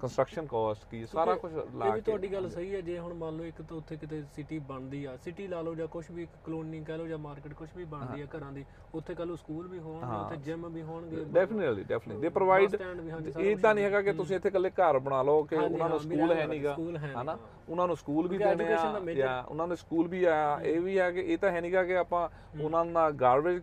ਕੰਸਟਰਕਸ਼ਨ 0.00 0.46
ਕਾਸਟ 0.46 0.84
ਕੀ 0.90 1.04
ਸਾਰਾ 1.06 1.34
ਕੁਝ 1.34 1.52
ਲਾ 1.52 1.86
ਇਹ 1.86 1.92
ਕੇ 1.92 2.00
ਤੁਹਾਡੀ 2.00 2.32
ਗੱਲ 2.32 2.48
ਸਹੀ 2.50 2.74
ਹੈ 2.74 2.80
ਜੇ 2.80 2.98
ਹੁਣ 2.98 3.12
ਮੰਨ 3.14 3.36
ਲਓ 3.36 3.44
ਇੱਕ 3.44 3.60
ਤਾਂ 3.62 3.76
ਉੱਥੇ 3.76 3.96
ਕਿਤੇ 3.96 4.22
ਸਿਟੀ 4.32 4.58
ਬਣਦੀ 4.64 5.04
ਆ 5.04 5.16
ਸਿਟੀ 5.16 5.46
ਲਾ 5.46 5.60
ਲਓ 5.62 5.74
ਜਾਂ 5.74 5.86
ਕੁਝ 5.86 6.04
ਵੀ 6.10 6.26
ਕਲੋਨੀ 6.44 6.82
ਕਹਿ 6.84 6.96
ਲਓ 6.98 7.06
ਜਾਂ 7.06 7.18
ਮਾਰਕੀਟ 7.18 7.52
ਕੁਝ 7.54 7.68
ਵੀ 7.76 7.84
ਬਣਦੀ 7.86 8.22
ਆ 8.22 8.26
ਘਰਾਂ 8.36 8.52
ਦੀ 8.52 8.64
ਉੱਥੇ 8.94 9.14
ਕੱਲ 9.14 9.26
ਨੂੰ 9.26 9.36
ਸਕੂਲ 9.36 9.66
ਵੀ 9.68 9.78
ਹੋਣਗੇ 9.78 10.16
ਉੱਥੇ 10.16 10.36
ਜਿਮ 10.42 10.66
ਵੀ 10.68 10.82
ਹੋਣਗੇ 10.82 11.24
ਡੈਫੀਨਿਟਲੀ 11.32 11.84
ਡੈਫੀਨਿਟਲੀ 11.84 12.22
ਦੇ 12.22 12.28
ਪ੍ਰੋਵਾਈਡ 12.30 12.76
ਸਾਰਾ 12.76 13.44
ਇਦਾਂ 13.46 13.74
ਨਹੀਂ 13.74 13.84
ਹੈਗਾ 13.84 14.02
ਕਿ 14.02 14.12
ਤੁਸੀਂ 14.14 14.36
ਇੱਥੇ 14.36 14.48
ਇਕੱਲੇ 14.48 14.70
ਘਰ 14.72 14.98
ਬਣਾ 15.00 15.22
ਲਓ 15.22 15.42
ਕਿ 15.44 15.56
ਉਹਨਾਂ 15.56 15.88
ਨੂੰ 15.88 16.00
ਸਕੂਲ 16.00 16.32
ਹੈ 16.32 16.46
ਨਹੀਂਗਾ 16.46 16.74
ਹਨਾ। 17.14 17.36
ਉਹਨਾਂ 17.68 17.86
ਨੂੰ 17.86 17.96
ਸਕੂਲ 17.96 18.28
ਵੀ 18.28 18.38
ਦੇਣੇ 18.38 18.64
ਆ 18.66 19.00
ਜਾਂ 19.14 19.42
ਉਹਨਾਂ 19.44 19.66
ਦੇ 19.68 19.76
ਸਕੂਲ 19.76 20.08
ਵੀ 20.08 20.22
ਆ 20.24 20.34
ਇਹ 20.62 20.80
ਵੀ 20.80 20.96
ਆ 20.98 21.10
ਕਿ 21.10 21.20
ਇਹ 21.22 21.38
ਤਾਂ 21.38 21.50
ਹੈ 21.50 21.60
ਨਹੀਂਗਾ 21.60 21.82
ਕਿ 21.84 21.96
ਆਪਾਂ 21.96 22.28
ਉਹਨਾਂ 22.60 22.84
ਦਾ 22.86 23.10
ਗਾਰਬੇਜ 23.16 23.62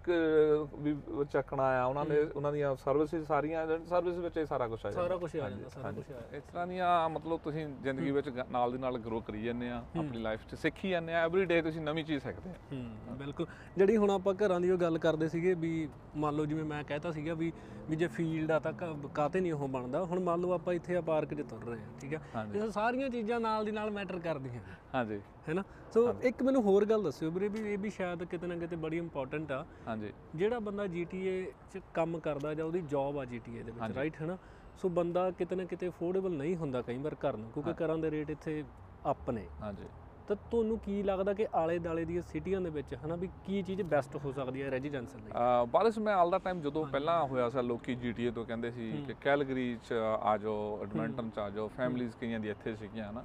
ਵੀ 0.78 0.96
ਚੱਕਣਾ 1.32 1.64
ਆ 1.76 1.86
ਉਹਨਾਂ 1.86 2.06
ਨੇ 2.06 2.20
ਉਹਨਾਂ 2.26 2.52
ਦੀਆਂ 2.52 2.76
ਸਰਵਿਸਿਜ਼ 2.76 3.26
ਸਾਰੀਆਂ 3.26 3.66
ਸਰਵਿਸ 3.86 4.18
ਵਿੱਚ 4.18 4.38
ਇਹ 4.38 4.46
ਸਾਰਾ 4.46 4.68
ਕੁਝ 4.68 4.80
ਆ 4.80 4.90
ਜਾਂਦਾ। 4.90 5.02
ਸਾਰਾ 5.04 5.18
ਕੁਝ 5.18 5.36
ਆ 5.36 5.50
ਜਾਂਦਾ 5.50 5.70
ਸਾਰਾ 5.70 5.92
ਕੁਝ 5.92 6.04
ਆ 6.12 6.22
ਇਸ 6.32 6.44
ਤਰ੍ਹਾਂ 6.44 6.68
ਦੀਆਂ 6.68 7.10
ਮਤਲਬ 7.10 7.40
ਤੁਸੀਂ 7.40 7.66
ਜ਼ਿੰਦਗੀ 7.84 8.12
ਵਿੱਚ 8.12 8.30
ਗ- 8.30 8.46
ਨਾਲ 8.52 8.72
ਦੀ 8.72 8.78
ਨਾਲ 8.78 8.98
ਗਰੋ 8.98 9.20
ਕਰੀ 9.22 9.44
ਜਾਂਦੇ 9.44 9.70
ਆ 9.70 9.78
ਆਪਣੀ 9.78 10.18
ਲਾਈਫ 10.18 10.40
'ਚ 10.48 10.56
ਸਿੱਖੀ 10.56 10.90
ਜਾਂਦੇ 10.90 11.14
ਆ 11.14 11.24
ਐਵਰੀ 11.24 11.46
ਡੇ 11.46 11.62
ਤੁਸੀਂ 11.62 11.82
ਨਵੀਂ 11.82 12.04
ਚੀਜ਼ 12.06 12.24
ਸਿੱਖਦੇ 12.24 12.50
ਆ। 12.50 12.54
ਹੂੰ 12.74 13.18
ਬਿਲਕੁਲ। 13.18 13.46
ਜਿਹੜੀ 13.78 13.98
ਹੁਣ 13.98 14.12
ਆਪਾਂ 14.12 14.34
ਘਰਾਂ 14.34 14.60
ਦੀ 14.60 14.72
ਉਹ 14.72 14.78
ਗੱਲ 14.78 14.98
ਕਰਦੇ 14.98 15.28
ਸੀਗੇ 15.28 15.54
ਵੀ 15.54 15.90
ਮੰਨ 16.16 16.36
ਲਓ 16.36 16.46
ਜਿਵੇਂ 16.46 16.64
ਮੈਂ 16.66 16.84
ਕਹਿਤਾ 16.84 17.12
ਸੀਗਾ 17.12 17.34
ਵੀ 17.34 17.52
ਵੀ 17.90 17.96
ਜੇ 17.96 18.08
ਫੀਲਡ 18.08 18.52
ਆ 18.52 18.60
ਤਾਂ 18.60 18.74
ਕ- 18.74 19.08
ਕਾਹਤੇ 19.14 19.40
ਨਹੀਂ 19.42 19.54
ਉਹ 19.54 19.68
ਬਣਦਾ। 19.68 20.04
ਹੁਣ 20.04 20.20
ਮੰਨ 20.20 20.42
ਲਓ 20.42 20.52
ਆਪਾਂ 20.52 20.74
ਇੱਥੇ 20.74 20.96
ਆ 20.96 21.02
ਪਾਰਕ 21.02 21.34
'ਚ 21.34 21.42
ਤੁਰ 21.42 21.64
ਰਹੇ 21.64 21.80
ਹਾਂ 21.80 22.00
ਠੀਕ 22.00 22.14
ਆ? 22.16 22.20
ਹਾਂਜੀ। 22.36 22.60
ਇਹ 22.60 22.70
ਸਾਰੀਆਂ 22.72 23.10
ਚੀਜ਼ਾਂ 23.10 23.40
ਨਾਲ 23.40 23.66
ਦੀ 23.66 23.72
ਨਾਲ 23.72 23.92
ਮੈਟਰ 23.92 24.20
ਕਰਦੀਆਂ 24.20 24.54
ਨੇ। 24.54 24.76
ਹਾਂਜੀ। 24.96 25.20
ਹੈਨਾ 25.50 25.64
ਸੋ 25.94 26.14
ਇੱਕ 26.24 26.44
ਮੈਨੂੰ 26.44 26.62
ਹੋਰ 26.64 26.86
ਗੱਲ 26.86 27.04
ਦੱਸਿਓ 27.04 27.32
ਵੀਰੇ 27.32 27.48
ਵੀ 27.48 27.74
ਇਹ 27.74 27.78
ਵੀ 27.78 27.90
ਸ਼ਾਇਦ 27.90 28.24
ਕਿਤੇ 28.24 28.48
ਨਾ 28.48 28.56
ਕਿਤੇ 28.56 28.76
ਬੜੀ 28.76 28.98
ਇੰਪੋਰਟੈਂਟ 28.98 29.52
ਆ। 29.52 29.66
ਹਾਂਜੀ। 29.88 30.12
ਜਿਹੜਾ 30.36 30.60
ਬੰਦਾ 30.60 30.84
GTA 30.86 31.36
'ਚ 31.72 31.80
ਕੰਮ 31.94 32.20
ਕਰਦਾ 32.20 32.54
ਜਾਂ 32.54 32.66
ਉਹਦੀ 32.66 32.82
ਜੌਬ 32.82 33.18
ਆ 33.18 33.24
GTA 33.24 33.64
ਦੇ 33.64 33.72
ਵਿੱਚ। 33.72 33.96
ਰਾਈਟ 33.96 34.22
ਹੈਨਾ 34.22 34.38
ਸੋ 34.78 34.90
ਬੰਦਾ 34.90 35.32
ਕਿਤੇ 35.32 35.56
ਨਾ 35.56 35.64
ਕਿਤੇ 35.66 35.88
ਅਫੋਰਡੇਬਲ 35.88 36.32
ਨਹੀਂ 36.32 36.56
ਹੁੰਦਾ 36.56 36.82
ਕਈ 36.82 36.98
ਵਾਰ 36.98 37.16
ਘਰ 37.16 37.38
ਨੂੰ 37.38 37.52
ਕਿਉਂਕਿ 37.52 37.86
ਘਰਾਂ 37.86 37.98
ਦੇ 37.98 38.12
ਰੇਟ 38.12 38.30
ਇੱਥੇ 38.30 38.64
ਅਪ 39.12 39.30
ਨੇ। 39.32 39.48
ਹਾਂਜੀ। 39.62 39.84
ਤਾਂ 40.28 40.36
ਤੁਹਾਨੂੰ 40.52 40.78
ਕੀ 40.80 41.04
ਲੱਗਦਾ 41.04 41.34
ਕਿ 41.34 41.48
ਆਲੇ 41.56 41.80
ਦਾਲੇ 41.80 42.06
ਦੀਆਂ 42.06 42.22
ਸਿਟੀਆਂ 42.22 42.62
ਦੇ 42.62 42.70
ਵਿੱਚ 42.70 42.96
ਹਨਾ 42.96 43.16
ਵੀ 43.16 43.30
ਕੀ 43.46 43.62
ਚੀਜ਼ 43.64 43.82
ਬੈਸਟ 43.82 44.16
ਹੋ 44.16 44.32
ਸਕਦੀ 44.32 44.62
ਹੈ 44.64 44.70
ਰੈਜ਼ੀਡੈਂਸ਼ੀਅਲ 44.72 45.22
ਲਈ? 45.24 45.32
ਅਹ 45.32 45.66
ਬਾਰਿਸ਼ 45.66 46.00
ਮੈਂ 46.00 46.14
ਆਲ 46.16 46.30
ਦਾ 46.32 46.38
ਟਾਈਮ 46.38 46.62
ਜਦੋਂ 46.62 46.86
ਪਹਿਲਾਂ 46.86 47.24
ਹੋਇਆ 47.28 47.50
ਸੀ 47.50 47.62
ਲੋਕੀ 47.62 47.96
ਜੀਟੀਏ 47.96 48.32
ਤੋਂ 48.32 48.46
ਕਹਿੰਦੇ 48.46 48.72
ਸੀ 48.72 48.92
ਕਿ 49.08 49.16
ਕੈਲਗਰੀ 49.22 49.78
ਚ 49.84 49.94
ਆ 50.22 50.38
ਜਾਓ 50.38 50.80
ਐਡਮੰਟਨ 50.84 51.30
ਚ 51.30 51.40
ਆ 51.40 51.50
ਜਾਓ 51.50 51.68
ਫੈਮਿਲੀਆਂ 51.68 52.12
ਕਈਆਂ 52.22 52.40
ਦੀ 52.40 52.50
ਇੱਥੇ 52.50 52.76
ਸੀਗੀਆਂ 52.76 53.10
ਹਨਾ। 53.12 53.22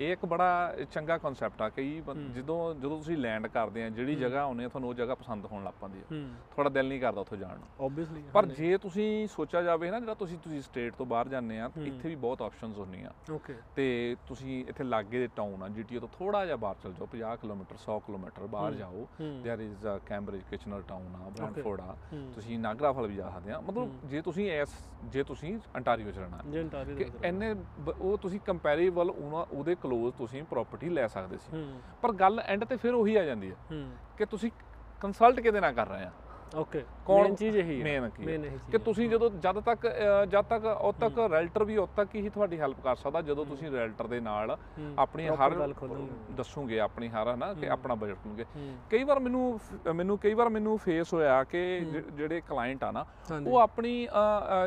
ਇਹ 0.00 0.12
ਇੱਕ 0.12 0.24
ਬੜਾ 0.26 0.74
ਚੰਗਾ 0.90 1.16
ਕਨਸੈਪਟ 1.18 1.62
ਆ 1.62 1.68
ਕਈ 1.68 2.00
ਜਦੋਂ 2.34 2.74
ਜਦੋਂ 2.74 2.98
ਤੁਸੀਂ 2.98 3.16
ਲੈਂਡ 3.16 3.46
ਕਰਦੇ 3.46 3.84
ਆ 3.84 3.88
ਜਿਹੜੀ 3.88 4.14
ਜਗ੍ਹਾ 4.14 4.42
ਆਉਂਦੇ 4.42 4.64
ਆ 4.64 4.68
ਤੁਹਾਨੂੰ 4.68 4.88
ਉਹ 4.90 4.94
ਜਗ੍ਹਾ 4.94 5.14
ਪਸੰਦ 5.14 5.46
ਹੋਣ 5.46 5.64
ਲੱਗ 5.64 5.72
ਪੈਂਦੀ 5.80 5.98
ਆ। 6.00 6.04
ਤੁਹਾਡਾ 6.50 6.70
ਦਿਲ 6.70 6.88
ਨਹੀਂ 6.88 7.00
ਕਰਦਾ 7.00 7.20
ਉੱਥੇ 7.20 7.36
ਜਾਣ 7.36 7.58
ਨੂੰ। 7.58 7.86
ਆਬਵੀਅਸਲੀ 7.86 8.22
ਪਰ 8.32 8.46
ਜੇ 8.46 8.76
ਤੁਸੀਂ 8.78 9.26
ਸੋਚਿਆ 9.28 9.62
ਜਾਵੇ 9.62 9.90
ਨਾ 9.90 10.00
ਜਿਹੜਾ 10.00 10.14
ਤੁਸੀਂ 10.14 10.38
ਤੁਸੀਂ 10.38 10.60
ਸਟੇਟ 10.62 10.94
ਤੋਂ 10.94 11.06
ਬਾਹਰ 11.06 11.28
ਜਾਂਦੇ 11.28 11.58
ਆ 11.60 11.70
ਇੱਥੇ 11.78 12.08
ਵੀ 12.08 12.14
ਬਹੁਤ 12.14 12.42
ਆਪਸ਼ਨਸ 12.42 12.78
ਹੁੰਦੀਆਂ 12.78 13.10
ਓਕੇ 13.32 13.54
ਤੇ 13.76 14.16
ਤੁਸੀਂ 14.26 14.64
ਇੱਥੇ 14.64 14.84
ਲਾਗੇ 14.84 15.18
ਦੇ 15.18 15.28
ਟਾਊਨ 15.36 15.62
ਆ 15.62 15.68
ਜੀਟੀਏ 15.68 15.98
ਤੋਂ 15.98 16.08
ਥੋੜਾ 16.08 16.44
ਜਿਹਾ 16.46 16.56
ਬਾਹਰ 16.56 16.76
ਚਲ 16.82 16.92
ਜਾਓ 16.92 17.08
50 17.12 17.36
ਕਿਲੋਮੀਟਰ 17.36 17.76
100 17.76 17.98
ਕਿਲੋਮੀਟਰ 18.06 18.46
ਬਾਹਰ 18.46 18.74
ਜਾਓ। 18.74 19.06
ਹੂੰ। 19.20 19.30
There 19.42 19.60
is 19.60 19.86
Cambridge 20.06 20.42
Kitchener 20.50 20.82
town 20.88 21.14
ਆ 21.16 21.28
ਬ੍ਰੈਂਡਫੋਰਡ 21.30 21.80
ਆ। 21.80 21.96
ਤੁਸੀਂ 22.34 22.58
ਨਾਗਰਾ 22.58 22.92
ਫਲ 22.92 23.06
ਵੀ 23.06 23.16
ਜਾ 23.16 23.30
ਸਕਦੇ 23.30 23.52
ਆ। 23.52 23.60
ਮਤਲਬ 23.60 24.06
ਜੇ 24.06 24.20
ਤੁਸੀਂ 24.20 24.50
ਐਸ 24.50 24.78
ਜੇ 25.04 25.22
ਤੁਸੀਂ 25.22 25.58
ਅੰਟਾਰੀਓ 25.76 26.10
ਚ 26.10 26.18
ਰਹਿਣਾ 26.18 26.38
ਜੇ 26.46 26.60
ਅੰਟਾਰੀਓ 26.62 27.54
ਬ- 27.80 27.94
ਉਹ 28.00 28.16
ਤੁਸੀਂ 28.18 28.40
ਕੰਪੈਰੀਬਲ 28.40 29.10
ਉਹਦੇ 29.10 29.74
ਕਲੋਜ਼ 29.88 30.14
ਤੁਸੀਂ 30.14 30.42
ਪ੍ਰਾਪਰਟੀ 30.44 30.88
ਲੈ 30.88 31.06
ਸਕਦੇ 31.06 31.36
ਸੀ। 31.36 31.64
ਪਰ 32.02 32.12
ਗੱਲ 32.12 32.40
ਐਂਡ 32.40 32.64
ਤੇ 32.64 32.76
ਫਿਰ 32.76 32.94
ਉਹੀ 32.94 33.16
ਆ 33.16 33.24
ਜਾਂਦੀ 33.24 33.50
ਹੈ। 33.50 33.56
ਕਿ 34.18 34.24
ਤੁਸੀਂ 34.26 34.50
ਕੰਸਲਟ 35.00 35.40
ਕਿਹਦੇ 35.40 35.60
ਨਾਲ 35.60 35.72
ਕਰ 35.72 35.86
ਰਹੇ 35.88 36.04
ਆ? 36.04 36.10
ਓਕੇ 36.56 36.82
ਕੌਣ- 37.06 37.34
ਚੀਜ਼ 37.34 37.56
ਇਹੀ 37.56 37.78
ਹੈ 37.78 37.84
ਮੇਨ 37.84 38.08
ਕੀ 38.08 38.24
ਕਿ 38.70 38.78
ਤੁਸੀਂ 38.78 39.08
ਜਦੋਂ 39.10 39.28
ਜਦ 39.30 39.58
ਤੱਕ 39.60 39.86
ਜਦ 40.30 40.44
ਤੱਕ 40.44 40.64
ਉਦ 40.64 40.94
ਤੱਕ 41.00 41.18
ਰੈਲਟਰ 41.32 41.64
ਵੀ 41.64 41.76
ਉਦ 41.76 41.88
ਤੱਕ 41.96 42.14
ਹੀ 42.14 42.28
ਤੁਹਾਡੀ 42.28 42.60
ਹੈਲਪ 42.60 42.80
ਕਰ 42.80 42.94
ਸਕਦਾ 42.96 43.20
ਜਦੋਂ 43.20 43.44
ਤੁਸੀਂ 43.46 43.70
ਰੈਲਟਰ 43.70 44.06
ਦੇ 44.06 44.20
ਨਾਲ 44.20 44.56
ਆਪਣੀ 44.98 45.26
ਹਰ। 45.28 45.56
ਦੱਸੋਗੇ 46.30 46.80
ਆਪਣੀ 46.80 47.08
ਹਰ 47.08 47.28
ਹਨਾ 47.34 47.52
ਕਿ 47.54 47.68
ਆਪਣਾ 47.68 47.94
ਬਜਟ 47.94 48.26
ਹੂੰ। 48.26 48.36
ਕਈ 48.90 49.04
ਵਾਰ 49.04 49.18
ਮੈਨੂੰ 49.18 49.60
ਮੈਨੂੰ 49.94 50.18
ਕਈ 50.18 50.34
ਵਾਰ 50.34 50.48
ਮੈਨੂੰ 50.48 50.78
ਫੇਸ 50.78 51.12
ਹੋਇਆ 51.14 51.42
ਕਿ 51.44 51.62
ਜਿਹੜੇ 52.12 52.40
ਕਲਾਇੰਟ 52.40 52.84
ਆ 52.84 52.90
ਨਾ 52.90 53.04
ਉਹ 53.46 53.58
ਆਪਣੀ 53.58 54.08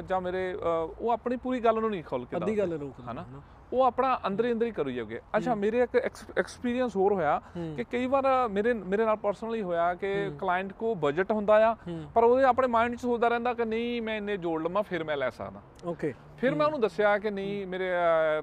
ਜਾਂ 0.06 0.22
ਮੇਰੇ 0.22 0.54
ਉਹ 1.00 1.10
ਆਪਣੀ 1.10 1.36
ਪੂਰੀ 1.38 1.60
ਗੱਲ 1.60 1.82
ਨੂੰ 1.82 1.90
ਨਹੀਂ 1.90 2.04
ਖੋਲ 2.04 2.26
ਕੇ 2.26 2.38
ਅੱਧੀ 2.38 2.58
ਗੱਲ 2.58 2.78
ਰੋਕ 2.80 3.00
ਹਨਾ? 3.12 3.26
ਉਹ 3.74 3.84
ਆਪਣਾ 3.84 4.18
ਅੰਦਰ 4.28 4.46
ਹੀ 4.46 4.52
ਅੰਦਰ 4.52 4.66
ਹੀ 4.66 4.72
ਕਰੀ 4.72 4.94
ਜਾਓਗੇ 4.94 5.20
ਅੱਛਾ 5.38 5.56
ਮੇਰੇ 5.56 5.82
ਇੱਕ 5.82 5.96
ਐਕਸਪੀਰੀਅੰਸ 6.38 6.96
ਹੋਰ 6.96 7.14
ਹੋਇਆ। 7.14 7.40
ਕਿ 7.76 7.84
ਕਈ 7.84 8.06
ਵਾਰ 8.06 8.26
ਮੇਰੇ 8.52 8.74
ਮੇਰੇ 8.74 9.06
ਨਾਲ 9.06 9.16
ਪਰਸਨਲੀ 9.18 9.62
ਹੋਇਆ 9.62 9.94
ਕਿ 9.96 10.14
ਕਲਾਇੰਟ 10.40 10.74
ਕੋ 10.74 10.94
ਬਜਟ 10.96 11.32
ਹੁੰਦਾ 11.32 11.56
ਆ 11.68 11.76
ਪਰ 12.14 12.24
ਉਹਦੇ 12.24 12.44
ਆਪਣੇ 12.44 12.68
ਮਾਈਂਡ 12.68 12.96
'ਚ 12.96 13.02
ਸੋਚਦਾ 13.02 13.28
ਰਹਿੰਦਾ 13.28 13.54
ਕਿ 13.54 13.66
ਨਹੀਂ 13.66 14.02
ਮੈਂ 14.02 14.18
ਇੰਨੇ 14.18 14.38
ਜੋੜ 14.38 14.62
ਲਵਾਂ 14.62 14.84
ਫਿਰ 14.84 15.04
ਮੈਂ 15.04 15.18
ਲੈ 15.18 15.30
ਸਕਦਾ। 15.30 15.62
ਓਕੇ 15.86 16.14
ਫਿਰ 16.38 16.56
ਮੈਂ 16.56 16.66
ਉਹਨੂੰ 16.66 16.80
ਦੱਸਿਆ 16.82 17.18
ਕਿ 17.18 17.30
ਨਹੀਂ 17.30 17.66
ਮੇਰੇ 17.68 17.90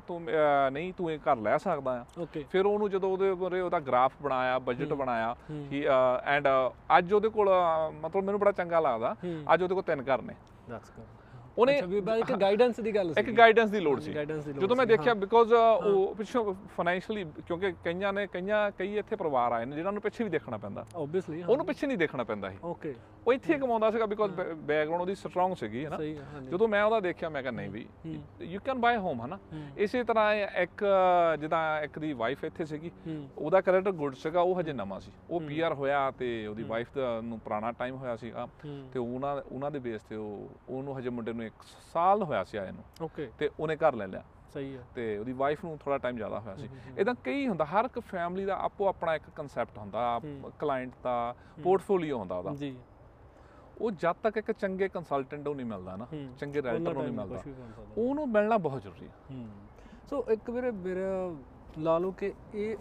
ਤੂੰ 0.07 0.21
ਨਹੀਂ 0.73 0.93
ਤੂੰ 0.99 1.11
ਇਹ 1.13 1.19
ਘਰ 1.19 1.37
ਲੈ 1.37 1.57
ਸਕਦਾ 1.59 1.93
ਆ। 1.93 2.27
ਫਿਰ 2.51 2.67
ਉਹਨੂੰ 2.67 2.91
ਜਦੋਂ 2.91 3.11
ਉਹਦੇ 3.13 3.31
ਉੱਪਰ 3.31 3.55
ਉਹਦਾ 3.55 3.81
ਗ੍ਰਾਫ 3.81 4.13
ਬਣਾਇਆ 4.23 4.59
ਬਜਟ 4.59 4.93
ਬਣਾਇਆ। 4.93 5.35
ਕਿ 5.71 5.85
ਐਂਡ 6.27 6.49
ਅੱਜ 6.99 7.13
ਉਹਦੇ 7.13 7.29
ਕੋਲ 7.29 7.51
ਮਤਲਬ 8.03 8.25
ਮੈਨੂੰ 8.25 8.41
ਬੜਾ 8.41 8.53
ਚੰਗਾ 8.53 8.81
ਲੱਗਦਾ। 8.81 9.15
ਅੱਜ 9.55 9.63
ਉਹਦੇ 9.63 9.75
ਕੋਲ 9.75 9.83
ਤਿੰਨ 9.83 10.03
ਘਰ 10.05 10.23
ਨੇ। 10.23 10.35
ਦੱਸ 10.71 10.91
ਕਰ 10.91 11.03
ਉਹਨੇ 11.59 11.81
ਵੀ 11.83 12.01
ਬਸ 12.01 12.19
ਇੱਕ 12.19 12.33
ਗਾਈਡੈਂਸ 12.41 12.81
ਦੀ 12.81 12.95
ਗੱਲ 12.95 13.13
ਸੀ 13.13 13.21
ਇੱਕ 13.21 13.31
ਗਾਈਡੈਂਸ 13.39 13.71
ਦੀ 13.71 13.81
ਲੋੜ 13.81 13.99
ਸੀ। 14.01 14.13
ਜਦੋਂ 14.61 14.77
ਮੈਂ 14.77 14.87
ਦੇਖਿਆ 14.87 15.15
ਬਿਕੋਜ਼ 15.15 15.53
ਉਹ 15.55 16.15
ਪਿੱਛੋਂ 16.15 16.55
ਫਾਈਨੈਂਸ਼ੀਅਲੀ 16.77 17.25
ਕਿਉਂਕਿ 17.47 17.73
ਕਈਆਂ 17.85 18.13
ਨੇ 18.13 18.27
ਕਈਆਂ 18.27 18.71
ਕਈ 18.79 18.97
ਇੱਥੇ 18.99 19.17
ਪਰਿਵਾਰ 19.17 19.53
ਆਏ 19.53 19.65
ਨੇ 19.65 19.77
ਜਿਨ੍ਹਾਂ 19.77 19.93
ਨੂੰ 19.93 20.03
ਪਿੱਛੇ 20.03 20.25
ਵੀ 20.25 20.31
ਦੇਖਣਾ 20.31 20.57
ਪੈਂਦਾ। 20.57 20.85
ਆਬਵੀਅਸਲੀ 20.97 21.43
ਉਹਨੂੰ 21.43 21.67
ਪਿੱਛੇ 21.67 21.87
ਨਹੀਂ 21.87 21.99
ਦੇਖਣਾ 21.99 22.25
ਪੈਂਦਾ 22.25 22.51
ਸੀ। 22.51 22.59
ਓਕੇ 22.65 22.95
ਉਹ 23.27 23.33
ਇੱਥੇ 23.33 23.59
ਕਮਾਉਂਦਾ 23.59 23.91
ਸੀਗਾ 23.91 24.07
ਬਿਕੋਜ਼ 24.07 24.33
ਬੈਕਗ੍ਰਾਉਂਡ 24.35 25.01
ਉਹਦੀ 25.01 25.15
ਸਟਰੋਂਗ 25.15 25.55
ਸੀਗੀ 25.57 25.85
ਹੈ 25.85 25.91
ਨਾ? 25.91 25.97
ਜਦੋਂ 26.51 26.69
ਮੈਂ 26.69 26.83
ਉਹਦਾ 26.85 27.01
ਦੇਖਿਆ 27.01 27.29
ਮੈਂ 27.29 27.43
ਕਿਹਾ 27.43 27.53
ਨਹੀਂ 27.53 27.71
ਵੀ 27.71 27.87
ਯੂ 28.43 28.61
ਕੈਨ 28.65 28.79
ਬਾਈ 28.81 28.97
ਹੋਮ 28.97 29.21
ਹੂੰ। 29.23 29.39
ਇਸੇ 29.79 30.03
ਤਰ੍ਹਾਂ 30.05 30.35
ਇੱਕ 30.63 30.85
ਜਿੱਦਾਂ 31.41 31.61
ਇੱਕ 31.83 31.99
ਦੀ 31.99 32.13
ਵਾਈਫ 32.13 32.45
ਇੱਥੇ 32.45 32.65
ਸੀਗੀ 32.65 32.91
ਉਹਦਾ 33.39 33.61
ਕੈਰੈਕਟਰ 33.61 33.93
ਗੁੱਡ 33.93 34.15
ਸੀਗਾ 34.15 34.41
ਉਹ 34.41 34.61
ਹਜੇ 34.61 34.73
ਨਵਾਂ 34.73 35.01
ਸੀ। 35.01 35.13
ਉਹ 35.31 35.41
ਪੀਆਰ 35.41 35.73
ਹੋਇਆ 35.75 36.11
ਤੇ 36.19 36.47
ਉਹਦੀ 36.47 36.63
ਵਾਈਫ 36.65 36.97
ਨੂੰ 37.23 37.39
ਪੁਰਾਣਾ 37.41 37.73
ਟਾਈਮ 37.73 37.97
ਹੋਇਆ 37.97 38.17
ਸੀਗਾ 38.17 38.47
ਤੇ 38.93 38.99
ਉਹਨਾਂ 38.99 39.37
ਉਹਨਾਂ 39.43 39.71
ਦੇ 39.71 39.79
ਬੇਸ 39.79 40.03
ਤੇ 40.03 40.17
ਉਹ 40.17 40.49
ਉਹਨੂੰ 40.69 40.99
ਹਜੇ 40.99 41.11
ਮੁੰਡੇ 41.11 41.33
ਨੂੰ 41.33 41.45
ਸਾਲ 41.93 42.23
ਹੋਇਆ 42.23 42.45
ਸੀ 42.45 42.59
ਆਏ 42.59 42.71
ਨੂੰ। 42.71 42.85
ਓਕੇ 43.03 43.33
ਤੇ 43.39 43.51
ਉਹਨੇ 43.61 43.77
ਘਰ 43.77 43.95
ਲੈ 43.95 44.07
ਲਿਆ। 44.07 44.25
ਸਹੀ 44.55 44.77
ਹੈ। 44.77 44.85
ਤੇ 44.95 45.19
ਉਹਦੀ 45.19 45.33
ਵਾਈਫ 45.33 45.65
ਨੂੰ 45.65 45.79
ਥੋੜਾ 45.79 45.99
ਟਾਈਮ 45.99 46.17
ਜ਼ਿਆਦਾ 46.17 46.41
ਹੋਇਆ 46.41 46.57
ਸੀ। 46.57 46.69
ਇਦਾਂ 46.99 47.15
ਕਈ 47.25 47.49
ਹੁੰਦਾ 47.49 47.65
ਹਰ 47.65 47.85
ਇੱਕ 47.85 47.99
ਫੈਮਿਲੀ 48.01 48.45
ਦਾ 48.45 48.57
ਆਪੋ 48.59 48.89
ਆਪਣਾ 48.89 49.15
ਇੱਕ 49.15 49.31
ਕਨਸੈਪਟ 49.31 49.79
ਹੁੰਦਾ। 49.79 50.21
ਕਲਾਇੰਟ 50.59 50.93
ਦਾ 51.03 51.35
ਪੋਰਟਫੋਲੀਓ 51.63 52.19
ਹੁੰਦਾ 52.19 52.37
ਉਹਦਾ। 52.39 52.55
ਜੀ। 52.55 52.79
ਉਹ 53.79 53.91
ਜਦ 53.91 54.13
ਤੱਕ 54.13 54.37
ਇੱਕ 54.37 54.53
ਚੰਗੇ 54.53 54.89
ਕੰਸਲਟੈਂਟ 54.89 55.43
ਨੂੰ 55.43 55.57
ਨਹੀਂ 55.57 55.67
ਮਿਲਦਾ 55.67 55.97
ਨਾ। 55.97 56.07
ਚੰਗੇ 56.39 56.63
ਰਾਈਟਰ 56.63 56.95
ਨੂੰ 56.95 57.03
ਨਹੀਂ 57.03 57.13
ਮਿਲਦਾ। 57.13 57.43
ਉਹਨੂੰ 57.99 58.29
ਮਿਲਣਾ 58.29 58.57
ਬਹੁਤ 58.57 58.83
ਜ਼ਰੂਰੀ 58.83 59.07
ਹੈ। 59.07 59.13
ਹੂੰ। 59.31 59.49
ਸੋ 60.11 60.25
ਇੱਕ 60.31 60.51
ਵੀਰੇ 60.51 60.71
ਮੇਰਾ 60.71 61.35
ਲਾ 61.79 61.99
ਲਓ 61.99 62.11
ਕਿ 62.11 62.35
ਇਹ 62.55 62.77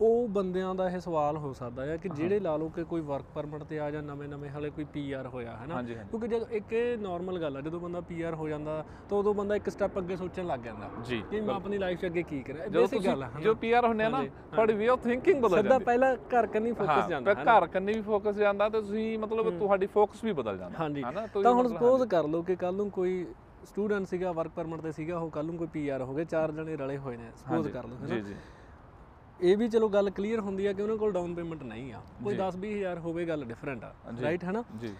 ਉਹ 0.00 0.28
ਬੰਦਿਆਂ 0.28 0.74
ਦਾ 0.74 0.88
ਇਹ 0.90 0.98
ਸਵਾਲ 1.00 1.36
ਹੋ 1.36 1.52
ਸਕਦਾ 1.52 1.84
ਹੈ 1.86 1.96
ਕਿ 1.96 2.08
ਜਿਹੜੇ 2.08 2.38
ਲਾ 2.40 2.56
ਲਓ 2.56 2.68
ਕਿ 2.68 2.84
ਕੋਈ 2.84 3.00
ਵਰਕ 3.00 3.24
ਪਰਮਿਟ 3.34 3.62
ਤੇ 3.64 3.78
ਆ 3.78 3.90
ਜਾਂ 3.90 4.02
ਨਵੇਂ 4.02 4.28
ਨਵੇਂ 4.28 4.48
ਹਲੇ 4.50 4.70
ਕੋਈ 4.70 4.84
ਪੀਆਰ 4.84 5.26
ਹੋਇਆ 5.26 5.56
ਹੈ 5.56 5.66
ਨਾ? 5.66 5.82
ਕਿਉਂਕਿ 5.82 6.28
ਜਦੋਂ 6.28 6.46
ਇੱਕ 6.50 6.72
ਇਹ 6.72 6.96
ਨਾਰਮਲ 6.98 7.38
ਗੱਲ 7.40 7.56
ਆ 7.56 7.60
ਜਦੋਂ 7.60 7.80
ਬੰਦਾ 7.80 8.00
ਪੀਆਰ 8.00 8.34
ਹੋ 8.34 8.48
ਜਾਂਦਾ 8.48 8.82
ਤਾਂ 9.10 9.18
ਉਦੋਂ 9.18 9.34
ਬੰਦਾ 9.34 9.56
ਇੱਕ 9.56 9.68
ਸਟੈਪ 9.70 9.98
ਅੱਗੇ 9.98 10.16
ਸੋਚਣ 10.16 10.46
ਲੱਗ 10.46 10.60
ਜਾਂਦਾ। 10.60 10.88
ਕਿ 11.30 11.40
ਮੈਂ 11.40 11.54
ਆਪਣੀ 11.54 11.78
ਲਾਈਫ 11.78 12.00
'ਚ 12.00 12.06
ਅੱਗੇ 12.06 12.22
ਕੀ 12.22 12.42
ਕਰਾਂ? 12.42 12.68
ਬੇਸਿਕ 12.70 13.04
ਗੱਲ 13.04 13.22
ਹਨਾ। 13.24 13.40
ਜੋ 13.40 13.54
ਪੀਆਰ 13.56 13.86
ਹੁੰਨੇ 13.86 14.04
ਆ 14.04 14.08
ਨਾ 14.08 14.22
ਤੁਹਾਡੀ 14.52 14.72
ਵੇ 14.74 14.88
ਆਫ 14.88 15.02
ਥਿੰਕਿੰਗ 15.04 15.42
ਬਦਲ 15.42 15.62
ਜਾਂਦੀ 15.62 15.84
ਪਹਿਲਾਂ 15.84 16.14
ਘਰ 16.32 16.46
ਕੰਨੀ 16.48 16.70
ਹਾਂ 16.70 16.76
ਫੋਕਸ 16.76 17.08
ਜਾਂਦਾ 17.08 17.34
ਫਿਰ 17.34 17.44
ਘਰ 17.46 17.66
ਕੰਨੇ 17.68 17.92
ਵੀ 17.92 18.00
ਫੋਕਸ 18.02 18.36
ਜਾਂਦਾ 18.36 18.68
ਤੇ 18.68 18.80
ਤੁਸੀਂ 18.80 19.18
ਮਤਲਬ 19.18 19.58
ਤੁਹਾਡੀ 19.58 19.86
ਫੋਕਸ 19.88 20.24
ਵੀ 20.24 20.32
ਬਦਲ 20.32 20.58
ਜਾਂਦਾ 20.58 20.78
ਹਾਂਜੀ। 20.78 21.02
ਹਨਾ 21.02 21.26
ਤਾਂ 21.34 21.52
ਹੁਣ 21.52 21.68
ਸਪੋਜ਼ 21.68 22.02
ਕਰ 22.08 22.28
ਲਓ 22.28 22.42
ਕਿ 22.42 22.56
ਕੱਲ 22.56 22.74
ਨੂੰ 22.74 22.90
ਕੋਈ 22.90 23.24
ਸਟੂਡੈਂਟ 23.64 24.06
ਸੀਗਾ 24.06 24.32
ਵਰਕ 24.32 24.50
ਪਰਮਿਟ 24.50 24.80
ਤੇ 24.80 24.92
ਸੀਗਾ 24.92 25.18
ਉਹ 25.18 25.30
ਕੱਲ 25.30 25.46
ਨੂੰ 25.46 25.56
ਕੋਈ 25.56 25.66
ਪੀਆਰ 25.72 26.02
ਹੋ 26.02 26.14
ਗਏ 26.14 26.24
ਚਾਰ 26.24 26.52
ਜਣੇ 26.52 26.76
ਰਲੇ 26.76 26.96
ਹੋਏ 26.98 27.16
ਨੇ 27.16 27.30
ਸਪੋਜ਼ 27.36 27.68
ਕਰ 27.68 27.86
ਲਓ 27.86 28.06
ਜੀ 28.06 28.20
ਜੀ। 28.20 28.34
ਇਹ 29.40 29.56
ਵੀ 29.56 29.68
ਚਲੋ 29.68 29.88
ਗੱਲ 29.88 30.10
ਕਲੀਅਰ 30.10 30.40
ਹੁੰਦੀ 30.40 30.66
ਆ 30.66 30.72
ਕਿ 30.72 30.82
ਉਹਨਾਂ 30.82 30.96
ਕੋਲ 30.96 31.12
ਡਾਊਨ 31.12 31.34
ਪੇਮੈਂਟ 31.34 31.62
ਨਹੀਂ 31.62 31.92
ਆ। 31.92 32.00
ਕੋਈ 32.24 32.36
10 32.36 32.58
20000 32.60 32.98
ਹੋਵੇ 32.98 33.24
ਗੱਲ 33.26 33.44
ਡਿਫਰੈਂਟ 33.44 33.84
ਆ 33.84 33.94
ਰਾਈਟ 34.22 34.44
ਹੈਨਾ? 34.44 34.62
ਜੀ। 34.80 34.94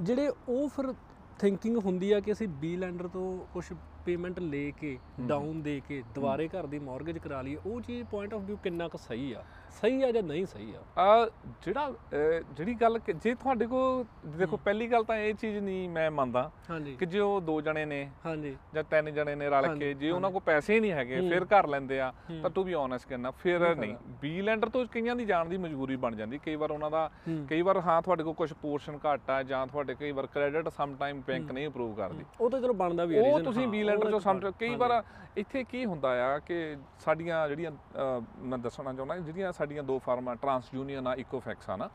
ਜਿਹੜੇ 0.00 0.28
ਉਹ 0.48 0.68
ਫਿਰ 0.68 0.92
ਥਿੰਕਿੰਗ 1.38 1.76
ਹੁੰਦੀ 1.76 2.10
ਆ 2.12 2.20
ਕਿ 2.20 2.32
ਅਸੀਂ 2.32 2.48
ਬੀ 2.48 2.76
ਲੈਂਡਰ 2.76 3.08
ਤੋਂ 3.08 3.26
ਕੁਝ 3.52 3.64
ਪੇਮੈਂਟ 4.04 4.38
ਲੈ 4.38 4.70
ਕੇ 4.70 4.98
ਡਾਊਨ 5.20 5.62
ਦੇ 5.62 5.80
ਕੇ 5.88 6.02
ਦੁਬਾਰੇ 6.14 6.48
ਘਰ 6.48 6.66
ਦੀ 6.66 6.78
ਮਾਰਗੇਜ 6.78 7.18
ਕਰਾ 7.18 7.40
ਲਈਏ 7.42 7.56
ਉਹ 7.66 7.80
ਚੀਜ਼ 7.80 8.04
ਪੁਆਇੰਟ 8.06 8.34
ਆਫ 8.34 8.42
View 8.42 8.56
ਕਿੰਨਾ 8.56 8.88
ਕੁ 8.88 8.98
ਸਹੀ 8.98 9.32
ਆ? 9.32 9.42
ਸਹੀ 9.76 10.02
ਆ 10.02 10.10
ਜਾਂ 10.12 10.22
ਨਹੀਂ 10.22 10.44
ਸਹੀ 10.46 10.72
ਆ? 10.74 10.80
ਆ 10.98 11.26
ਜਿਹੜਾ 11.62 11.92
ਜਿਹੜੀ 12.56 12.74
ਗੱਲ 12.74 12.98
ਜੇ 13.14 13.34
ਤੁਹਾਡੇ 13.34 13.66
ਕੋਲ 13.66 14.04
ਦੇਖੋ 14.36 14.56
ਪਹਿਲੀ 14.56 14.86
ਗੱਲ 14.92 15.04
ਤਾਂ 15.04 15.16
ਇਹ 15.16 15.34
ਚੀਜ਼ 15.34 15.56
ਨਹੀਂ 15.58 15.88
ਮੈਂ 15.88 16.10
ਮੰਨਦਾ 16.10 16.50
ਕਿ 16.96 17.06
ਜੇ 17.06 17.18
ਉਹ 17.20 17.40
ਦੋ 17.40 17.60
ਜਣੇ 17.60 17.84
ਨੇ 17.84 17.98
ਹਾਂਜੀ। 18.26 18.54
ਜਾਂ 18.74 18.84
ਤਿੰਨ 18.84 19.12
ਜਣੇ 19.14 19.34
ਨੇ 19.34 19.48
ਰਲ 19.50 19.76
ਕੇ 19.78 19.92
ਜੇ 19.94 20.10
ਉਹਨਾਂ 20.10 20.30
ਕੋਲ 20.30 20.40
ਪੈਸੇ 20.46 20.74
ਹੀ 20.74 20.80
ਨਹੀਂ 20.80 20.92
ਹੈਗੇ 20.92 21.20
ਫਿਰ 21.28 21.44
ਘਰ 21.46 21.66
ਲੈਂਦੇ 21.68 22.00
ਆ 22.00 22.12
ਤਾਂ 22.42 22.50
ਟੂ 22.50 22.64
ਬੀ 22.64 22.74
ਓਨੈਸਟ 22.74 23.08
ਕਰਨਾ 23.08 23.30
ਫਿਰ 23.42 23.74
ਨਹੀਂ। 23.76 23.96
ਬੀ 24.20 24.40
ਲੈਂਡਰ 24.42 24.68
ਤੋਂ 24.68 24.84
ਕਈਆਂ 24.92 25.16
ਦੀ 25.16 25.24
ਜਾਣ 25.24 25.48
ਦੀ 25.48 25.56
ਮਜਬੂਰੀ 25.56 25.96
ਬਣ 25.96 26.16
ਜਾਂਦੀ। 26.16 26.38
ਕਈ 26.38 26.54
ਵਾਰ 26.56 26.70
ਉਹਨਾਂ 26.70 26.90
ਦਾ 26.90 27.08
ਕਈ 27.48 27.62
ਵਾਰ 27.62 27.78
ਹਾਂ 27.86 28.00
ਤੁਹਾਡੇ 28.02 28.22
ਕੋਲ 28.22 28.34
ਕੁਝ 28.34 28.52
ਪੋਰਸ਼ਨ 28.52 28.98
ਘੱਟ 29.04 29.30
ਆ 29.30 29.42
ਜਾਂ 29.42 29.66
ਤੁਹਾਡੇ 29.66 29.94
ਕਈ 29.94 30.12
ਵਾਰ 30.12 30.26
ਕ੍ਰੈਡਿਟ 30.26 30.68
ਸਮ 30.68 30.94
ਟਾਈਮ 30.96 31.20
ਬੈਂਕ 31.26 31.50
ਨਹੀਂ 31.52 31.66
ਅਪਰੂਵ 31.68 31.94
ਕਰਦੀ। 31.94 32.24
ਉਹ 32.40 32.50
ਤਾਂ 32.50 32.60
ਚਲੋ 32.60 32.72
ਬਣਦਾ 32.74 33.04
ਵੀ 33.04 33.18
ਉਹ 33.18 33.24
ਰੀਜ਼ਨ 33.26 33.44
ਤੁਸੀਂ 33.44 33.66
ਬੀ 33.68 33.82
ਲੈਂਡਰ 33.84 34.10
ਚੋਂ 34.10 34.20
ਸਮ 34.20 34.40
ਕਈ 34.60 34.74
ਵਾਰ 34.76 35.02
ਇੱਥੇ 35.36 35.62
ਕੀ 35.64 35.84
ਹੁੰਦਾ 35.84 36.08
ਆ 36.26 36.38
ਕਿ 36.38 36.76
ਸਾਡੀਆਂ 37.04 37.46
ਜਿਹੜੀਆਂ 37.48 37.70
ਮੈਂ 38.42 38.58
ਦੱਸਣਾ 38.58 38.92
ਚਾਹੁੰਦਾ 38.92 39.16
ਜਿਹੜੀਆਂ 39.18 39.52
ਸਾਡੀਆਂ 39.66 39.82
ਦੋ 39.84 39.98
ਫਾਰਮਾਂ 39.98 40.34
ਟਰਾਂਸ 40.36 40.64
ਯੂਨੀਅਨ 40.74 41.06
ਆ 41.06 41.14
ਇਕੋਫੈਕਸ 41.18 41.70
ਆ 41.70 41.76
ਨਾ 41.76 41.88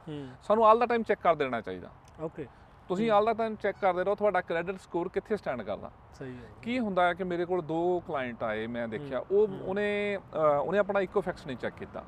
ਸਾਨੂੰ 0.44 0.66
ਆਲ 0.68 0.80
ਦਾ 0.80 0.86
ਟਾਈਮ 0.86 1.04
ਚੈੱਕ 1.04 1.22
ਕਰ 1.22 1.36
ਦੇਣਾ 1.36 1.60
ਚਾਹੀਦਾ। 1.62 1.90
ਓਕੇ 2.22 2.46
ਤੁਸੀਂ 2.90 3.10
ਆਲ 3.12 3.26
ਦਾ 3.26 3.34
ਟਾਈਮ 3.34 3.56
ਚੈੱਕ 3.56 3.78
ਕਰਦੇ 3.82 4.04
ਰਹੋ 4.04 4.16
ਤੁਹਾਡਾ 4.16 4.40
ਕ੍ਰੈਡਿਟ 4.42 4.80
ਸਕੋਰ 4.82 5.10
ਕਿੱਥੇ 5.10 5.38
ਸਟੈਂਡ 5.38 5.62
ਕਰਦਾ? 5.62 5.92
ਸਹੀ 6.18 6.34
ਹੈ। 6.34 6.50
ਕੀ 6.62 6.78
ਹੁੰਦਾ 6.80 7.08
ਹੈ 7.08 7.14
ਕਿ 7.14 7.24
ਮੇਰੇ 7.24 7.46
ਕੋਲ 7.46 7.62
ਦੋ 7.62 7.78
ਕਲਾਇੰਟ 8.08 8.44
ਆਏ 8.44 8.66
ਮੈਂ 8.68 8.88
ਦੇਖਿਆ 8.88 9.20
ਉਹ 9.22 9.48
ਉਹਨੇ 9.48 10.18
ਉਹਨੇ 10.34 10.80
ਆਪਣਾ 10.80 11.00
ਇਕੋਫੈਕਸ 11.02 11.46
ਨਹੀਂ 11.48 11.58
ਚੈੱਕ 11.58 11.76
ਕੀਤਾ। 11.76 12.04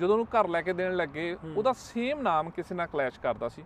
ਜਦੋਂ 0.00 0.10
ਉਹਨੂੰ 0.10 0.26
ਘਰ 0.34 0.48
ਲੈ 0.48 0.62
ਕੇ 0.62 0.72
ਦੇਣ 0.72 0.96
ਲੱਗੇ 0.96 1.36
ਉਹਦਾ 1.46 1.72
ਸੇਮ 1.82 2.22
ਨਾਮ 2.22 2.50
ਕਿਸੇ 2.50 2.74
ਨਾਲ 2.74 2.86
ਕਲੈਸ਼ 2.86 3.20
ਕਰਦਾ 3.20 3.48
ਸੀ 3.48 3.64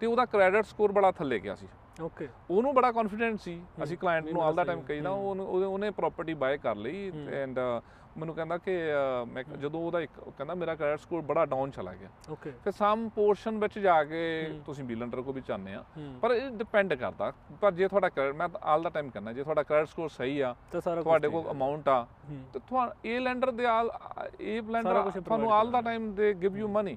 ਤੇ 0.00 0.06
ਉਹਦਾ 0.06 0.24
ਕ੍ਰੈਡਿਟ 0.26 0.64
ਸਕੋਰ 0.66 0.92
ਬੜਾ 0.92 1.10
ਥੱਲੇ 1.12 1.38
ਗਿਆ 1.40 1.54
ਸੀ। 1.54 1.68
ਓਕੇ 2.02 2.28
ਉਹਨੂੰ 2.50 2.74
ਬੜਾ 2.74 2.90
ਕੌਨਫੀਡੈਂਟ 2.92 3.38
ਸੀ 3.40 3.60
ਅਸੀਂ 3.82 3.96
ਕਲਾਇੰਟ 3.98 4.28
ਨੂੰ 4.28 4.42
ਆਲ 4.42 4.54
ਦਾ 4.54 4.64
ਟਾਈਮ 4.64 4.82
ਕਹੀਦਾ 4.82 5.10
ਉਹਨੂੰ 5.10 5.46
ਉਹਨੇ 5.46 5.90
ਪ੍ਰਾਪਰਟੀ 5.92 6.34
ਬਾਏ 6.34 6.58
ਕਰ 6.58 6.76
ਲਈ। 6.76 7.10
ਐਂਡ 7.34 7.58
ਮੈਨੂੰ 8.18 8.34
ਕਹਿੰਦਾ 8.34 8.58
ਕਿ 8.58 8.78
ਮੈਂ 9.28 9.44
ਜਦੋਂ 9.44 9.80
ਉਹਦਾ 9.80 10.00
ਇੱਕ 10.00 10.12
ਕਹਿੰਦਾ 10.38 10.54
ਮੇਰਾ 10.54 10.74
ਕ੍ਰੈਡਿਟ 10.74 11.00
ਸਕੋਰ 11.00 11.20
ਬੜਾ 11.22 11.44
ਡਾਊਨ 11.46 11.70
ਚਲਾ 11.70 11.92
ਗਿਆ। 11.94 12.08
ਓਕੇ 12.30 12.50
ਫਿਰ 12.64 12.72
ਸਮ 12.72 13.08
ਪੋਰਸ਼ਨ 13.14 13.58
ਵਿੱਚ 13.58 13.78
ਜਾ 13.78 14.04
ਕੇ। 14.04 14.22
ਤੁਸੀਂ 14.66 14.84
ਬੀਲੈਂਡਰ 14.84 15.22
ਕੋ 15.22 15.32
ਵੀ 15.32 15.40
ਚਾਹੁੰਦੇ 15.40 15.74
ਆ। 15.74 15.84
ਪਰ 16.22 16.30
ਇਹ 16.30 16.50
ਡਿਪੈਂਡ 16.50 16.94
ਕਰਦਾ। 16.94 17.32
ਪਰ 17.60 17.72
ਜੇ 17.72 17.88
ਤੁਹਾਡਾ 17.88 18.06
credit- 18.08 18.36
ਮੈਂ 18.36 18.48
ਆਲ 18.62 18.82
ਦਾ 18.82 18.90
ਟਾਈਮ 18.90 19.10
ਕਹਿੰਦਾ 19.10 19.32
ਜੇ 19.32 19.42
ਤੁਹਾਡਾ 19.42 19.62
ਕ੍ਰੈਡਿਟ 19.62 19.88
ਸਕੋਰ 19.88 20.08
ਸਹੀ 20.08 20.40
ਆ 20.40 20.54
ਤੁਹਾਡੇ 21.02 21.28
ਕੋਲ। 21.28 21.50
ਅਮਾਉਂਟ 21.50 21.88
ਆ। 21.88 22.06
ਤੇ 22.52 22.58
ਤੁਹਾਨੂੰ 22.58 22.94
ਇਹ 23.04 23.20
ਲੈਂਡਰ 23.20 23.50
ਦੇ 23.50 23.66
ਆਲ 23.66 23.90
ਇਹ 24.40 24.62
ਲੈਂਡਰ 24.62 25.10
ਤੁਹਾਨੂੰ 25.20 25.52
all 25.54 25.70
the 25.70 25.80
time 25.80 26.14
they 26.14 26.34
give 26.34 26.56
you 26.56 26.68
money 26.68 26.96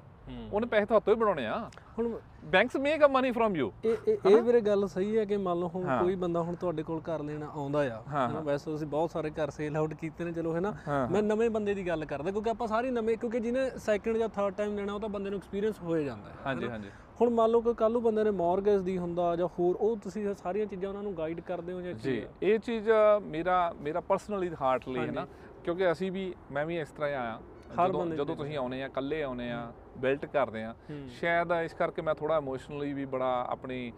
ਉਹਨੇ 0.53 0.67
ਪੈਸੇ 0.67 0.85
ਤੁਹਾਤੋਂ 0.85 1.13
ਹੀ 1.13 1.19
ਬਣਾਉਣੇ 1.19 1.45
ਆ। 1.47 1.69
ਹੁਣ 1.97 2.19
banks 2.43 2.75
make 2.75 3.05
a 3.05 3.07
money 3.07 3.31
from 3.31 3.55
you 3.55 3.71
ਇਹ 3.85 3.97
ਇਹ 4.07 4.41
ਵੀਰੇ 4.41 4.61
ਗੱਲ 4.61 4.87
ਸਹੀ 4.87 5.17
ਹੈ 5.17 5.25
ਕਿ 5.25 5.37
ਮੰਨ 5.37 5.59
ਲਓ 5.59 5.67
ਹੁਣ। 5.67 5.83
ਕੋਈ 5.99 6.15
ਬੰਦਾ 6.15 6.41
ਹੁਣ 6.41 6.55
ਤੁਹਾਡੇ 6.55 6.83
ਕੋਲ 6.83 7.01
ਘਰ 7.01 7.19
ਲੈਣ 7.23 7.43
ਆਉਂਦਾ 7.43 7.79
ਆ 7.79 8.01
ਹਨਾ? 8.29 8.39
ਵੈਸੇ 8.41 8.71
ਤੁਸੀਂ 8.71 8.87
ਬਹੁਤ 8.87 9.11
ਸਾਰੇ 9.11 9.29
ਘਰ 9.29 9.49
ਸੇਲ 9.49 9.77
ਆਊਟ 9.77 9.93
ਕੀਤੇ 9.93 10.23
ਨੇ 10.23 10.31
ਚਲੋ 10.31 10.55
ਹੈਨਾ? 10.55 10.73
ਮੈਂ 11.11 11.21
ਨਵੇਂ 11.23 11.49
ਬੰਦੇ 11.49 11.73
ਦੀ 11.73 11.87
ਗੱਲ 11.87 12.05
ਕਰਦਾ 12.05 12.31
ਕਿਉਂਕਿ 12.31 12.49
ਆਪਾਂ 12.49 12.67
ਸਾਰੇ 12.67 12.91
ਨਵੇਂ 12.91 13.17
ਕਿਉਂਕਿ 13.17 13.39
ਜਿਹਨੇ 13.39 13.69
ਸੈਕੰਡ 13.77 14.17
ਜਾਂ 14.17 14.27
ਥਰਡ 14.29 14.53
ਟਾਈਮ 14.53 14.75
ਲੈਣਾ 14.77 14.93
ਉਹ 14.93 14.99
ਤਾਂ 14.99 15.09
ਬੰਦੇ 15.09 15.29
ਨੂੰ 15.29 15.39
ਐਕਸਪੀਰੀਅੰਸ 15.39 15.79
ਹੋਏ 15.81 16.03
ਜਾਂਦਾ 16.03 16.29
ਹੈ 16.29 16.35
ਹਾਂਜੀ? 16.45 16.67
ਹਾਂਜੀ 16.67 16.89
ਹੁਣ 17.21 17.29
ਮੰਨ 17.29 17.49
ਲਓ 17.51 17.61
ਕਿ 17.61 17.73
ਕੱਲ 17.73 17.91
ਨੂੰ 17.91 18.01
ਬੰਦੇ 18.03 18.23
ਨੇ 18.23 18.31
ਮਾਰਗੇਜ 18.31 18.81
ਦੀ 18.81 18.97
ਹੁੰਦਾ 18.97 19.35
ਜਾਂ 19.35 19.47
ਹੋਰ 19.59 19.75
ਉਹ 19.77 19.95
ਤੁਸੀਂ 20.03 20.33
ਸਾਰੀਆਂ 20.35 20.65
ਚੀਜ਼ਾਂ 20.65 20.89
ਉਹਨਾਂ 20.89 21.03
ਨੂੰ 21.03 21.13
ਗਾਈਡ 21.17 21.39
ਕਰਦੇ 21.41 21.73
ਹੋ 21.73 21.81
ਜਾਂ 21.81 21.93
ਕੀ 21.93 21.99
ਜੀ? 22.01 22.25
ਇਹ 22.43 22.59
ਚੀਜ਼ 22.59 22.89
ਮੇਰਾ 23.23 23.73
ਮੇਰਾ 23.79 23.99
ਪਰਸਨਲੀ 24.01 24.49
ਹਾਰਟ 24.61 24.87
ਲਈ 24.89 24.99
ਹੈ 24.99 25.11
ਨਾ 25.11 25.25
ਕਿਉਂਕਿ 25.63 25.91
ਅਸੀਂ 25.91 26.11
ਵੀ 26.11 26.33
ਮੈਂ 26.51 26.65
ਵੀ 26.65 26.79
ਇਸ 26.79 26.91
ਤਰ੍ਹਾਂ 26.91 27.09
ਆਇਆ 27.11 27.39
ਜਦੋਂ 27.79 28.05
ਜਦੋਂ 28.07 28.35
ਤੁਸੀਂ 28.35 28.57
ਆਉਨੇ 28.57 28.81
ਆ 28.83 28.85
ਇਕੱਲੇ 28.85 29.21
ਆਉਨੇ 29.23 29.51
ਆ 29.51 29.71
ਬਿਲਟ 29.97 30.25
ਕਰਦੇ 30.25 30.63
ਆ। 30.63 30.73
ਸ਼ਾਇਦ 31.19 31.51
ਇਸ 31.63 31.73
ਕਰਕੇ 31.73 32.01
ਮੈਂ 32.01 32.15
ਥੋੜਾ 32.15 32.37
ਇਮੋਸ਼ਨਲੀ 32.37 32.91
ਵੀ 32.93 33.05
ਬੜਾ 33.05 33.29
ਆਪਣੀ 33.49 33.91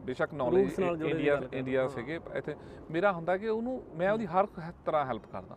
ਬੇਸ਼ੱਕ 0.00 0.32
ਨੌਲੇਜ 0.34 0.78
ਇੰਡੀਆ 0.80 1.40
ਇੰਡੀਆ। 1.52 1.86
ਸੀਗੇ 1.88 2.18
ਇੱਥੇ 2.36 2.54
ਮੇਰਾ 2.90 3.12
ਹੁੰਦਾ 3.12 3.36
ਕਿ 3.36 3.48
ਉਹਨੂੰ 3.48 3.82
ਮੈਂ 3.96 4.10
ਉਹਦੀ 4.12 4.26
ਹਰ 4.26 4.46
ਤਰ੍ਹਾਂ 4.86 5.04
ਹੈਲਪ 5.06 5.26
ਕਰਦਾ 5.32 5.56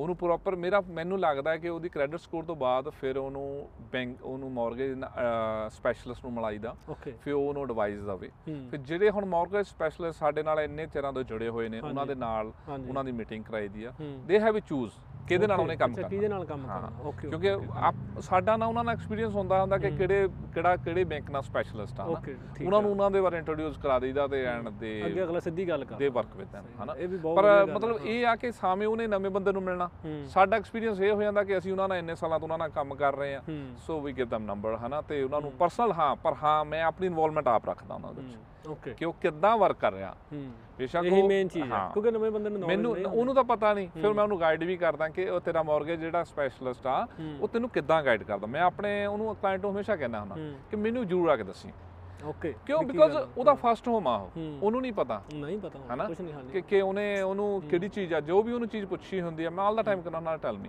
ਉਹਨੂੰ 0.00 0.14
ਪ੍ਰੋਪਰ 0.16 0.54
ਮੇਰਾ 0.56 0.80
ਮੈਨੂੰ 0.90 1.18
ਲੱਗਦਾ 1.20 1.50
ਹੈ 1.50 1.56
ਕਿ 1.56 1.68
ਉਹਦੀ 1.68 1.88
ਕ੍ਰੈਡਿਟ 1.88 2.20
ਸਕੋਰ 2.20 2.44
ਤੋਂ 2.44 2.54
ਬਾਅਦ 2.56 2.88
ਫਿਰ 2.90 3.16
ਉਹਨੂੰ 3.18 3.68
ਬੈਂਕ 3.92 4.22
ਉਹਨੂੰ 4.22 4.50
ਮਾਰਗੇਜ 4.52 4.98
ਸਪੈਸ਼ਲਿਸਟ 5.70 6.24
ਨੂੰ 6.24 6.32
ਮਿਲਾਈਦਾ 6.32 6.74
ਫਿਰ 7.16 7.32
ਉਹ 7.34 7.48
ਉਹਨੂੰ 7.48 7.62
ਐਡਵਾਈਸ 7.64 8.00
ਦਵੇ 8.02 8.30
ਫਿਰ 8.70 8.78
ਜਿਹੜੇ 8.80 9.10
ਹੁਣ 9.10 9.24
ਮਾਰਗੇਜ 9.26 9.66
ਸਪੈਸ਼ਲਿਸਟ 9.66 10.18
ਸਾਡੇ 10.18 10.42
ਨਾਲ 10.42 10.60
ਇੰਨੇ 10.60 10.86
ਚਿਰਾਂ 10.86 11.12
ਤੋਂ 11.12 11.22
ਜੁੜੇ 11.22 11.48
ਹੋਏ 11.48 11.68
ਨੇ 11.68 11.80
ਉਹਨਾਂ 11.80 12.06
ਦੇ 12.06 12.14
ਨਾਲ 12.16 12.52
ਉਹਨਾਂ 12.68 13.04
ਦੀ 13.04 13.12
ਮੀਟਿੰਗ 13.12 13.44
ਕਰਾਈ 13.44 13.68
ਦੀ 13.68 13.84
ਆ। 13.84 13.92
ਦੇ 14.26 14.38
ਹੈਵ 14.40 14.58
ਚੂਜ਼ 14.60 14.92
ਕਿਹਦੇ 15.28 15.46
ਨਾਲ 15.46 15.60
ਉਹਨੇ 15.60 15.76
ਕੰਮ 15.76 15.94
ਕਰਨਾ? 15.94 16.08
ਕਿਹਦੇ 16.08 16.28
ਨਾਲ 16.28 16.44
ਕੰਮ। 16.44 16.66
ਕਰਨਾ? 16.66 16.90
ਓਕੇ 17.00 17.28
ਕਿਉਂਕਿ 17.28 17.56
ਸਾਡਾ 18.20 18.56
ਨਾ 18.56 18.66
ਉਹਨਾਂ 18.66 18.84
ਨਾਲ 18.84 18.94
ਐਕਸਪੀਰੀਅੰਸ 18.94 19.34
ਹੁੰਦਾ 19.34 19.60
ਹੁੰਦਾ 19.60 19.78
ਕਿ 19.78 19.90
ਕਿਹੜੇ 19.90 20.28
ਕਿਹੜਾ 20.54 20.74
ਕਿਹੜੇ 20.76 21.04
ਬੈਂਕ 21.04 21.30
ਨਾਲ 21.30 21.42
ਸਪੈਸ਼ਲਿਸਟ 21.42 22.00
ਆ 22.00 22.04
ਉਹਨਾਂ 22.04 22.80
ਨੂੰ 22.82 22.90
ਉਹਨਾਂ 22.90 23.10
ਦੇ 23.10 23.20
ਬਾਰੇ 23.20 23.38
ਇੰਟਰੋਡਿਊਸ 23.38 23.76
ਕਰਾ 23.76 23.98
ਦਈਦਾ 23.98 24.26
ਤੇ 24.26 24.44
ਐਂਡ 24.44 24.68
ਦੇ 24.68 25.02
ਅੱਗੇ 25.06 25.22
ਅਗਲਾ 25.22 25.40
ਸਿੱਧੀ 25.40 25.68
ਗੱਲ 25.68 25.84
ਕਰ 25.84 25.96
ਦੇ 25.96 26.08
ਵਰਕ 26.08 26.36
ਵਿਦ 26.36 26.48
them 26.56 26.82
ਹਨਾ? 26.82 26.94
ਪਰ 27.34 27.66
ਮਤਲਬ। 27.66 28.00
ਇਹ 28.04 28.26
ਆ 28.26 28.34
ਕਿ 28.36 28.52
ਸਾਵੇਂ 28.52 28.86
ਉਹਨੇ 28.86 29.06
ਨਵੇਂ 29.06 29.30
ਬੰਦੇ 29.30 29.52
ਨੂੰ 29.52 29.62
ਮਿਲਣਾ। 29.62 29.88
ਸਾਡਾ 30.28 30.56
ਐਕਸਪੀਰੀਅੰਸ 30.56 31.00
ਇਹ 31.00 31.12
ਹੋ 31.12 31.22
ਜਾਂਦਾ 31.22 31.44
ਕਿ 31.44 31.58
ਅਸੀਂ 31.58 31.72
ਉਹਨਾਂ 31.72 31.88
ਨਾਲ 31.88 31.98
ਇੰਨੇ 31.98 32.14
ਸਾਲਾਂ 32.14 32.38
ਤੋਂ 32.38 32.46
ਉਹਨਾਂ 32.46 32.58
ਨਾਲ 32.58 32.70
ਕੰਮ 32.70 32.94
ਕਰ 32.94 33.16
ਰਹੇ 33.16 33.34
ਆ। 33.34 33.42
So 33.86 34.00
we 34.00 34.12
give 34.12 34.28
them 34.34 34.42
number 34.42 34.76
ਹਨਾ? 34.76 35.00
ਤੇ 35.00 35.22
ਉਹਨਾਂ 35.22 35.40
ਨੂੰ 35.40 35.52
ਪਰਸਨਲ 35.52 35.92
ਹਾਂ 35.92 36.14
ਪਰ 36.16 36.34
ਹਾਂ 36.42 36.64
ਮੈਂ 36.64 36.82
ਆਪਣੀ 36.84 37.06
ਇਨਵੋਲਵਮੈਂਟ 37.06 37.48
ਆਪ 37.48 37.68
ਰੱਖਦਾ 37.68 37.94
ਉਹਨਾਂ 37.94 38.12
ਦੇ 38.14 38.22
ਵਿੱਚ। 38.22 38.36
ਕਿ 38.74 39.04
ਉਹ 39.04 39.12
ਕਿੱਦਾਂ 39.12 39.56
ਵਰਕ 39.58 39.76
ਕਰ 39.76 39.92
ਰਿਹਾ। 39.92 40.16
ਹੂੰ। 40.32 40.50
ਬੇਸ਼ੱਕ 40.78 41.04
ਇਹੀ 41.04 41.20
ਉਹ 41.22 41.28
ਮੇਨ 41.28 41.48
ਚੀਜ਼ 41.48 41.72
ਹੈ। 41.72 41.78
ਕਿਉਂਕਿ 41.92 42.10
ਨਵੇਂ 42.10 42.30
ਬੰਦੇ 42.30 42.50
ਨੂੰ 42.50 42.68
ਮੈਨੂੰ 42.68 42.92
ਉਹਨੂੰ 42.92 43.34
ਤਾਂ 43.34 43.44
ਪਤਾ 43.44 43.74
ਨਹੀਂ। 43.74 43.88
ਫਿਰ 43.88 44.12
ਮੈਂ 44.12 44.24
ਉਹਨੂੰ 44.24 44.40
ਗਾਈਡ 44.40 44.64
ਵੀ 44.64 44.76
ਕਰਦਾ 44.76 45.08
ਕਿ 45.08 45.28
ਉਹ 45.28 45.40
ਤੇਰਾ 45.40 45.62
ਮਾਰਗੇਜ 45.62 46.00
ਜਿਹੜਾ 46.00 46.24
ਸਪੈਸ਼ਲਿਸਟ 46.24 46.86
ਆ। 46.86 47.06
ਉਹ 47.40 47.48
ਤੈਨੂੰ 47.48 47.70
ਕਿੱਦਾਂ 47.70 48.02
ਗਾਈਡ 48.02 48.22
ਕਰਦਾ। 48.22 48.46
ਮੈਂ 48.46 48.62
ਆਪਣੇ 48.62 49.06
ਉਹਨੂੰ 49.06 49.36
ਕਲਾਇੰਟ 49.36 49.62
ਨੂੰ 49.62 49.72
ਹਮੇਸ਼ਾ 49.72 49.96
ਕਹਿੰਦਾ 49.96 50.20
ਹੁੰਦਾ 50.20 50.36
ਕਿ 50.70 50.76
ਮੈਨੂੰ 50.76 51.06
ਜ਼ਰੂਰ 51.06 51.28
ਆ 51.28 51.36
ਕੇ 51.36 51.42
ਦੱਸੀ। 51.42 51.72
ਓਕੇ 52.24 52.54
ਕਿਉਂ? 52.66 52.82
ਬਿਕੋਜ਼ 52.82 53.16
ਉਹਦਾ 53.38 53.54
ਫਸਟ 53.54 53.88
ਹੋਮ 53.88 54.08
ਆ। 54.08 54.30
ਉਹਨੂੰ 54.62 54.80
ਨਹੀਂ 54.82 54.92
ਪਤਾ। 54.92 55.22
ਨਹੀਂ 55.34 55.58
ਪਤਾ 55.58 55.78
ਹਨਾ? 55.94 56.04
ਕੁਝ 56.04 56.20
ਨਹੀਂ 56.20 56.34
ਹਾਲੇ। 56.34 56.48
ਕਿ 56.52 56.60
ਕਿ 56.60 56.80
ਉਹਨੇ 56.80 57.20
ਉਹਨੂੰ 57.20 57.62
ਕਿਹੜੀ 57.62 57.88
ਚੀਜ਼ 57.88 58.14
ਆ 58.14 58.20
ਜੋ 58.20 58.42
ਵੀ 58.42 58.52
ਉਹਨੂੰ 58.52 58.68
ਚੀਜ਼ 58.68 58.86
ਪੁੱਛੀ 58.86 59.20
ਹੁੰਦੀ 59.20 59.44
ਆ 59.44 59.50
ਮੈਂ 59.50 59.64
ਆਲ 59.64 59.76
ਦਾ 59.76 59.82
ਟਾਈਮ 59.82 60.00
ਕਹਿੰਦਾ 60.00 60.20
ਨਾਲ 60.20 60.38
ਟੈਲ 60.38 60.58
ਮੀ 60.58 60.68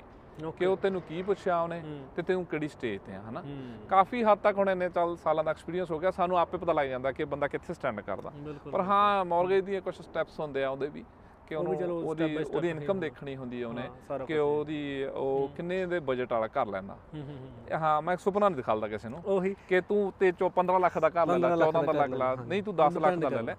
ਕਿ 0.52 0.66
ਉਹ 0.66 0.78
ਤੈਨੂੰ 0.78 1.02
ਕੀ 1.02 1.22
ਪੁੱਛਿਆ 1.22 1.60
ਉਹਨੇ। 1.62 1.82
ਤੇ 2.16 2.22
ਤੈਨੂੰ 2.22 2.46
ਕਿਹੜੀ 2.46 2.68
ਸਟੇਜ 2.68 3.02
ਤੇ 3.02 3.16
ਆ 3.16 3.22
ਹਨਾ? 3.30 3.44
ਕਾਫੀ 3.90 4.24
ਹੱਦ 4.24 4.40
ਤੱਕ 4.40 4.58
ਹੁਣ 4.58 4.70
ਇੰਨੇ 4.70 4.90
ਚੱਲ 4.90 5.16
ਸਾਲਾਂ 5.16 5.44
ਦਾ 5.44 5.52
ਐਕਸਪੀਰੀਅੰਸ 5.52 5.92
ਹੋ 5.92 6.00
ਗਿਆ 6.00 6.12
ਸਾਨੂੰ 6.12 6.40
ਆਪੇ 6.40 6.58
ਪਤਾ 6.58 6.74
ਲੱਗ 6.74 6.88
ਜਾਂਦਾ 6.88 7.12
ਕਿ 7.12 7.26
ਬੰਦਾ 7.26 7.48
ਕਿੱਥੇ 7.48 7.74
ਸਟੈਂਡ 7.74 8.02
ਕਰਦਾ। 8.02 8.32
ਪਰ 8.72 8.82
ਹਾਂ 8.82 9.26
ਮਾਰਗੇਜ 9.26 9.66
ਦੀਆਂ 9.66 9.82
ਕੁਝ 9.82 9.96
ਸਟੈਪਸ 9.96 10.40
ਹੁੰਦੇ 10.40 10.64
ਆ 10.64 10.70
ਉਹਦੇ 10.70 10.88
ਵੀ। 10.88 11.04
ਕਿ 11.52 11.56
ਉਹਨੂੰ 11.56 11.74
ਉਹਦੀ 11.94 12.36
ਉਹਦੀ 12.54 12.70
ਇਨਕਮ। 12.70 13.00
ਦੇਖਣੀ 13.00 13.36
ਹੁੰਦੀ 13.36 13.62
ਹੈ 13.62 13.68
ਉਹਨੇ 13.68 13.84
ਕਿ 14.28 14.38
ਉਹਦੀ 14.38 14.82
ਉਹ 15.06 15.48
ਕਿੰਨੇ 15.56 15.86
ਦੇ 15.86 16.00
ਬਜਟ 16.10 16.34
ਵਾਲਾ 16.34 16.48
ਘਰ 16.48 16.68
ਲੈਂਦਾ। 16.68 16.96
ਹੂੰ 17.16 18.04
ਮੈਂ 18.04 18.16
ਸੁਪਨਾ 18.18 18.50
ਨਹੀਂ 18.50 18.56
ਦਿਖਾਲਦਾ 18.58 18.88
ਕਿਸੇ 18.88 19.10
ਨੂੰ 19.10 19.20
ਉਹੀ। 19.26 19.54
ਕਿ 19.70 19.82
ਤੂੰ 19.82 20.02
ਤੇ 20.20 20.32
ਚੋ 20.40 20.50
15 20.58 20.80
ਲੱਖ 20.80 20.98
ਦਾ 21.00 21.10
ਘਰ 21.10 21.28
ਲੈ 21.28 21.38
ਲੈ 21.38 21.50
15 21.50 21.58
ਲੱਖ 21.58 21.74
14 21.76 21.86
ਦਾ 21.86 21.92
ਲੱਖ 22.00 22.14
ਲਾ। 22.20 22.34
ਨਹੀਂ 22.44 22.62
ਤੂੰ 22.64 22.76
10 22.76 22.98
ਲੱਖ 23.02 23.18
ਦਾ 23.20 23.30
ਲੈ 23.30 23.42
ਲੈ। 23.42 23.56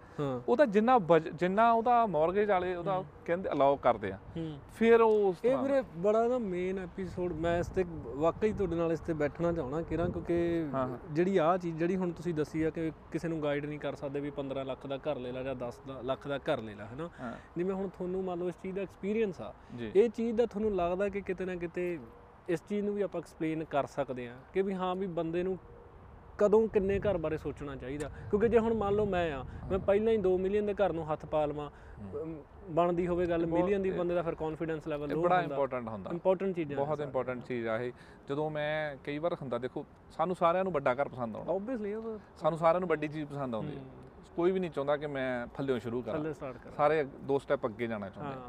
ਉਹਦਾ 0.49 0.65
ਜਿੰਨਾ 0.77 0.99
ਜਿੰਨਾ 1.33 1.71
ਉਹਦਾ 1.73 2.05
ਮਾਰਗੇਜ 2.07 2.51
ਵਾਲੇ 2.51 2.75
ਉਹਦਾ 2.75 3.03
ਕਹਿੰਦੇ 3.27 3.51
ਅਲਾਉ 3.53 3.77
ਕਰਦੇ 3.83 4.13
ਆ। 4.13 4.19
ਫਿਰ 4.77 5.01
ਉਹ 5.01 5.29
ਉਸ 5.29 5.45
ਇਹ 5.45 5.57
ਵੀਰੇ 5.57 5.83
ਬੜਾ 5.99 6.27
ਨਾ 6.29 6.39
ਮੇਨ 6.39 6.79
ਐਪੀਸੋਡ 6.79 7.33
ਮੈਂ 7.41 7.59
ਇਸ 7.59 7.67
ਤੇ 7.69 7.85
ਵਾਕਈ 8.17 8.53
ਤੁਹਾਡੇ 8.53 8.77
ਨਾਲ 8.77 8.93
ਇਸ 8.93 9.01
ਤੇ 9.01 9.13
ਬੈਠਣਾ 9.15 9.53
ਚਾਹਣਾ 9.53 9.83
ਕਿਰਾਂ 9.83 10.09
ਕਿਉਂਕਿ। 10.09 10.41
ਜਿਹੜੀ 11.13 11.37
ਆਹ 11.39 11.57
ਚੀਜ਼ 11.59 11.77
ਜਿਹੜੀ 11.79 11.97
ਹੁਣ 11.97 12.11
ਤੁਸੀਂ 12.13 12.35
ਦੱਸੀ 12.35 12.63
ਆ 12.63 12.71
ਕਿ 12.71 12.91
ਕਿਸੇ 13.13 13.29
ਨੂੰ 13.29 13.43
ਗਾਈਡ 13.43 13.67
ਨਹੀਂ 13.67 13.79
ਕਰ 13.79 13.95
ਸਕਦੇ 13.95 14.21
ਵੀ 14.21 14.31
15 14.37 14.65
ਲੱਖ 14.65 14.87
ਦਾ 14.87 14.97
ਘਰ 15.07 15.19
ਲੈ 15.19 15.33
ਲੈ 15.33 15.43
ਜਾਂ 15.43 15.55
10 15.59 15.81
ਦਾ 15.89 16.01
ਲੱਖ 16.05 16.27
ਦਾ 16.29 16.39
ਘਰ 16.39 16.61
ਲੈ 16.63 16.75
ਲੈ 16.75 16.85
ਹੈਨਾ? 16.85 17.09
ਜਿਵੇਂ 17.57 17.75
ਹੁਣ 17.83 17.91
ਤੁਹਾਨੂੰ 17.91 18.23
ਮੰਨ 18.25 18.39
ਲਓ 18.39 18.49
ਇਸ 18.49 18.55
ਚੀਜ਼ 18.63 18.75
ਦਾ 18.77 18.83
ਐਕਸਪੀਰੀਅੰਸ 18.83 19.41
ਆ। 19.41 19.53
ਇਹ 19.95 20.09
ਚੀਜ਼ 20.09 20.37
ਦਾ 20.37 20.47
ਤੁਹਾਨੂੰ 20.47 20.75
ਲੱਗਦਾ 20.77 21.09
ਕਿ 21.09 21.21
ਕਿਤੇ 21.21 21.45
ਨਾ 21.45 21.55
ਕਿਤੇ 21.57 21.99
ਇਸ 22.49 22.63
ਚੀਜ਼ 22.69 22.85
ਨੂੰ 22.85 22.95
ਵੀ 22.95 23.03
ਆਪਾਂ 23.03 23.21
ਐਕਸਪਲੇਨ 23.21 23.65
ਕਰ 23.71 23.87
ਸਕਦੇ 23.89 24.27
ਆ 24.29 24.37
ਕਿ 24.55 24.63
ਵੀ 24.63 24.75
ਹਾਂ 24.75 24.95
ਵੀ 24.97 25.07
ਬੰਦੇ 25.19 25.43
ਨੂੰ 25.43 25.59
ਕਦੋਂ 26.39 26.67
ਕਿੰਨੇ 26.69 26.99
ਘਰ 27.01 27.17
ਬਾਰੇ 27.19 27.37
ਸੋਚਣਾ 27.39 27.75
ਚਾਹੀਦਾ। 27.77 28.09
ਕਿਉਂਕਿ 28.31 28.49
ਜੇ 28.49 28.59
ਹੁਣ 28.59 28.75
ਮੰਨ 28.75 28.95
ਲਓ 28.95 29.07
ਮੈਂ 29.07 29.31
ਆ 29.33 29.45
ਮੈਂ 29.71 29.79
ਪਹਿਲਾਂ 29.79 30.13
ਹੀ 30.13 30.19
2 30.23 30.37
ਮਿਲੀਅਨ 30.39 30.67
ਦੇ 30.67 30.75
ਘਰ 30.75 30.93
ਨੂੰ 30.93 31.13
ਹੱਥ 31.13 31.27
ਪਾ 31.27 31.45
ਲਵਾਂ 31.47 31.71
ਬਣਦੀ 32.71 33.07
ਹੋਵੇ 33.07 33.27
ਗੱਲ 33.27 33.47
ਮਿਲੀਅਨ 33.47 33.83
ਦੀ 33.83 33.91
ਬੰਦੇ 33.91 34.15
ਦਾ 34.15 34.23
ਫਿਰ 34.23 34.35
ਕੌਨਫੀਡੈਂਸ 34.35 34.87
ਲੈਵਲ 34.89 35.09
ਲੋ 35.11 35.23
ਬੜਾ 35.23 35.37
ਹੁੰਦਾ। 35.37 35.55
ਇੰਪੋਰਟੈਂਟ 35.55 35.89
ਹੁੰਦਾ। 35.89 36.11
ਇੰਪੋਰਟੈਂਟ 36.11 36.55
ਚੀਜ਼ਾਂ 36.57 36.77
ਬਹੁਤ 36.77 37.01
ਇੰਪੋਰਟੈਂਟ 37.01 37.45
ਚੀਜ਼ 37.47 37.67
ਆ 37.69 37.77
ਇਹ। 37.79 37.93
ਜਦੋਂ 38.29 38.51
ਮੈਂ 38.51 38.97
ਕਈ 39.05 39.19
ਵਾਰ 39.19 39.35
ਹੁੰਦਾ 39.41 39.59
ਦੇਖੋ 39.59 39.85
ਸਾਨੂੰ 40.17 40.37
ਸਾਰਿਆਂ 40.37 40.65
ਨੂੰ 40.65 40.73
ਵੱਡਾ 40.73 40.95
ਘਰ 40.95 41.09
ਪਸੰਦ 41.09 41.37
ਆਉਂਦਾ। 41.37 41.53
ਆਬਵੀਅਸਲੀ 41.53 41.95
ਸਾਨੂੰ 42.37 42.59
ਸਾਰਿਆਂ 42.59 42.81
ਨੂੰ 42.81 42.89
ਵੱਡੀ 42.89 43.09
ਚੀਜ਼ 43.09 43.27
ਪਸੰਦ 43.29 43.55
ਆਉਂਦੀ 43.55 43.77
ਹੈ। 43.77 43.83
ਕੋਈ 44.37 44.53
ਵੀ 44.53 44.61
ਨਹੀਂ 44.61 44.71
ਚਾਹੁੰਦਾ 44.71 44.97
ਕਿ 44.97 45.07
ਮੈਂ 45.07 45.47
ਥੱਲੇੋਂ 45.55 45.79
ਸ਼ੁਰੂ 45.81 46.03
ਕਰਾਂ। 46.03 46.19
ਥੱਲੇ 46.19 46.33
ਸਟਾਰਟ 46.33 46.57
ਕਰ। 46.57 46.71
ਸਾਰੇ 46.71 47.03
ਦੋ 47.23 47.39
ਸਟੈਪ 47.39 47.67
ਅੱਗੇ 47.67 47.87
ਜਾਣਾ 47.87 48.09
ਚਾਹੁੰਦੇ। 48.09 48.37
ਹਾਂ। 48.37 48.49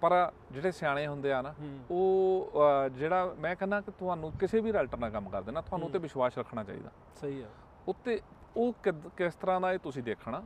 ਪਰ 0.00 0.12
ਜਿਹੜੇ 0.52 0.70
ਸਿਆਣੇ 0.70 1.06
ਹੁੰਦੇ 1.06 1.32
ਆ 1.32 1.40
ਨਾ 1.42 1.54
ਉਹ 1.90 2.52
ਜਿਹੜਾ 2.96 3.34
ਮੈਂ 3.38 3.54
ਕਹਿੰਦਾ 3.56 3.80
ਕਿ 3.80 3.90
ਤੁਹਾਨੂੰ 3.90 4.32
ਕਿਸੇ 4.32 4.60
ਵੀ 4.60 4.72
ਰਾਈਟਰ 4.72 4.98
ਨਾਲ 4.98 5.10
ਕੰਮ 5.10 5.28
ਕਰਦੇ 5.28 5.52
ਨਾ 5.52 5.60
ਤੁਹਾਨੂੰ 5.60 5.86
ਉੱਤੇ 5.86 5.98
ਵਿਸ਼ਵਾਸ 5.98 6.38
ਰੱਖਣਾ 6.38 6.64
ਚਾਹੀਦਾ। 6.64 6.90
ਸਹੀ 7.20 7.40
ਆ। 7.42 7.46
ਉੱਤੇ 7.88 8.20
ਉਹ 8.56 8.72
ਕਿਸ 9.16 9.34
ਤਰ੍ਹਾਂ 9.34 9.60
ਦਾ 9.60 9.72
ਇਹ 9.72 9.78
ਤੁਸੀਂ 9.78 10.02
ਦੇਖਣਾ 10.02 10.42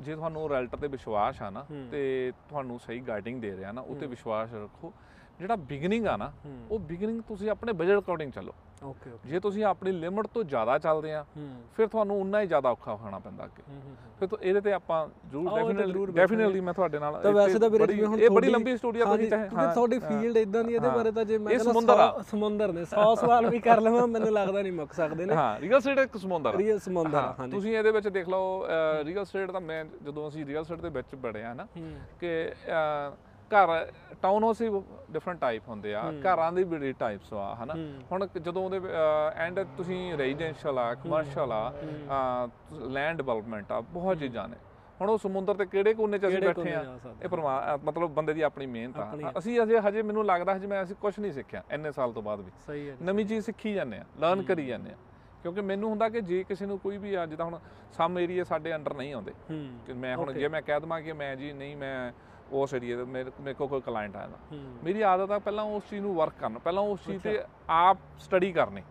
ਜੇ 0.00 0.14
ਤੁਹਾਨੂੰ 0.14 0.48
ਰਾਈਟਰ 0.50 0.76
ਤੇ 0.76 0.88
ਵਿਸ਼ਵਾਸ 0.88 1.40
ਆ 1.42 1.50
ਨਾ। 1.50 1.64
ਤੇ 1.90 2.32
ਤੁਹਾਨੂੰ 2.48 2.78
ਸਹੀ 2.80 3.00
ਗਾਈਡਿੰਗ 3.00 3.40
ਦੇ 3.42 3.56
ਰਿਹਾ 3.56 3.72
ਨਾ 3.72 3.80
ਉੱਤੇ 3.80 4.06
ਵਿਸ਼ਵਾਸ 4.06 4.54
ਰੱਖੋ। 4.54 4.92
ਜਿਹੜਾ 5.38 5.56
ਬਿਗਨਿੰਗ 5.56 6.06
ਆ 6.06 6.16
ਨਾ 6.16 6.32
ਉਹ 6.70 6.78
ਬਿਗਨਿੰਗ 6.78 7.20
ਤੁਸੀਂ 7.28 7.50
ਆਪਣੇ 7.50 7.72
ਬਜਟ 7.72 7.98
ਅਕੋਰਡਿੰਗ 7.98 8.32
ਚੱਲੋ। 8.32 8.52
ਓਕੇ 8.82 9.10
ਓਕੇ 9.10 9.28
ਜੇ 9.28 9.38
ਤੁਸੀਂ 9.40 9.64
ਆਪਣੀ 9.64 9.90
ਲਿਮਟ 9.92 10.26
ਤੋਂ 10.26 10.42
ਜ਼ਿਆਦਾ 10.44 10.76
ਚੱਲਦੇ 10.78 11.12
ਆ 11.14 11.22
ਹੂੰ। 11.36 11.48
ਫਿਰ 11.76 11.86
ਤੁਹਾਨੂੰ 11.86 12.20
ਉਨਾ 12.20 12.40
ਹੀ 12.40 12.46
ਜ਼ਿਆਦਾ 12.46 12.70
ਔਖਾ 12.70 12.94
ਹੋਣਾ 12.94 13.18
ਪੈਂਦਾ 13.18 13.44
ਅੱਗੇ। 13.44 13.62
ਹੂੰ, 13.64 13.80
ਹੂੰ 13.80 13.94
ਫਿਰ 14.18 14.28
ਤੋਂ 14.28 14.38
ਇਹਦੇ 14.38 14.60
ਤੇ 14.60 14.72
ਆਪਾਂ 14.72 15.06
ਜ਼ਰੂਰ 15.30 16.10
ਡੈਫੀਨਿਟਲੀ 16.12 16.60
ਮੈਂ 16.60 16.72
ਤੁਹਾਡੇ 16.74 16.98
ਨਾਲ 16.98 17.14
ਤਾਂ 17.14 17.30
ਇਹ 17.30 17.34
ਵੈਸੇ 17.34 17.58
ਤੇ 17.58 17.68
ਵੀਰੇ 17.68 17.84
ਬੜੀ- 17.84 17.94
ਜਿਵੇਂ 17.94 18.08
ਹੁਣ 18.08 18.20
ਇਹ 18.20 18.30
ਬੜੀ 18.30 18.50
ਲੰਬੀ 18.50 18.76
ਸਟੋਰੀ 18.76 19.00
ਆ 19.00 19.04
ਤੁਸੀਂ 19.06 19.28
ਚਾਹੇ 19.30 19.48
ਕਿਉਂਕਿ 19.48 19.74
ਤੁਹਾਡੀ 19.74 19.98
ਫੀਲਡ 19.98 20.36
ਇਦਾਂ 20.36 20.62
ਦੀ 20.64 20.74
ਇਹਦੇ 20.74 20.88
ਹਾਂ। 20.88 20.94
ਬਾਰੇ 20.96 21.10
ਤਾਂ 21.10 21.24
ਜੇ 21.24 21.38
ਮੈਂ 21.38 21.58
ਸਮੁੰਦਰ 21.60 22.22
ਸਮੁੰਦਰ 22.30 22.72
ਨੇ 22.72 22.84
100 22.86 23.14
ਸਵਾਲ 23.16 23.46
ਵੀ 23.46 23.58
ਕਰ 23.60 23.80
ਲਵਾਂ 23.80 24.06
ਮੈਨੂੰ 24.06 24.32
ਲੱਗਦਾ 24.32 24.62
ਨਹੀਂ 24.62 24.72
ਮੁੱਕ 24.72 24.92
ਸਕਦੇ 24.92 25.26
ਨੇ। 25.26 25.34
ਹਾਂ 25.34 25.58
ਰੀਅਲ 25.60 25.80
ਸਟੇਟ 25.80 25.98
ਇੱਕ 25.98 26.16
ਸਮੁੰਦਰ 26.16 26.56
ਰੀਅਲ 26.56 26.78
ਸਮੁੰਦਰ 26.78 27.18
ਹਾਂ, 27.18 27.48
ਤੁਸੀਂ 27.48 27.76
ਇਹਦੇ 27.76 27.90
ਵਿੱਚ 27.90 28.08
ਦੇਖ 28.08 28.28
ਲਓ 28.28 28.66
ਰੀਅਲ 29.04 29.24
ਸਟੇਟ 29.24 29.50
ਦਾ 29.50 29.60
ਮੈਂ 29.62 29.84
ਜਦੋਂ 30.02 30.28
ਅਸੀਂ 30.28 30.46
ਰੀਅਲ 30.46 30.64
ਸਟੇਟ 30.64 30.80
ਦੇ 30.80 30.88
ਵਿੱਚ 30.90 31.14
ਬੜੇ 31.18 31.44
ਆ 31.44 31.52
ਨਾ 31.54 31.66
ਹੂੰ। 31.76 31.90
ਕਿ 32.20 32.32
ਘਰ 33.52 33.90
ਟਾਊਨ 34.22 34.44
ਹਾਊਸ 34.44 34.60
ਹੀ 34.62 34.68
ਡਿਫਰੈਂਟ 35.10 35.40
ਟਾਈਪ 35.40 35.68
ਹੁੰਦੇ 35.68 35.94
ਆ। 35.94 36.02
ਘਰਾਂ 36.24 36.50
ਦੀ 36.52 36.64
ਬੜੀ 36.64 36.92
ਟਾਈਪਸ 36.98 37.32
ਆ 37.34 37.54
ਹਨਾ। 37.62 37.74
ਹੁਣ 38.12 38.26
ਜਦੋਂ 38.38 38.64
ਉਹਦੇ 38.64 38.80
ਐਂਡ 39.36 39.60
ਤੁਸੀਂ 39.76 40.16
ਰੈਜ਼ੀਡੈਂਸ਼ੀਅਲ 40.18 40.78
ਆ 40.78 40.92
ਕਮਰਸ਼ੀਅਲ 40.94 41.52
ਆ 41.52 41.72
ਲੈਂਡ 42.72 43.16
ਡਿਵੈਲਪਮੈਂਟ 43.16 43.72
ਆ 43.72 43.80
ਬਹੁਤ 43.80 44.18
ਚੀਜ਼ਾਂ 44.18 44.48
ਨੇ। 44.48 44.56
ਹੁਣ 45.00 45.10
ਉਹ 45.10 45.18
ਸਮੁੰਦਰ 45.18 45.54
ਤੇ 45.54 45.66
ਕਿਹੜੇ 45.66 45.92
ਕੋਨੇ 45.94 46.18
ਚ 46.18 46.26
ਅਸੀਂ 46.26 46.40
ਬੈਠੇ 46.40 46.72
ਆ 46.74 46.82
ਇਹ 47.22 47.28
ਮਤਲਬ 47.84 48.10
ਬੰਦੇ 48.14 48.32
ਦੀ 48.34 48.42
ਆਪਣੀ 48.42 48.66
ਮਿਹਨਤ 48.66 48.98
ਆ। 48.98 49.32
ਅਸੀਂ 49.38 49.60
ਅਜੇ 49.62 49.78
ਹਜੇ 49.88 50.02
ਮੈਨੂੰ 50.02 50.24
ਲੱਗਦਾ 50.26 50.56
ਹਜੇ 50.56 50.66
ਮੈਂ 50.66 50.82
ਅਸੀਂ 50.82 50.96
ਕੁਝ 51.00 51.18
ਨਹੀਂ 51.20 51.32
ਸਿੱਖਿਆ 51.32 51.62
ਇੰਨੇ 51.72 51.92
ਸਾਲ 51.92 52.12
ਤੋਂ 52.12 52.22
ਬਾਅਦ 52.22 52.40
ਵੀ। 52.40 52.92
ਨਵੀਂ 53.02 53.26
ਚੀਜ਼ 53.26 53.44
ਸਿੱਖੀ 53.46 53.72
ਜਾਂਦੇ 53.74 53.98
ਆ 53.98 54.04
ਲਰਨ 54.20 54.42
ਕਰੀ 54.42 54.66
ਜਾਂਦੇ 54.66 54.90
ਆ। 54.90 54.96
ਕਿਉਂਕਿ 55.42 55.60
ਮੈਨੂੰ 55.60 55.90
ਹੁੰਦਾ 55.90 56.08
ਕਿ 56.08 56.20
ਜੇ 56.20 56.42
ਕਿਸੇ 56.48 56.66
ਨੂੰ 56.66 56.78
ਕੋਈ 56.78 56.98
ਵੀ 56.98 57.14
ਆ 57.14 57.24
ਜਿੱਦਾਂ 57.26 57.46
ਹੁਣ 57.46 57.58
ਸਮ 57.96 58.18
ਏਰੀਆ 58.18 58.44
ਸਾਡੇ 58.44 58.74
ਅੰਡਰ 58.74 58.94
ਨਹੀਂ 58.94 59.14
ਆਉਂਦੇ। 59.14 59.32
ਕਿ 59.86 59.92
ਮੈਂ 59.92 60.16
ਹੁਣ 60.16 60.32
ਜੇ 60.32 60.48
ਮੈਂ 60.48 60.62
ਕਹਿ 60.62 60.80
ਦਵਾਂ 60.80 61.00
ਕਿ 61.02 61.12
ਮੈਂ 61.12 61.34
ਜੀ 61.36 61.52
ਨਹੀਂ 61.52 61.76
ਮੈਂ 61.76 62.12
ਉਸ 62.52 62.74
ਏਰੀਆ 62.74 62.96
ਦੇ 62.96 63.04
ਮੇਰੇ 63.04 63.54
ਕੋਲ 63.54 63.68
ਕੋਈ 63.68 63.80
ਕਲਾਇੰਟ 63.80 64.16
ਆਇਆ 64.16 64.28
ਹੂੰ। 64.52 64.78
ਮੇਰੀ 64.84 65.02
ਆਦਤ 65.02 65.30
ਆ 65.30 65.38
ਪਹਿਲਾਂ 65.38 65.64
ਉਸ 65.64 65.82
ਚੀਜ਼ 65.90 66.02
ਨੂੰ 66.02 66.14
ਵਰਕ 66.14 66.32
ਕਰਨਾ। 66.40 66.58
ਪਹਿਲਾਂ 66.58 66.82
ਉਸ 66.82 67.00
ਚੀਜ਼ 67.06 67.22
ਤੇ 67.22 67.42
ਆਪ 67.70 67.98
ਸਟੱਡੀ 68.18 68.52
ਕਰਨੀ। 68.52 68.82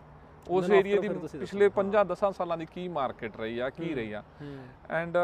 ਉਸ 0.48 0.64
after 0.64 0.82
ਦੀ 0.82 1.38
ਪਿਛਲੇ 1.38 1.68
5-10 1.68 2.32
ਸਾਲਾਂ 2.32 2.56
ਦੀ 2.56 2.66
ਕੀ 2.66 2.88
ਮਾਰਕੀਟ 2.88 3.36
ਰਹੀ 3.36 3.58
ਆ 3.58 3.70
ਕੀ 3.70 3.94
ਰਹੀ 3.94 4.12
ਆ। 4.12 4.20
ਹੂੰ। 4.20 4.58
ਐਂਡ 4.90 5.16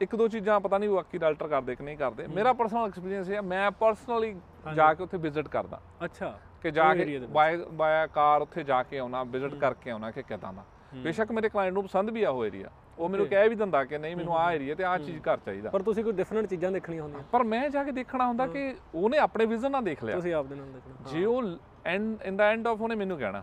ਇੱਕ 0.00 0.16
ਦੋ 0.16 0.28
ਚੀਜ਼ਾਂ 0.28 0.60
ਪਤਾ 0.60 0.78
ਨਹੀਂ 0.78 0.90
ਬਾਕੀ 0.90 1.18
ਡਾਕਟਰ 1.18 1.48
ਕਰਦੇ 1.48 1.74
ਕਿ 1.74 1.84
ਨਹੀਂ 1.84 1.96
ਕਰਦੇ। 1.96 2.26
ਮੇਰਾ 2.26 2.52
ਪਰਸਨਲ 2.52 2.86
ਐਕਸਪੀਰੀਅੰਸ 2.86 3.30
ਆ 3.30 3.40
ਮੈਂ 3.40 3.70
ਪਰਸਨਲੀ 3.70 4.36
ਜਾ 4.76 4.94
ਕੇ 4.94 5.02
ਉੱਥੇ 5.02 5.18
ਵਿਜ਼ਿਟ 5.18 5.48
ਕਰਦਾ। 5.48 5.80
ਅੱਛਾ। 6.04 6.38
ਕਿ 6.62 6.70
ਜਾ 6.70 6.94
ਕੇ 6.94 7.04
ਦੇ। 7.04 7.26
ਬਾਏ 7.26 7.56
ਬਾਇਆ 7.56 8.06
ਕਾਰ 8.06 8.42
ਉੱਥੇ 8.42 8.64
ਜਾ 8.64 8.82
ਕੇ 8.82 8.98
ਆਉਣਾ 8.98 9.24
ਵਿਜ਼ਿਟ 9.24 9.54
ਕਰਕੇ 9.54 9.90
ਆਉਣਾ 9.90 10.10
ਕਿ 10.10 10.22
ਕਿਦਾਂ 10.22 10.52
ਦਾ। 10.52 10.64
ਬੇਸ਼ੱਕ 10.94 11.32
ਮੇਰੇ 11.32 11.48
ਕਲਾਇੰਟ 11.48 11.74
ਨੂੰ 11.74 11.82
ਪਸੰਦ 11.84 12.10
ਵੀ 12.10 12.22
ਆ 12.22 12.30
ਉਹ 12.30 12.44
ਏਰੀਆ 12.46 12.70
ਉਹ 12.98 13.08
ਮੈਨੂੰ 13.08 13.26
ਕਹਿ 13.26 13.48
ਵੀ 13.48 13.54
ਦਿੰਦਾ 13.54 13.82
ਕਿ 13.84 13.98
ਨਹੀਂ 13.98 14.16
ਮੈਨੂੰ 14.16 14.36
ਆਹ 14.38 14.52
ਏਰੀਆ 14.52 14.74
ਤੇ 14.74 14.84
ਆਹ 14.84 14.98
ਚੀਜ਼ 14.98 15.18
ਘਰ 15.22 15.38
ਚਾਹੀਦਾ। 15.46 15.70
ਪਰ 15.70 15.82
ਤੁਸੀਂ 15.82 16.04
ਕੋਈ 16.04 16.12
ਡਿਫਰੈਂਟ 16.12 16.46
ਚੀਜ਼ਾਂ 16.46 16.70
ਦੇਖਣੀਆਂ 16.72 17.02
ਹੁੰਦੀਆਂ। 17.02 17.22
ਪਰ 17.32 17.42
ਮੈਂ 17.44 17.68
ਜਾ 17.70 17.84
ਕੇ 17.84 17.92
ਦੇਖਣਾ 17.92 18.26
ਹੁੰਦਾ 18.26 18.46
ਕਿ 18.46 18.74
ਉਹਨੇ 18.94 19.18
ਆਪਣੇ 19.18 19.46
ਵਿਜ਼ਨ 19.46 19.70
ਨਾਲ 19.70 19.84
ਦੇਖ 19.84 20.04
ਲਿਆ। 20.04 20.14
ਤੁਸੀਂ 20.14 20.34
ਆਪਦੇ 20.34 20.56
ਨਾਲ 20.56 20.66
ਦੇਖਣਾ 20.66 21.10
ਜੇ 21.10 21.24
ਉਹ 21.24 21.42
and 21.86 22.22
in 22.22 22.36
the 22.36 22.44
end 22.44 22.66
of 22.66 22.80
ਉਹਨੇ 22.80 22.94
ਮੈਨੂੰ 22.94 23.18
ਕਹਿਣਾ 23.18 23.42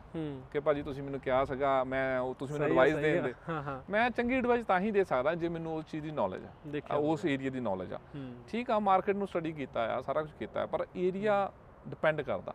ਕਿ 0.51 0.59
ਭਾਜੀ 0.59 0.81
ਤੁਸੀਂ 0.83 1.03
ਮੈਨੂੰ 1.03 1.19
ਕਿਹਾ 1.19 1.43
ਸੀਗਾ 1.45 1.83
ਮੈਂ 1.83 2.19
ਉਹ 2.19 2.33
ਤੁਸੀਂ 2.35 2.59
ਮੈਨੂੰ 2.59 2.79
ਆ, 2.79 2.85
ਐਡਵਾਈਸ 2.85 3.17
ਆ। 3.17 3.21
ਦੇ। 3.21 3.33
ਹਾਂ 3.49 3.79
ਮੈਂ 3.89 4.09
ਚੰਗੀ 4.09 4.35
ਐਡਵਾਈਸ 4.35 4.65
ਤਾਂ 4.65 4.79
ਹੀ 4.79 4.91
ਦੇ 4.91 5.03
ਸਕਦਾ 5.03 5.33
ਜੇ 5.35 5.49
ਮੈਨੂੰ 5.49 5.75
ਉਸ 5.75 5.85
ਚੀਜ਼ 5.91 6.03
ਦੀ 6.03 6.11
ਨੌਲੇਜ 6.11 6.43
ਆ। 6.43 6.81
ਆ, 6.91 6.95
ਉਸ 6.95 7.25
ਏਰੀਆ 7.25 7.49
ਦੀ 7.49 7.59
ਨੌਲੇਜ 7.59 7.93
ਆ। 7.93 7.99
ਠੀਕ 8.47 8.71
ਆ 8.71 8.79
ਮਾਰਕੀਟ 8.79 9.15
ਨੂੰ 9.15 9.27
ਸਟੱਡੀ 9.27 9.51
ਕੀਤਾ 9.51 9.87
ਆ 9.95 10.01
ਸਾਰਾ 10.01 10.21
ਕੁਝ 10.21 10.31
ਕੀਤਾ 10.39 10.65
ਪਰ 10.65 10.85
ਏਰੀਆ 10.97 11.51
ਡਿਪੈਂਡ 11.87 12.21
ਕਰਦਾ। 12.21 12.53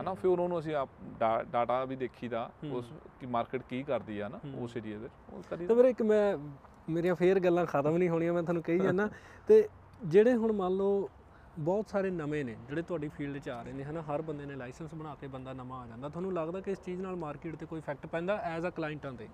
ਹਨਾ 0.00 0.14
ਫਿਰ 0.14 0.30
ਉਹਨੂੰ 0.30 0.58
ਅਸੀਂ 0.58 0.74
ਡਾਟਾ 1.52 1.84
ਵੀ 1.84 1.96
ਦੇਖੀਦਾ 1.96 2.48
ਉਸ 2.72 2.92
ਕੀ 3.20 3.26
ਮਾਰਕੀਟ 3.26 3.62
ਕੀ 3.68 3.82
ਕਰਦੀ 3.82 4.18
ਆ 4.20 4.28
ਨਾ 4.28 4.40
ਉਸ 4.58 4.76
ਏਰੀਆ 4.76 4.98
ਦੇ 4.98 5.08
ਉਹ 5.32 5.42
ਕਦੀ 5.50 5.66
ਤੇ 5.66 5.74
ਵੀਰੇ 5.74 5.90
ਇੱਕ 5.90 6.02
ਮੈਂ 6.02 6.36
ਮੇਰੀਆਂ 6.88 7.14
ਫੇਰ 7.14 7.40
ਗੱਲਾਂ 7.40 7.64
ਖਤਮ 7.66 7.96
ਨਹੀਂ 7.96 8.08
ਹੋਣੀਆਂ 8.08 8.32
ਮੈਂ 8.32 8.42
ਤੁਹਾਨੂੰ 8.42 8.62
ਕਹੀ 8.62 8.78
ਜਾਂਦਾ। 8.78 9.08
ਤੇ 9.48 9.66
ਜਿਹੜੇ 10.00 10.34
ਹੁਣ 10.34 10.52
ਮੰਨ 10.52 10.76
ਲਓ 10.76 11.08
ਬਹੁਤ 11.58 11.88
ਸਾਰੇ 11.90 12.10
ਨਵੇਂ 12.10 12.44
ਨੇ 12.44 12.54
ਜਿਹੜੇ 12.68 12.82
ਤੁਹਾਡੀ 12.82 13.08
ਫੀਲਡ 13.08 13.38
'ਚ 13.38 13.48
ਆ 13.48 13.62
ਰਹੇ 13.62 13.72
ਨੇ 13.72 13.84
ਹਨਾ 13.84 14.02
ਹਰ 14.02 14.22
ਬੰਦੇ 14.22 14.44
ਨੇ 14.46 14.54
ਲਾਇਸੈਂਸ 14.56 14.94
ਬਣਾ 14.94 15.14
ਕੇ 15.20 15.26
ਬੰਦਾ 15.28 15.52
ਨਵਾਂ 15.52 15.80
ਆ 15.82 15.86
ਜਾਂਦਾ। 15.86 16.08
ਤੁਹਾਨੂੰ 16.08 16.32
ਲੱਗਦਾ 16.34 16.60
ਕਿ 16.60 16.70
ਇਸ 16.70 16.78
ਚੀਜ਼ 16.84 17.00
ਨਾਲ 17.00 17.16
ਮਾਰਕੀਟ 17.16 17.56
ਤੇ 17.56 17.66
ਕੋਈ 17.66 17.78
ਇਫੈਕਟ 17.78 18.06
ਪੈਂਦਾ 18.06 18.36
ਐਜ਼ 18.44 18.66
ਅ 18.66 18.70
ਕਲਾਇੰਟਾਂ 18.76 19.12
ਤੇ? 19.12 19.28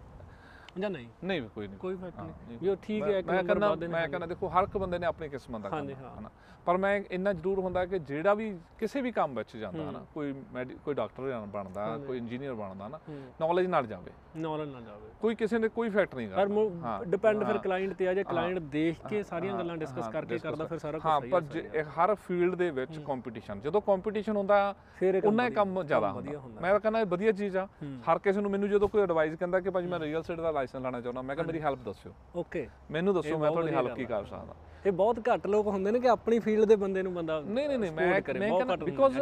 ਜਾਂ 0.80 0.90
ਨਹੀਂ? 0.90 1.06
ਨਹੀਂ 1.24 1.42
ਕੋਈ 1.42 1.68
ਨਹੀਂ। 1.68 1.78
ਕੋਈ 1.78 1.94
ਇਫੈਕਟ 1.94 2.18
ਹਾਂ, 2.18 2.24
ਨਹੀਂ। 2.24 2.34
ਨਹੀਂ। 2.48 2.58
ਵੀ 2.62 2.68
ਉਹ 2.68 2.76
ਠੀਕ 2.82 3.02
ਹੈ 3.02 3.18
ਇੱਕ 3.18 3.26
ਮੈਂ 3.26 3.34
ਨੰਬਰ 3.34 3.46
ਕਹਿੰਦਾ 3.46 3.68
ਵੱਧ 3.68 3.84
ਮੈਂ 3.84 4.08
ਕਹਿੰਦਾ 4.08 4.26
ਦੇਖੋ 4.26 4.48
ਹਰ 4.48 4.62
ਇੱਕ 4.62 4.78
ਬੰਦੇ 4.78 4.98
ਨੇ 4.98 5.06
ਆਪਣੀ 5.06 5.28
ਕਿਸਮਤ 5.28 5.60
ਦਾ 5.60 5.68
ਹਾਂਜੀ, 5.68 5.94
ਕੰਮ 5.94 6.04
ਹਾਂ। 6.04 6.18
ਹਨਾ। 6.20 6.30
ਪਰ 6.66 6.76
ਮੈਂ 6.76 7.02
ਇੰਨਾ 7.10 7.32
ਜ਼ਰੂਰ 7.32 7.58
ਹੁੰਦਾ 7.58 7.86
ਕਿ 7.86 7.98
ਜਿਹੜਾ 7.98 8.34
ਵੀ 8.34 8.58
ਕਿਸੇ 8.78 9.00
ਵੀ 9.00 9.12
ਕੰਮ 9.12 9.34
ਵਿੱਚ 9.34 9.56
ਜਾਂਦਾ 9.56 9.90
ਹਨਾ 9.90 10.04
ਕੋਈ 10.14 10.34
ਮੈਡੀ- 10.52 10.78
ਕੋਈ 10.84 10.94
ਡਾਕਟਰ 10.94 11.46
ਬਣਦਾ 11.46 11.98
ਕੋਈ 12.06 12.18
ਇੰਜੀਨੀਅਰ 12.18 12.54
ਬਣਦਾ 12.54 12.88
ਨਾ 12.88 12.98
ਨੌਲੇਜ 13.40 13.66
ਨਾਲ 13.66 13.86
ਜਾਵੇ। 13.86 14.10
ਨੌਲੇਜ 14.36 14.68
ਨਾ 14.68 14.80
ਜਾਵੇ। 14.80 15.10
ਕੋਈ 15.20 15.34
ਕਿਸੇ 15.34 15.58
ਨੇ 15.58 15.68
ਕੋਈ 15.68 15.88
ਫੈਕਟ 15.90 16.14
ਨਹੀਂ 16.14 16.28
ਪਰ 16.28 16.48
ਕਰਦਾ। 16.48 17.04
ਡਿਪੈਂਡ 17.04 17.44
ਫਿਰ। 17.44 17.58
ਕਲਾਇੰਟ 17.58 17.94
ਤੇ 17.94 18.08
ਆ 18.08 18.14
ਜੇ 18.14 18.24
ਕਲਾਇੰਟ 18.24 18.58
ਦੇਖ 18.58 19.06
ਕੇ 19.06 19.22
ਸਾਰੀਆਂ 19.22 19.58
ਗੱਲਾਂ 19.58 19.76
ਡਿਸਕਸ 19.76 20.08
ਕਰਕੇ 20.08 20.38
ਕਰਦਾ 20.38 20.64
ਫਿਰ 20.64 20.78
ਸਾਰਾ 20.78 20.98
ਕੁਝ 20.98 21.06
ਹਾਂ 21.06 21.20
ਸਹੀ 21.20 21.30
ਪਰ 21.30 21.40
ਜੇ 21.40 21.70
ਇਹ 21.74 21.84
ਹਰ 21.84 22.14
ਫੀਲਡ 22.14 22.54
ਦੇ 22.54 22.70
ਵਿੱਚ 22.70 22.98
ਕੰਪੀਟੀਸ਼ਨ 22.98 23.60
ਜਦੋਂ 23.60 23.80
ਕੰਪੀਟੀਸ਼ਨ 23.80 24.36
ਹੁੰਦਾ 24.36 24.74
ਫਿਰ 24.96 25.14
ਇਹ 25.14 25.22
ਕੰਮ 25.22 25.32
ਉਨਾ 25.32 25.46
ਹੀ 25.46 25.50
ਕੰਮ 25.50 25.82
ਜ਼ਿਆਦਾ 25.82 26.12
ਹੁੰਦਾ। 26.12 26.60
ਮੈਂ 26.60 26.70
ਤਾਂ 26.70 26.80
ਕਹਿੰਦਾ 26.80 27.00
ਇਹ 27.00 27.06
ਵਧੀਆ 27.06 27.32
ਚੀਜ਼ 27.32 27.56
ਆ। 27.56 27.68
ਹਰ 27.84 28.18
ਕਿਸੇ 28.18 28.40
ਨੂੰ 28.40 28.50
ਮੈਨੂੰ 28.50 28.68
ਜਦੋਂ 28.68 28.88
ਕੋਈ 28.88 29.02
ਐਡਵਾਈਸ 29.02 29.34
ਕਹਿੰਦਾ 29.34 29.60
ਕਿ 29.60 29.70
ਭਾਜੀ 29.70 29.88
ਮੈਂ 29.88 29.98
ਰੀਅਲ 30.00 30.22
ਸਟੇਟ 30.22 30.36
ਦਾ 30.36 30.50
ਲਾਇਸੈਂਸ 30.50 30.63
ਲੈਣਾ 30.74 31.00
ਚਾਹੁੰਦਾ 31.00 31.22
ਮੈਂ 31.22 31.36
ਕਿਹਾ 31.36 31.46
ਮੇਰੀ 31.46 31.60
ਹੈਲਪ 31.60 31.78
ਦੱਸਿਓ। 31.84 32.12
ਓਕੇ 32.36 32.68
ਮੈਨੂੰ 32.90 33.14
ਦੱਸੋ 33.14 33.38
ਮੈਂ 33.38 33.50
ਤੁਹਾਡੀ 33.50 33.74
ਹੈਲਪ 33.74 33.94
ਕੀ 33.94 34.04
ਕਰ 34.04 34.24
ਸਕਦਾ। 34.24 34.54
ਇਹ 34.86 34.92
ਬਹੁਤ 34.92 35.20
ਘੱਟ 35.28 35.46
ਲੋਕ 35.46 35.66
ਹੁੰਦੇ 35.66 35.90
ਨੇ 35.90 36.00
ਕਿ 36.00 36.08
ਆਪਣੀ 36.08 36.38
ਫੀਲਡ 36.38 36.64
ਦੇ 36.64 36.76
ਬੰਦੇ 36.76 37.02
ਨੂੰ 37.02 37.14
ਬੰਦਾ 37.14 37.40
ਨਹੀਂ 37.40 37.68
ਨਹੀਂ 37.68 37.78
ਨਹੀਂ 37.78 37.92
ਮੈਂ 37.92 38.06
ਮੈਂ 38.06 38.20
ਕਹਿੰਦਾ 38.22 38.76
ਬਿਕੋਜ਼। 38.76 39.18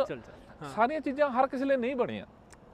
ਸਾਰੀਆਂ 0.74 1.00
ਚੀਜ਼ਾਂ 1.00 1.30
ਹਰ 1.30 1.46
ਕਿਸੇ 1.46 1.64
ਲਈ 1.64 1.76
ਨਹੀਂ 1.76 1.96
ਬਣੀਆਂ। 1.96 2.26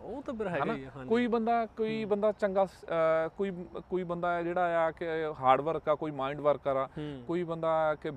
ਉਹ 0.09 0.21
ਤਾਂ 0.23 0.35
ਫਿਰ 0.35 0.49
ਹੈਗਾ 0.49 0.75
ਹੀ 0.75 0.85
ਆ, 0.85 0.91
ਹਾਂਜੀ। 0.97 1.09
ਕੋਈ 1.09 1.27
ਬੰਦਾ 1.27 1.55
ਕੋਈ 1.77 2.05
ਬੰਦਾ 2.05 2.31
ਚੰਗਾ 2.33 2.65
ਅਹ 2.65 3.29
ਕੋਈ 3.29 3.51
ਕੋਈ 3.91 4.05
ਬੰਦਾ 4.05 4.33
ਹੈ 4.35 4.43
ਜਿਹੜਾ 4.43 4.79
ਆ 4.79 4.91
ਕਿ 4.91 5.07
ਹਾਰਡ 5.41 5.61
ਵਰਕ 5.61 5.89
ਆ 5.89 5.95
ਕੋਈ 5.95 6.11
ਮਾਈਂਡ 6.11 6.41
ਵਰਕਰ 6.41 6.77
ਆ 6.77 6.85
ਹੂੰ। 6.99 7.05
ਕੋਈ 7.27 7.43
ਬੰਦਾ 7.45 7.73
ਕਿ 7.95 8.11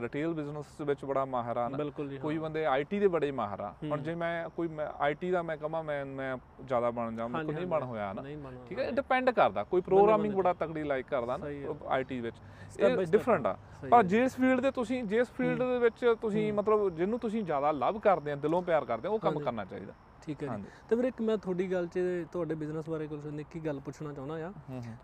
ਰਿਟੇਲ 0.00 0.32
ਬਿਜ਼ਨਸ 0.34 0.80
ਵਿੱਚ 0.80 1.04
ਬੜਾ 1.04 1.24
ਮਾਹਿਰ 1.24 1.56
ਆ 1.56 1.68
ਨਾ 1.68 1.76
ਬਿਲਕੁਲ 1.76 2.08
ਜੀ 2.08 2.18
ਕੋਈ 2.18 2.38
ਬੰਦੇ 2.38 2.64
ਆਈਟੀ 2.66 2.98
ਦੇ 2.98 3.08
ਬੜੇ 3.08 3.30
ਮਾਹਿਰ 3.32 3.60
ਆ। 3.60 3.72
ਹੁਣ 3.84 4.02
ਜੇ 4.02 4.14
ਮੈਂ 4.14 4.48
ਕੋਈ 4.48 4.68
ਆਈਟੀ 5.00 5.30
ਦਾ 5.30 5.42
ਮੈਂ 5.42 5.56
ਕਹਾਂ 5.56 5.82
ਮੈਂ 5.84 6.04
ਮੈਂ 6.06 6.36
ਜ਼ਿਆਦਾ 6.62 6.90
ਬਣ 6.90 7.14
ਜਾ 7.16 7.28
ਕੋਲ 7.28 7.52
ਨਹੀਂ 7.54 7.66
ਬਣ 7.66 7.82
ਹੋਇਆ 7.82 8.12
ਨਾ 8.12 8.22
ਨਹੀਂ 8.22 8.36
ਬਣਦਾ 8.36 8.64
ਠੀਕ 8.68 8.78
ਹੈ? 8.78 8.90
ਡਿਪੈਂਡ 8.90 9.30
ਕਰਦਾ 9.30 9.64
ਕੋਈ 9.64 9.80
ਪ੍ਰੋਗਰਾਮਿੰਗ 9.80 10.34
ਬੜਾ 10.34 10.52
ਤਗੜੀ 10.52 10.82
ਲਾਈਕ 10.82 11.06
ਕਰਦਾ 11.06 11.36
ਨਾ 11.36 11.46
ਸਹੀ 11.46 11.64
ਆਈਟੀ 11.88 12.20
ਵਿੱਚ। 12.20 12.36
Step 12.74 12.84
by 12.84 12.90
ਇਹ 12.90 12.96
step 12.96 13.10
ਡਿਫਰੈਂਟ 13.10 13.46
ਆ। 13.46 13.56
ਸਹੀ 13.80 13.90
ਪਰ 13.90 14.02
ਜਿਸ 14.04 14.34
ਫੀਲਡ 14.36 14.60
ਦੇ 14.60 14.70
ਤੁਸੀਂ 14.70 15.02
ਜਿਸ 15.04 15.30
ਫੀਲਡ 15.30 15.58
ਦੇ 15.58 15.78
ਵਿੱਚ 15.78 16.04
ਤੁਸੀਂ 16.22 16.52
ਮਤਲਬ 16.52 16.88
ਜਿਹਨੂੰ 16.96 17.18
ਤੁਸੀਂ 17.18 17.42
ਜ਼ਿਆਦਾ 17.44 17.70
ਲਵ 17.72 17.98
ਕਰਦੇ 17.98 18.32
ਆ 18.32 18.36
ਦਿਲੋਂ 18.36 18.62
ਪਿਆਰ 18.62 18.84
ਕਰਦੇ 18.84 19.08
ਆ 19.08 19.10
ਉਹ 19.10 19.18
ਕੰਮ 19.18 19.38
ਕਰਨਾ 19.38 19.64
ਚਾਹੀਦਾ। 19.64 19.92
ਠੀਕ 20.26 20.42
ਹੈ 20.42 20.56
ਜੀ। 20.56 20.64
ਤੇ 20.88 20.96
ਵੀਰੇ 20.96 21.08
ਇੱਕ 21.08 21.20
ਮੈਂ 21.20 21.36
ਤੁਹਾਡੀ 21.36 21.70
ਗੱਲ 21.72 21.86
'ਚ 21.86 21.98
ਤੁਹਾਡੇ 22.32 22.54
ਬਿਜ਼ਨਸ 22.54 22.88
ਬਾਰੇ 22.88 23.06
ਕੁਝ 23.06 23.26
ਨਿੱਕੀ 23.26 23.60
ਗੱਲ 23.60 23.80
ਪੁੱਛਣਾ 23.80 24.12
ਚਾਹੁੰਦਾ 24.12 24.46
ਆ। 24.46 24.52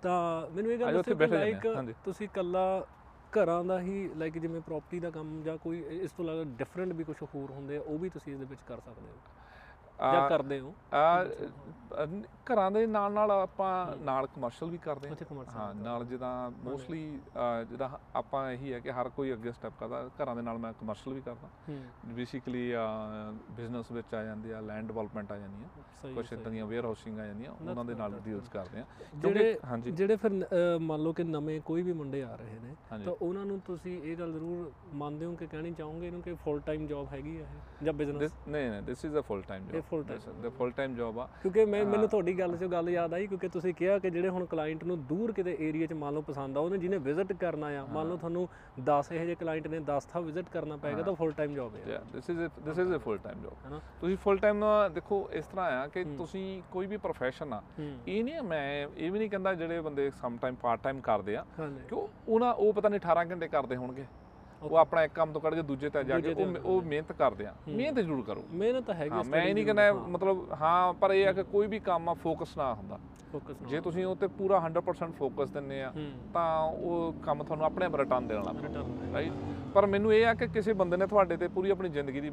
ਤਾਂ 0.03 0.51
ਮੈਨੂੰ 0.51 0.73
ਇਹ 0.73 0.79
ਗੱਲ 0.79 0.93
ਦੱਸੋ 0.93 1.15
ਕਿ 1.15 1.27
ਲਾਈਕ। 1.27 1.67
ਤੁਸੀਂ 2.05 2.29
ਕੱਲਾ 2.35 2.87
ਘਰਾਂ 3.33 3.65
ਦਾ 3.65 3.81
ਹੀ 3.81 4.09
ਲਾਈਕ 4.17 4.39
ਜਿਵੇਂ 4.39 4.61
ਪ੍ਰਾਪਰਟੀ 4.61 5.01
ਦਾ 5.01 5.11
ਕੰਮ 5.11 5.43
ਜਾਂ 5.43 5.57
ਕੋਈ 5.57 5.83
ਇਸ 5.91 6.13
ਤੋਂ 6.13 6.25
ਇਲਾਵਾ 6.25 6.45
ਡਿਫਰੈਂਟ 6.45 6.93
ਵੀ 6.93 7.05
ਕੁਝ 7.05 7.17
ਹੋਰ 7.35 7.51
ਹੁੰਦੇ 7.51 7.77
ਆ 7.77 7.81
ਉਹ 7.81 7.99
ਵੀ 7.99 8.09
ਤੁਸੀਂ 8.09 8.33
ਇਸ 8.33 8.39
ਦੇ 8.39 8.45
ਵਿੱਚ 8.45 8.61
ਕਰ 8.67 8.81
ਸਕਦੇ 8.81 9.09
ਹੋ। 9.09 9.17
ਜਾਂ 10.03 10.21
ਆ- 10.23 10.29
ਕਰਦੇ 10.29 10.61
ਹੋ? 10.61 10.73
ਆ 10.95 11.25
ਘਰਾਂ 12.47 12.71
ਦੇ 12.71 12.87
ਨਾਲ 12.87 13.13
ਨਾਲ 13.13 13.31
ਆਪਾਂ 13.31 13.97
ਨਾਲ 13.97 14.27
ਕਮਰਸ਼ੀਅਲ 14.27 14.71
ਵੀ 14.71 14.79
ਕਰਦੇ 14.79 15.09
ਹਾਂ। 15.09 15.17
ਹਾਂ 15.51 15.75
ਨਾਲ 15.75 16.05
ਜਿੱਦਾਂ 16.05 16.51
ਮੋਸਟਲੀ 16.65 17.01
ਜਿੱਦਾਂ 17.71 17.89
ਆਪਾਂ 18.15 18.51
ਇਹੀ 18.53 18.73
ਹੈ 18.73 18.79
ਕਿ 18.81 18.93
ਹਰ 18.93 19.09
ਕੋਈ 19.09 19.33
ਅੱਗੇ 19.33 19.53
ਸਟੈਪ 19.53 19.73
ਕਰਦਾ 19.81 20.03
ਘਰਾਂ 20.23 20.35
ਦੇ 20.37 20.43
ਨਾਲ 20.43 20.59
ਮੈਂ 20.59 20.73
ਕਮਰਸ਼ੀਅਲ 20.73 21.15
ਵੀ 21.15 21.21
ਕਰਦਾ। 21.21 21.49
ਹੂੰ। 21.69 22.15
ਬੇਸਿਕਲੀ 22.15 22.73
ਬਿਜ਼ਨਸ 23.57 23.91
ਵਿੱਚ 23.93 24.15
ਆ 24.15 24.23
ਜਾਂਦੀ 24.25 24.51
ਆ 24.51 24.61
ਲੈਂਡ 24.61 24.87
ਡਿਵੈਲਪਮੈਂਟ 24.87 25.33
ਆ 25.33 25.39
ਜਾਂਦੀਆਂ 25.39 25.69
ਸਹੀ 26.03 26.15
ਕੁਝ 26.15 26.27
ਇਦਾਂ 26.33 26.51
ਦੀਆਂ 26.53 26.67
ਵੇਅਰ 26.67 26.85
ਹਾਊਸਿੰਗ 26.85 27.19
ਆ 27.21 27.27
ਜਾਂਦੀਆਂ 27.27 27.51
ਉਹਨਾਂ 27.53 27.85
ਦੇ 27.85 27.95
ਨਾਲ 27.95 28.19
ਡੀਲਸ 28.25 28.49
ਕਰਦੇ 28.49 28.81
ਆ 28.81 28.85
ਜਿਹੜੇ 29.17 29.59
ਹਾਂਜੀ। 29.65 29.91
ਜਿਹੜੇ 29.91 30.17
ਫਿਰ 30.17 30.33
ਮੰਨ 30.81 31.03
ਲਓ 31.03 31.13
ਕਿ 31.13 31.25
ਨਵੇਂ 31.25 31.61
ਕੋਈ 31.61 31.83
ਵੀ 31.83 31.93
ਮੁੰਡੇ 31.93 32.23
ਆ 32.23 32.35
ਰਹੇ 32.37 32.59
ਨੇ। 32.59 32.75
ਤਾਂ 33.05 33.13
ਉਹਨਾਂ 33.13 33.45
ਨੂੰ 33.47 33.61
ਤੁਸੀਂ 33.61 34.01
ਇਹ 34.03 34.17
ਗੱਲ 34.17 34.33
ਜ਼ਰੂਰ 34.33 34.71
ਮੰਨਦੇ 34.95 35.27
ਹੋ 35.27 35.35
ਕਿ 35.35 35.47
ਕਹਿਣੀ 35.47 35.73
ਚਾਹੋਗੇ 35.73 36.07
ਇਹਨੂੰ 36.07 36.23
ਕਿ 36.23 36.35
ਫੁੱਲ 36.35 36.61
ਟਾਈਮ 36.61 36.87
ਜੌਬ 36.87 37.09
ਹੈਗੀ 37.13 37.37
ਆ 37.37 37.41
ਇਹ 37.43 37.85
ਜਾਂ 37.85 37.93
ਬਿਜ਼ਨਸ 37.93 38.33
ਨਹੀਂ 38.49 38.71
ਨਹੀਂ 38.71 38.83
this 38.83 39.05
is 39.05 39.17
a 39.17 39.21
full 39.21 39.43
time 39.43 39.67
job 39.67 39.81
full 39.91 40.03
time? 40.05 40.43
The 40.43 40.49
full 40.49 40.71
time 40.71 40.95
job 40.95 41.19
ਆ। 41.19 41.29
ਕਿਉਂਕਿ 41.43 41.65
ਮੈਂ 41.65 41.85
ਮੈਨੂੰ 41.85 42.09
ਤੁਹਾਡੀ 42.09 42.39
ਗੱਲ 42.39 42.55
'ਚੋਂ 42.57 42.69
ਗੱਲ 42.69 42.89
ਯਾਦ 42.91 43.15
ਆਈ 43.15 43.27
ਕਿਉਂਕਿ 43.27 43.49
ਤੁਸੀਂ 43.49 43.75
ਕਿਹਾ 43.75 43.99
ਕਿ 43.99 44.11
ਜਿਹੜੇ 44.11 44.29
ਹੁਣ 44.29 44.45
ਕਲਾਇੰਟ 44.45 44.85
ਨੂੰ 44.85 45.07
ਦੂਰ 45.07 45.33
ਕਿਤੇ 45.33 45.57
ਏਰੀਆ 45.61 45.87
'ਚ 45.87 45.93
ਮੰਨ 45.93 46.15
ਲਓ 46.15 46.21
ਪਸੰਦ 46.21 46.59
ਆ 46.59 46.61
ਉਹਨੇ 46.61 46.79
ਜਿਹਨੇ 46.79 46.99
ਵਿਜ਼ਿਟ 46.99 47.33
ਕਰਨਾ 47.33 47.67
ਆ 47.67 47.85
ਮੰਨ 47.85 48.09
ਲਓ 48.09 48.17
ਤੁਹਾਨੂੰ 48.17 48.49
10 48.85 49.13
ਇਹੋ 49.13 49.25
ਜਿਹੇ 49.25 49.35
ਕਲਾਇੰਟ 49.35 49.67
ਨੇ 49.67 49.81
10 49.81 50.07
ਥਾਂ 50.13 50.23
ਵਿਜ਼ਿਟ 50.23 50.49
ਕਰਨਾ 50.49 50.77
ਪਏਗਾ 50.77 51.03
ਤਾਂ 51.03 51.15
ਫੁੱਲ 51.15 51.33
ਟਾਈਮ 51.33 51.55
ਜੌਬ 51.55 51.77
ਹੈ 51.77 51.93
ਯਾ 51.93 52.01
this 52.13 52.31
is 52.31 52.39
this 52.65 52.79
is 52.79 52.95
a 52.95 52.99
full 52.99 53.19
time 53.19 53.43
job 53.43 53.81
ਤੁਸੀਂ 54.01 54.17
ਫੁੱਲ 54.17 54.39
ਟਾਈਮ 54.39 54.65
ਦੇਖੋ 54.95 55.29
ਇਸ 55.33 55.47
ਤਰ੍ਹਾਂ 55.47 55.71
ਆ 55.71 55.87
ਕਿ 55.87 56.05
ਤੁਸੀਂ 56.19 56.63
ਕੋਈ 56.73 56.87
ਵੀ 56.87 56.97
profession 56.97 57.55
ਆ 57.55 57.63
ਇਹ 58.09 58.25
ਨਹੀਂ 58.25 58.43
ਮੈਂ 58.43 58.87
ਇਹ 58.97 59.11
ਵੀ 59.13 59.19
ਨਹੀਂ 59.19 59.31
ਕਹਿੰਦਾ 59.31 59.55
ਜਿਹੜੇ 59.55 59.81
ਬੰਦੇ 59.81 60.11
ਸਮ 60.11 60.37
ਟਾਈਮ 60.37 60.55
ਪਾਰਟ 60.55 60.83
ਟਾਈਮ 60.83 61.01
ਕਰਦੇ 61.01 61.37
ਆ। 61.37 61.45
ਕਿ 61.89 61.95
ਉਹ- 61.95 62.09
ਉਹਨਾਂ 62.29 62.55
ਉਹ 62.55 62.73
ਪਤਾ 62.73 62.89
ਨਹੀਂ 62.89 63.01
18 63.01 63.25
ਘੰਟੇ 63.31 63.49
ਕਰਦੇ 63.49 63.77
ਹੋਣਗੇ। 63.77 64.05
ਉਹ 64.63 64.77
ਆਪਣਾ 64.77 65.03
ਇੱਕ 65.05 65.13
ਕੰਮ 65.15 65.33
ਤੋਂ 65.33 65.41
ਕੱਢ 65.41 65.55
ਕੇ 65.55 65.63
ਦੂਜੇ 65.63 65.89
ਤੇ 65.91 66.03
ਜਾ 66.05 66.19
ਕੇ 66.21 66.33
ਉਹ 66.35 66.57
ਉਹ 66.65 66.83
ਮਿਹਨਤ 66.83 67.13
ਕਰਦੇ 67.13 67.47
ਆ। 67.47 67.55
ਮਿਹਨਤ 67.69 67.99
ਜ਼ਰੂਰ 67.99 68.23
ਕਰੋ। 68.23 68.43
ਮਿਹਨਤ 68.53 68.85
ਤਾਂ 68.85 68.95
ਹੈਗੀ 68.95 69.29
ਮੈਂ 69.31 69.43
ਇਹ 69.43 69.55
ਨਹੀਂ 69.55 69.65
ਕਹਿੰਦਾ 69.65 69.93
ਮਤਲਬ 70.09 70.53
ਹਾਂ 70.61 70.93
ਪਰ 70.95 71.11
ਇਹ 71.11 71.27
ਆ 71.29 71.33
ਕਿ 71.33 71.43
ਕੋਈ 71.43 71.67
ਵੀ 71.67 71.79
ਕੰਮ 71.81 72.09
ਆ 72.09 72.15
ਫੋਕਸ 72.15 72.57
ਨਾ 72.57 72.73
ਹੁੰਦਾ। 72.75 72.99
ਫੋਕਸ 73.33 73.57
ਜੇ 73.69 73.81
ਤੁਸੀਂ 73.81 74.05
ਉਹ 74.07 74.17
ਤੇ 74.17 74.27
ਪੂਰਾ 74.27 74.61
100% 74.61 75.13
ਫੋਕਸ 75.19 75.51
ਦਿੰਦੇ 75.51 75.83
ਆ 75.83 75.93
ਤਾਂ 76.35 76.47
ਉਹ 76.63 77.13
ਕੰਮ 77.23 77.43
ਤੁਹਾਨੂੰ 77.45 77.67
ਆਪਣੇ 77.67 77.87
ਆਪ 77.87 77.95
ਰਿਟਰਨ 77.97 78.27
ਦੇਣ 78.29 78.43
ਲੱਗ 78.45 78.57
ਪੈਂਦਾ 78.57 78.85
ਰਾਈਟ 79.13 79.33
ਪਰ 79.75 79.87
ਮੈਨੂੰ 79.87 80.15
ਇਹ 80.15 80.27
ਆ 80.27 80.35
ਕਿ 80.35 80.47
ਕਿਸੇ 80.47 80.73
ਬੰਦੇ 80.73 80.97
ਨੇ 80.97 81.07
ਤੁਹਾਡੇ 81.07 81.37
ਤੇ 81.37 81.49
ਪੂਰੀ 81.49 81.71
ਆਪਣੀ 81.71 81.89
ਜ਼ਿੰਦਗੀ 81.89 82.21
ਦੀ 82.21 82.31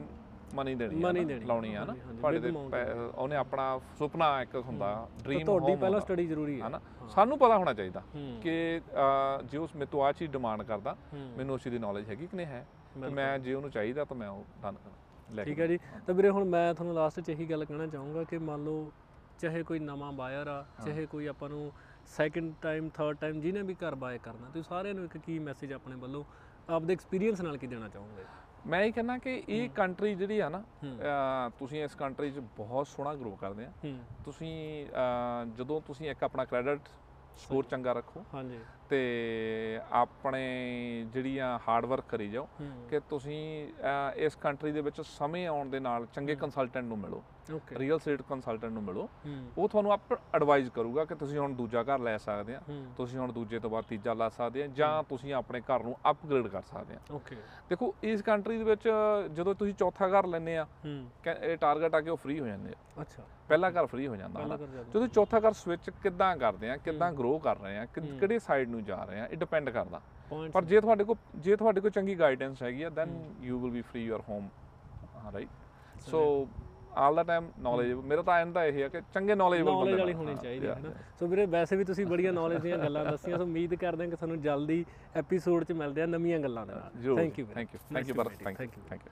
ਮਨੀ 0.58 0.74
ਦੇਣੀ 0.76 0.96
ਆ 0.96 1.08
Money 1.08 1.22
ਨਾ, 1.22 1.24
ਦੇਣੀ, 1.26 1.46
ਲਾਉਣੀ 1.46 1.74
ਆ 1.74 1.80
ਨਾ। 1.80 1.86
ਹਾਂਜੀ, 1.86 2.02
ਹਾਂਜੀ, 2.02 2.20
ਤੁਹਾਡੇ 2.20 2.39
ਤੇ 2.39 2.50
amount 2.50 2.70
ਪੈ- 2.70 2.96
ਉਹਨੇ 3.15 3.36
ਆਪਣਾ 3.36 3.80
ਸੁਪਨਾ 4.00 4.30
ਇੱਕ 4.41 4.56
ਹੁੰਦਾ 4.58 5.08
ਡ੍ਰੀਮ 5.24 5.46
ਤੁਹਾਡੀ 5.46 5.76
ਪਹਿਲਾਂ 5.76 6.00
ਸਟੱਡੀ 6.02 6.26
ਜ਼ਰੂਰੀ 6.28 6.60
ਹੈ 6.62 6.67
ਹਨਾ 6.67 6.80
ਸਾਨੂੰ 7.10 7.38
ਪਤਾ 7.39 7.58
ਹੋਣਾ 7.58 7.74
ਚਾਹੀਦਾ 7.74 8.02
ਹੂੰ। 8.15 8.39
ਕਿ 8.41 8.56
ਅਹ, 8.80 9.41
ਜੇ 9.43 9.58
ਉਸ 9.58 9.76
ਮੇਰੇ 9.76 9.86
ਤੋਂ 9.86 10.04
ਆ 10.04 10.12
ਚੀਜ਼ 10.12 10.32
ਡਿਮਾਂਡ 10.32 10.63
ਕਰਦਾ 10.63 10.96
ਹੂੰ। 11.13 11.20
ਮੈਨੂੰ 11.38 11.56
ਉਸ 11.56 11.63
ਚੀਜ਼ 11.63 11.76
ਦੀ 11.76 11.80
ਨੌਲੇਜ 11.80 12.10
ਹੈਗੀ 12.10 12.28
ਕਿ 12.28 12.38
ਨਹੀਂ 12.38 12.46
ਹੈ? 12.46 12.65
ਤੇ 13.02 13.10
ਮੈਂ 13.10 13.38
ਜੇ 13.39 13.54
ਉਹਨੂੰ 13.54 13.70
ਚਾਹੀਦਾ 13.72 14.06
ਤਾਂ 14.06 14.17
ਮੈਂ 14.17 14.30
ਉਹ 14.30 14.43
ਡਨ 14.63 14.76
ਕਰਾਂ 14.76 15.36
ਲੈ 15.36 15.43
ਕੇ 15.43 15.50
ਠੀਕ 15.52 15.60
ਹੈ 15.60 15.67
ਜੀ। 15.67 15.78
ਤਾਂ 16.08 16.13
ਵੀਰੇ 16.15 16.30
ਹੁਣ 16.30 16.46
ਮੈਂ 16.46 16.74
ਤੁਹਾਨੂੰ 16.74 16.96
ਲਾਸਟ 16.96 17.20
'ਚ 17.20 17.30
ਇਹੀ 17.30 17.46
ਗੱਲ 17.46 17.65
ਕਹਿਣਾ 17.65 17.88
ਚਾਹੂੰਗਾ 17.88 18.24
ਕਿ 18.24 18.38
ਮੰਨ 18.38 18.63
ਲਓ 18.63 18.91
ਚਾਹੇ 19.39 19.63
ਕੋਈ 19.63 19.80
ਨਵਾਂ 19.80 20.12
ਬਾਇਰ 20.12 20.48
ਆ 20.48 20.63
ਚਾਹੇ 20.86 21.06
ਕੋਈ 21.06 21.26
ਆਪਾਂ 21.28 21.50
ਨੂੰ 21.50 21.72
ਸੈਕਿੰਡ 22.08 22.54
ਟਾਈਮ 22.62 22.89
ਥਰਡ 22.89 23.17
ਟਾਈਮ 23.17 23.39
ਜਿਹਨੇ 23.41 23.62
ਵੀ 23.62 23.76
ਘਰ 23.76 23.96
ਬਾਏ 23.96 24.17
ਕਰਨਾ 24.17 24.48
ਤੁਸੀਂ 24.48 24.63
ਸਾਰਿਆਂ 24.63 24.93
ਨੂੰ 24.96 25.04
ਇੱਕ 25.06 25.17
ਕੀ 25.17 25.38
ਮੈਸੇਜ 25.39 25.74
ਆਪਣੇ 25.74 25.96
ਵੱਲੋਂ 25.96 26.24
ਆਪਦੇ 26.70 26.93
ਐਕਸਪੀਰੀਅੰਸ 26.93 27.41
ਨਾਲ 27.41 27.58
ਕੀ 27.58 27.67
ਦੇਣਾ 27.67 27.88
ਚਾਹੋਗੇ? 27.89 28.24
ਮੈਂ 28.65 28.84
ਇਹ 28.84 28.93
ਕਹਿੰਦਾ 28.93 29.17
ਕਿ 29.17 29.43
ਇਹ 29.50 29.70
ਕੰਟਰੀ 29.70 30.15
ਜਿਹੜੀ 30.15 30.39
ਆ 30.39 30.50
ਨਾ 30.50 30.63
ਤੁਸੀਂ 31.60 31.84
ਇਸ 31.84 31.96
ਕੰਟਰੀ 31.96 32.32
'ਚ 32.32 32.39
ਬਹੁਤ 32.58 32.88
ਸੋਹਣਾ 32.88 33.13
ਗਰੋ 33.15 33.36
ਕਰਦੇ 33.36 33.65
ਆ। 33.65 33.72
ਤੁਸੀਂ 34.26 34.86
ਜਦੋਂ 35.58 35.82
ਤੁਸੀਂ 35.82 36.10
ਇੱਕ 36.10 36.24
ਆਪਣਾ 36.24 36.46
ਕ੍ਰੈਡਿਟ 36.46 36.80
ਸਕੋਰ 37.38 37.63
ਚੰਗਾ 37.63 37.93
ਰੱਖੋ 37.93 38.24
ਹਾਂਜੀ। 38.34 38.60
ਤੇ 38.89 39.80
ਆਪਣੇ 39.91 40.41
ਜਿਹੜੀਆਂ 41.13 41.58
ਹਾਰਡ 41.67 41.86
ਵਰਕ 41.86 42.06
ਕਰੀ 42.10 42.30
ਜਾਓ 42.30 42.47
ਕਿ 42.89 43.00
ਤੁਸੀਂ 43.10 43.39
ਇਸ 44.26 44.36
ਕੰਟਰੀ 44.36 44.71
ਦੇ 44.71 44.82
ਵਿੱਚ 44.82 45.02
ਸਮੇਂ 45.02 45.47
ਆਉਣ 45.47 45.69
ਦੇ 45.69 45.80
ਨਾਲ 45.80 46.06
ਚੰਗੇ 46.13 46.36
ਕੰਸਲਟੈਂਟ 46.36 46.86
ਨੂੰ 46.86 46.97
ਮਿਲੋ। 47.00 47.23
ਰੀਅਲ 47.73 48.00
ਸਟੇਟ 48.00 48.21
ਕੰਸਲਟੈਂਟ 48.30 48.73
ਨੂੰ 48.73 48.82
ਮਿਲੋ। 48.84 49.08
ਉਹ 49.58 49.67
ਤੁਹਾਨੂੰ 49.69 49.91
ਆਪ 49.91 50.13
ਐਡਵਾਈਜ਼ 50.36 50.69
ਕਰੂਗਾ 50.69 51.06
ਕਿ 51.06 51.15
ਤੁਸੀਂ 51.15 51.38
ਹੁਣ 51.39 51.54
ਦੂਜਾ 51.56 51.84
ਘਰ 51.84 52.00
ਲੈ 52.00 52.17
ਸਕਦੇ 52.17 52.56
ਆ। 52.56 52.62
ਤੁਸੀਂ 52.97 53.19
ਹੁਣ 53.19 53.32
ਦੂਜੇ 53.32 53.60
ਤੋਂ 53.60 53.69
ਬਾਅਦ 53.69 53.86
ਤੀਜਾ 53.89 54.13
ਲਾ 54.13 54.28
ਸਕਦੇ 54.30 54.63
ਆ 54.63 54.67
ਜਾਂ 54.78 55.04
ਤੁਸੀਂ 55.10 55.34
ਆਪਣੇ 55.34 55.62
ਘਰ 55.62 55.84
ਨੂੰ 55.84 55.95
ਅਪਗ੍ਰੇਡ 56.10 56.47
ਕਰ 56.47 56.62
ਸਕਦੇ 56.71 56.95
ਆ। 56.95 57.00
ਓਕੇ 57.15 57.36
ਦੇਖੋ 57.69 57.93
ਇਸ 58.04 58.21
ਕੰਟਰੀ 58.21 58.58
ਦੇ 58.58 58.63
ਵਿੱਚ 58.63 58.88
ਜਦੋਂ 59.34 59.56
ਤੁਸੀਂ 59.56 59.73
ਚੌਥਾ 59.73 60.08
ਘਰ 60.10 60.28
ਲੈਂਦੇ 60.28 60.58
ਆ 60.58 60.65
ਇਹ 60.86 61.58
ਟਾਰਗੇਟ 61.58 61.95
ਆ 61.95 62.02
ਕਿ 62.02 62.10
ਉਹ 62.10 62.17
ਫ੍ਰੀ 62.17 62.39
ਹੋ 62.39 62.47
ਜਾਂਦੇ 62.47 62.71
ਆ। 62.71 63.02
ਅੱਛਾ। 63.02 63.23
ਪਹਿਲਾ 63.47 63.69
ਘਰ 63.71 63.86
ਫ੍ਰੀ 63.86 64.08
ਹੋ 64.08 64.15
ਜਾਂਦਾ 64.15 64.39
ਜਾਂਦੇ 64.58 65.08
ਚੌਥਾ 65.08 65.39
ਘਰ 65.39 65.54
ਸਵਿਚ 65.54 65.89
ਕਿੱਦਾਂ 66.04 66.36
ਕਰਦੇ 66.38 66.69
ਆ 66.69 66.76
ਕਿੱਦਾਂ 66.78 67.12
ਗਰੋ 67.13 67.38
ਕਰ 67.39 67.58
ਰਹੇ 67.58 67.78
ਆ 67.78 67.86
ਕਿਹੜੇ 67.95 68.39
ਸਾਈਡ 68.39 68.69
ਨੂੰ 68.78 68.84
ਜਾ 68.86 69.04
ਰਹੇ 69.04 69.20
ਆ 69.20 69.26
ਇਹ 69.26 69.38
ਡਿਪੈਂਡ 69.38 69.70
ਕਰਦਾ। 69.70 70.02
ਪਰ 70.54 70.63
ਜੇ 70.63 70.80
ਤੁਹਾਡੇ 70.82 71.04
ਕੋਲ 71.04 71.16
ਜੇ 71.38 71.56
ਤੁਹਾਡੇ 71.56 71.82
ਕੋਲ 71.82 71.92
ਚੰਗੀ 71.92 72.16
ਗਾਈਡੈਂਸ 72.20 72.63
ਹੈਗੀ 72.63 72.84
ਆ 72.84 72.90
then 72.92 73.18
you 73.42 73.60
will 73.60 73.72
be 73.72 73.82
free 73.82 74.06
your 74.06 74.22
home 74.30 74.48
ਹਾਂ 75.16 75.32
right 75.32 76.00
so 76.02 76.24
all 76.98 77.16
the 77.16 77.24
time 77.24 77.50
knowledge 77.60 77.92
ਮੇਰਾ 78.06 78.22
ਤਾਂ 78.22 78.38
ਐਂਡ 78.40 78.54
ਤਾਂ 78.54 78.63
ਇਹ 78.66 78.82
ਹੈ 78.84 78.88
ਕਿ 78.90 79.02
ਚੰਗੇ 79.13 79.36
ਨੌਲੇਜਬਲ 79.36 79.72
ਬੰਦੇ 79.72 79.80
ਨੌਲੇਜ 79.82 80.00
ਵਾਲੀ 80.00 80.13
ਹੋਣੀ 80.13 80.36
ਚਾਹੀਦੀ 80.36 80.68
ਹੈ 80.68 80.76
ਨਾ? 80.84 80.92
ਸੋ 81.20 81.28
ਵੀਰੇ 81.28 81.46
ਵੈਸੇ 81.46 81.76
ਵੀ 81.76 81.84
ਤੁਸੀਂ 81.84 82.06
ਬੜੀਆਂ 82.06 82.34
ਨੌਲੇਜ 82.34 82.62
ਦੀਆਂ 82.62 82.78
ਗੱਲਾਂ 82.78 83.04
ਦੱਸੀਆਂ 83.06 83.38
ਸੋ 83.38 83.44
ਉਮੀਦ 83.44 83.75
ਕਰਦੇ 83.75 84.04
ਹਾਂ 84.04 84.10
ਕਿ 84.10 84.15
ਤੁਹਾਨੂੰ 84.15 84.42
ਜਲਦੀ 84.42 84.84
ਐਪੀਸੋਡ 85.15 85.63
'ਚ 85.63 85.71
ਮਿਲਦੇ 85.73 86.02
ਆ 86.02 86.06
ਨਵੀਆਂ 86.06 86.40
ਗੱਲਾਂ 86.40 86.65
ਦੇ 86.65 86.73
ਨਾਲ। 86.73 87.15
Thank 87.15 87.40
you 87.40 87.46
thank 87.54 87.73
you 87.73 87.80
thank 87.94 88.08
you 88.10 88.15
ਬਰਤ 88.15 88.44
thank 88.44 88.62
you 88.62 88.84
thank 88.90 89.06
you 89.06 89.12